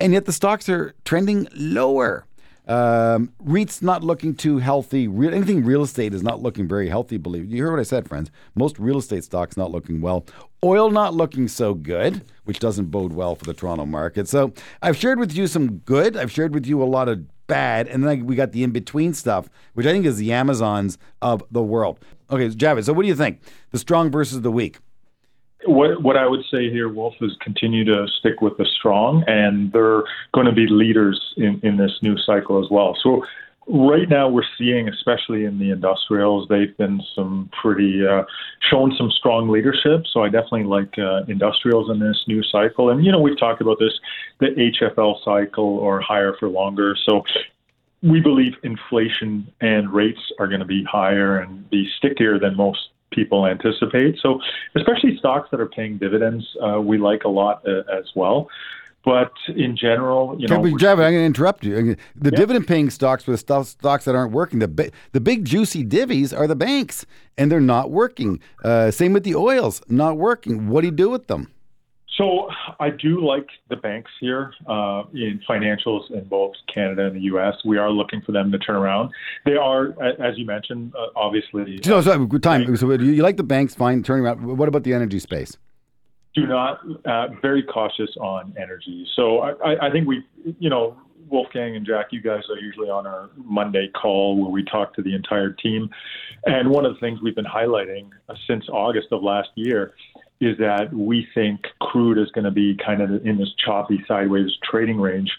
And 0.00 0.12
yet 0.12 0.24
the 0.24 0.32
stocks 0.32 0.68
are 0.68 0.96
trending 1.04 1.46
lower. 1.54 2.26
Um, 2.66 3.32
REIT's 3.40 3.82
not 3.82 4.02
looking 4.02 4.34
too 4.34 4.58
healthy. 4.58 5.06
Real, 5.06 5.34
anything 5.34 5.64
real 5.64 5.82
estate 5.82 6.14
is 6.14 6.22
not 6.22 6.42
looking 6.42 6.66
very 6.66 6.88
healthy, 6.88 7.16
believe 7.16 7.50
You 7.50 7.62
heard 7.62 7.72
what 7.72 7.80
I 7.80 7.84
said, 7.84 8.08
friends. 8.08 8.30
Most 8.54 8.78
real 8.78 8.98
estate 8.98 9.24
stocks 9.24 9.56
not 9.56 9.70
looking 9.70 10.00
well. 10.00 10.24
Oil 10.64 10.90
not 10.90 11.14
looking 11.14 11.46
so 11.48 11.74
good, 11.74 12.24
which 12.44 12.60
doesn't 12.60 12.86
bode 12.86 13.12
well 13.12 13.34
for 13.34 13.44
the 13.44 13.54
Toronto 13.54 13.84
market. 13.84 14.28
So 14.28 14.52
I've 14.80 14.96
shared 14.96 15.18
with 15.18 15.36
you 15.36 15.46
some 15.46 15.78
good. 15.78 16.16
I've 16.16 16.30
shared 16.30 16.54
with 16.54 16.66
you 16.66 16.82
a 16.82 16.84
lot 16.84 17.08
of 17.08 17.24
bad. 17.48 17.88
And 17.88 18.04
then 18.04 18.26
we 18.26 18.36
got 18.36 18.52
the 18.52 18.62
in-between 18.62 19.14
stuff, 19.14 19.48
which 19.74 19.86
I 19.86 19.92
think 19.92 20.06
is 20.06 20.16
the 20.16 20.32
Amazons 20.32 20.98
of 21.20 21.42
the 21.50 21.62
world. 21.62 21.98
Okay, 22.30 22.48
Javed, 22.48 22.84
so 22.84 22.92
what 22.92 23.02
do 23.02 23.08
you 23.08 23.16
think? 23.16 23.40
The 23.72 23.78
strong 23.78 24.10
versus 24.10 24.40
the 24.40 24.52
weak. 24.52 24.78
What 25.64 26.02
what 26.02 26.16
I 26.16 26.26
would 26.26 26.44
say 26.50 26.70
here, 26.70 26.88
Wolf, 26.88 27.14
is 27.20 27.36
continue 27.40 27.84
to 27.84 28.06
stick 28.18 28.40
with 28.40 28.56
the 28.56 28.64
strong, 28.64 29.24
and 29.26 29.72
they're 29.72 30.02
going 30.32 30.46
to 30.46 30.52
be 30.52 30.66
leaders 30.66 31.34
in, 31.36 31.60
in 31.62 31.76
this 31.76 31.98
new 32.02 32.16
cycle 32.18 32.62
as 32.62 32.70
well. 32.70 32.96
So 33.02 33.24
right 33.66 34.08
now 34.08 34.28
we're 34.28 34.42
seeing, 34.58 34.88
especially 34.88 35.44
in 35.44 35.58
the 35.58 35.70
industrials, 35.70 36.48
they've 36.48 36.76
been 36.76 37.00
some 37.14 37.50
pretty 37.60 38.06
uh, 38.06 38.24
shown 38.70 38.94
some 38.96 39.10
strong 39.10 39.48
leadership. 39.48 40.04
So 40.12 40.24
I 40.24 40.28
definitely 40.28 40.64
like 40.64 40.98
uh, 40.98 41.22
industrials 41.28 41.90
in 41.90 41.98
this 41.98 42.24
new 42.26 42.42
cycle, 42.42 42.90
and 42.90 43.04
you 43.04 43.12
know 43.12 43.20
we've 43.20 43.38
talked 43.38 43.60
about 43.60 43.78
this, 43.78 43.92
the 44.40 44.48
HFL 44.80 45.24
cycle 45.24 45.78
or 45.78 46.00
higher 46.00 46.34
for 46.38 46.48
longer. 46.48 46.96
So 47.04 47.24
we 48.02 48.20
believe 48.20 48.54
inflation 48.64 49.50
and 49.60 49.92
rates 49.92 50.20
are 50.38 50.48
going 50.48 50.60
to 50.60 50.66
be 50.66 50.82
higher 50.84 51.38
and 51.38 51.68
be 51.70 51.88
stickier 51.98 52.38
than 52.38 52.56
most 52.56 52.88
people 53.12 53.46
anticipate. 53.46 54.18
So, 54.20 54.40
especially 54.74 55.16
stocks 55.18 55.48
that 55.50 55.60
are 55.60 55.68
paying 55.68 55.98
dividends, 55.98 56.44
uh, 56.62 56.80
we 56.80 56.98
like 56.98 57.24
a 57.24 57.28
lot 57.28 57.62
uh, 57.66 57.82
as 57.96 58.06
well. 58.14 58.48
But 59.04 59.32
in 59.48 59.76
general, 59.76 60.36
you 60.38 60.46
know, 60.46 60.60
Javed, 60.60 60.92
I'm 60.92 61.12
going 61.12 61.14
to 61.14 61.24
interrupt 61.24 61.64
you. 61.64 61.96
The 62.14 62.30
dividend-paying 62.30 62.90
stocks 62.90 63.26
with 63.26 63.40
stuff, 63.40 63.66
stocks 63.66 64.04
that 64.04 64.14
aren't 64.14 64.32
working, 64.32 64.60
the 64.60 64.68
bi- 64.68 64.92
the 65.10 65.20
big 65.20 65.44
juicy 65.44 65.84
divvies 65.84 66.36
are 66.36 66.46
the 66.46 66.54
banks, 66.54 67.04
and 67.36 67.50
they're 67.50 67.60
not 67.60 67.90
working. 67.90 68.38
Uh, 68.62 68.92
same 68.92 69.12
with 69.12 69.24
the 69.24 69.34
oils, 69.34 69.82
not 69.88 70.16
working. 70.18 70.68
What 70.68 70.82
do 70.82 70.86
you 70.86 70.92
do 70.92 71.10
with 71.10 71.26
them? 71.26 71.52
So 72.16 72.48
I 72.78 72.90
do 72.90 73.24
like 73.26 73.48
the 73.70 73.76
banks 73.76 74.10
here 74.20 74.52
uh, 74.66 75.04
in 75.14 75.40
financials 75.48 76.10
in 76.10 76.24
both 76.24 76.52
Canada 76.72 77.06
and 77.06 77.16
the 77.16 77.22
U.S. 77.22 77.54
We 77.64 77.78
are 77.78 77.90
looking 77.90 78.20
for 78.20 78.32
them 78.32 78.52
to 78.52 78.58
turn 78.58 78.76
around. 78.76 79.10
They 79.46 79.56
are, 79.56 79.94
as 80.02 80.36
you 80.36 80.44
mentioned, 80.44 80.92
uh, 80.94 81.06
obviously 81.16 81.80
No, 81.86 82.00
sorry, 82.02 82.26
good 82.26 82.42
time. 82.42 82.76
So 82.76 82.90
you 82.92 83.22
like 83.22 83.38
the 83.38 83.42
banks, 83.42 83.74
fine, 83.74 84.02
turning 84.02 84.24
around. 84.24 84.44
What 84.58 84.68
about 84.68 84.82
the 84.84 84.92
energy 84.92 85.18
space? 85.18 85.56
do 86.34 86.46
not 86.46 86.80
uh, 87.04 87.28
very 87.40 87.62
cautious 87.62 88.10
on 88.18 88.54
energy. 88.60 89.06
So 89.14 89.40
I, 89.40 89.50
I, 89.50 89.86
I 89.88 89.90
think 89.90 90.08
we, 90.08 90.24
you 90.58 90.70
know, 90.70 90.96
Wolfgang 91.28 91.76
and 91.76 91.86
Jack, 91.86 92.06
you 92.10 92.20
guys 92.20 92.42
are 92.50 92.58
usually 92.58 92.90
on 92.90 93.06
our 93.06 93.30
Monday 93.36 93.88
call 93.88 94.36
where 94.40 94.50
we 94.50 94.64
talk 94.64 94.94
to 94.94 95.02
the 95.02 95.14
entire 95.14 95.50
team. 95.50 95.88
And 96.44 96.70
one 96.70 96.84
of 96.84 96.94
the 96.94 97.00
things 97.00 97.20
we've 97.22 97.34
been 97.34 97.44
highlighting 97.44 98.10
uh, 98.28 98.34
since 98.46 98.68
August 98.68 99.08
of 99.12 99.22
last 99.22 99.48
year 99.54 99.94
is 100.42 100.58
that 100.58 100.92
we 100.92 101.26
think 101.34 101.60
crude 101.80 102.18
is 102.18 102.28
going 102.32 102.44
to 102.44 102.50
be 102.50 102.76
kind 102.84 103.00
of 103.00 103.24
in 103.24 103.38
this 103.38 103.52
choppy 103.64 104.04
sideways 104.08 104.50
trading 104.68 105.00
range 105.00 105.30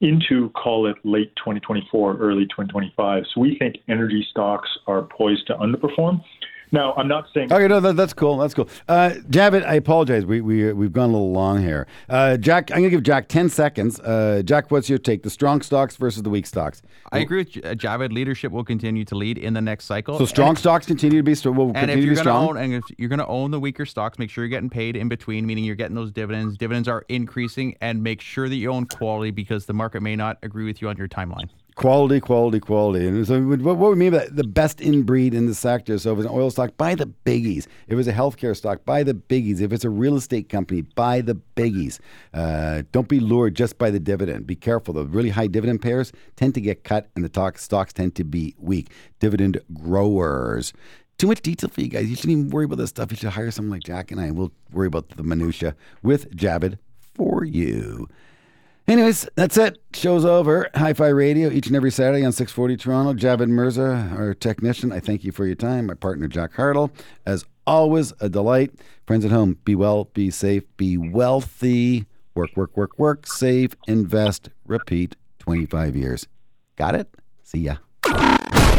into 0.00 0.48
call 0.50 0.86
it 0.86 0.96
late 1.02 1.34
2024, 1.36 2.18
early 2.18 2.44
2025. 2.44 3.24
So 3.34 3.40
we 3.40 3.58
think 3.58 3.78
energy 3.88 4.24
stocks 4.30 4.68
are 4.86 5.02
poised 5.02 5.48
to 5.48 5.54
underperform. 5.54 6.22
Now, 6.72 6.92
I'm 6.94 7.08
not 7.08 7.26
saying 7.32 7.52
Okay, 7.52 7.68
no, 7.68 7.80
that, 7.80 7.96
that's 7.96 8.12
cool. 8.12 8.38
That's 8.38 8.54
cool. 8.54 8.68
Uh, 8.88 9.10
Javed, 9.28 9.64
I 9.64 9.74
apologize. 9.74 10.24
We 10.26 10.40
we 10.40 10.72
we've 10.72 10.92
gone 10.92 11.10
a 11.10 11.12
little 11.12 11.32
long 11.32 11.62
here. 11.62 11.86
Uh, 12.08 12.36
Jack, 12.36 12.70
I'm 12.70 12.78
going 12.78 12.84
to 12.84 12.90
give 12.90 13.02
Jack 13.02 13.28
ten 13.28 13.48
seconds. 13.48 14.00
Uh, 14.00 14.42
Jack, 14.44 14.70
what's 14.70 14.88
your 14.88 14.98
take? 14.98 15.22
The 15.22 15.30
strong 15.30 15.62
stocks 15.62 15.96
versus 15.96 16.22
the 16.22 16.30
weak 16.30 16.46
stocks. 16.46 16.82
I 17.12 17.18
agree 17.20 17.38
with 17.38 17.50
J- 17.50 17.62
uh, 17.62 17.74
Javed. 17.74 18.12
Leadership 18.12 18.50
will 18.50 18.64
continue 18.64 19.04
to 19.04 19.14
lead 19.14 19.38
in 19.38 19.54
the 19.54 19.60
next 19.60 19.84
cycle. 19.84 20.18
So 20.18 20.24
strong 20.26 20.50
And- 20.50 20.58
stocks 20.58 20.86
continue 20.86 21.18
to 21.18 21.22
be 21.22 21.34
strong. 21.34 21.54
Will 21.56 21.66
And 21.66 21.74
continue 21.76 21.94
if 21.96 22.00
to 22.00 22.06
you're 22.06 22.12
be 22.12 22.16
going 22.16 22.24
to 22.24 22.30
strong. 22.30 22.48
own, 22.48 22.56
and 22.56 22.74
if 22.74 22.84
you're 22.98 23.08
going 23.08 23.18
to 23.20 23.26
own 23.26 23.50
the 23.50 23.60
weaker 23.60 23.86
stocks, 23.86 24.18
make 24.18 24.30
sure 24.30 24.44
you're 24.44 24.48
getting 24.50 24.70
paid 24.70 24.96
in 24.96 25.08
between, 25.08 25.46
meaning 25.46 25.64
you're 25.64 25.76
getting 25.76 25.94
those 25.94 26.10
dividends. 26.10 26.56
Dividends 26.56 26.88
are 26.88 27.04
increasing, 27.08 27.76
and 27.80 28.02
make 28.02 28.20
sure 28.20 28.48
that 28.48 28.56
you 28.56 28.70
own 28.72 28.86
quality 28.86 29.30
because 29.30 29.66
the 29.66 29.74
market 29.74 30.02
may 30.02 30.16
not 30.16 30.38
agree 30.42 30.64
with 30.64 30.82
you 30.82 30.88
on 30.88 30.96
your 30.96 31.08
timeline. 31.08 31.48
Quality, 31.76 32.20
quality, 32.20 32.60
quality. 32.60 33.04
And 33.08 33.26
so, 33.26 33.42
what, 33.42 33.60
what 33.60 33.90
we 33.90 33.96
mean 33.96 34.12
by 34.12 34.18
that? 34.18 34.36
the 34.36 34.44
best 34.44 34.80
in 34.80 35.02
breed 35.02 35.34
in 35.34 35.46
the 35.46 35.54
sector? 35.56 35.98
So, 35.98 36.12
if 36.12 36.18
it's 36.18 36.28
an 36.28 36.32
oil 36.32 36.48
stock, 36.50 36.76
buy 36.76 36.94
the 36.94 37.06
biggies. 37.06 37.66
If 37.88 37.98
it's 37.98 38.06
a 38.06 38.12
healthcare 38.12 38.56
stock, 38.56 38.84
buy 38.84 39.02
the 39.02 39.14
biggies. 39.14 39.60
If 39.60 39.72
it's 39.72 39.84
a 39.84 39.90
real 39.90 40.14
estate 40.14 40.48
company, 40.48 40.82
buy 40.82 41.20
the 41.20 41.34
biggies. 41.56 41.98
Uh, 42.32 42.84
don't 42.92 43.08
be 43.08 43.18
lured 43.18 43.56
just 43.56 43.76
by 43.76 43.90
the 43.90 43.98
dividend. 43.98 44.46
Be 44.46 44.54
careful. 44.54 44.94
The 44.94 45.04
really 45.04 45.30
high 45.30 45.48
dividend 45.48 45.82
payers 45.82 46.12
tend 46.36 46.54
to 46.54 46.60
get 46.60 46.84
cut, 46.84 47.10
and 47.16 47.24
the 47.24 47.28
talk, 47.28 47.58
stocks 47.58 47.92
tend 47.92 48.14
to 48.16 48.24
be 48.24 48.54
weak. 48.56 48.92
Dividend 49.18 49.60
growers. 49.72 50.72
Too 51.18 51.26
much 51.26 51.42
detail 51.42 51.70
for 51.70 51.80
you 51.80 51.88
guys. 51.88 52.08
You 52.08 52.14
shouldn't 52.14 52.38
even 52.38 52.50
worry 52.50 52.66
about 52.66 52.78
this 52.78 52.90
stuff. 52.90 53.10
You 53.10 53.16
should 53.16 53.30
hire 53.30 53.50
someone 53.50 53.72
like 53.72 53.82
Jack 53.82 54.12
and 54.12 54.20
I. 54.20 54.30
We'll 54.30 54.52
worry 54.72 54.86
about 54.86 55.08
the 55.08 55.24
minutia 55.24 55.74
with 56.04 56.30
Javed 56.36 56.78
for 57.14 57.44
you. 57.44 58.08
Anyways, 58.86 59.26
that's 59.34 59.56
it. 59.56 59.78
Show's 59.94 60.26
over. 60.26 60.68
Hi-Fi 60.74 61.08
Radio 61.08 61.48
each 61.50 61.68
and 61.68 61.76
every 61.76 61.90
Saturday 61.90 62.24
on 62.24 62.32
640 62.32 62.76
Toronto. 62.76 63.14
Javed 63.14 63.48
Mirza, 63.48 64.10
our 64.14 64.34
technician, 64.34 64.92
I 64.92 65.00
thank 65.00 65.24
you 65.24 65.32
for 65.32 65.46
your 65.46 65.54
time. 65.54 65.86
My 65.86 65.94
partner, 65.94 66.28
Jack 66.28 66.52
Hardill. 66.52 66.90
As 67.24 67.46
always 67.66 68.12
a 68.20 68.28
delight. 68.28 68.72
Friends 69.06 69.24
at 69.24 69.30
home, 69.30 69.58
be 69.64 69.74
well, 69.74 70.10
be 70.12 70.30
safe, 70.30 70.64
be 70.76 70.98
wealthy. 70.98 72.04
Work, 72.34 72.56
work, 72.56 72.76
work, 72.76 72.98
work, 72.98 73.26
save, 73.26 73.74
invest, 73.86 74.50
repeat 74.66 75.16
25 75.38 75.96
years. 75.96 76.26
Got 76.76 76.94
it? 76.94 77.08
See 77.42 77.60
ya. 77.60 77.76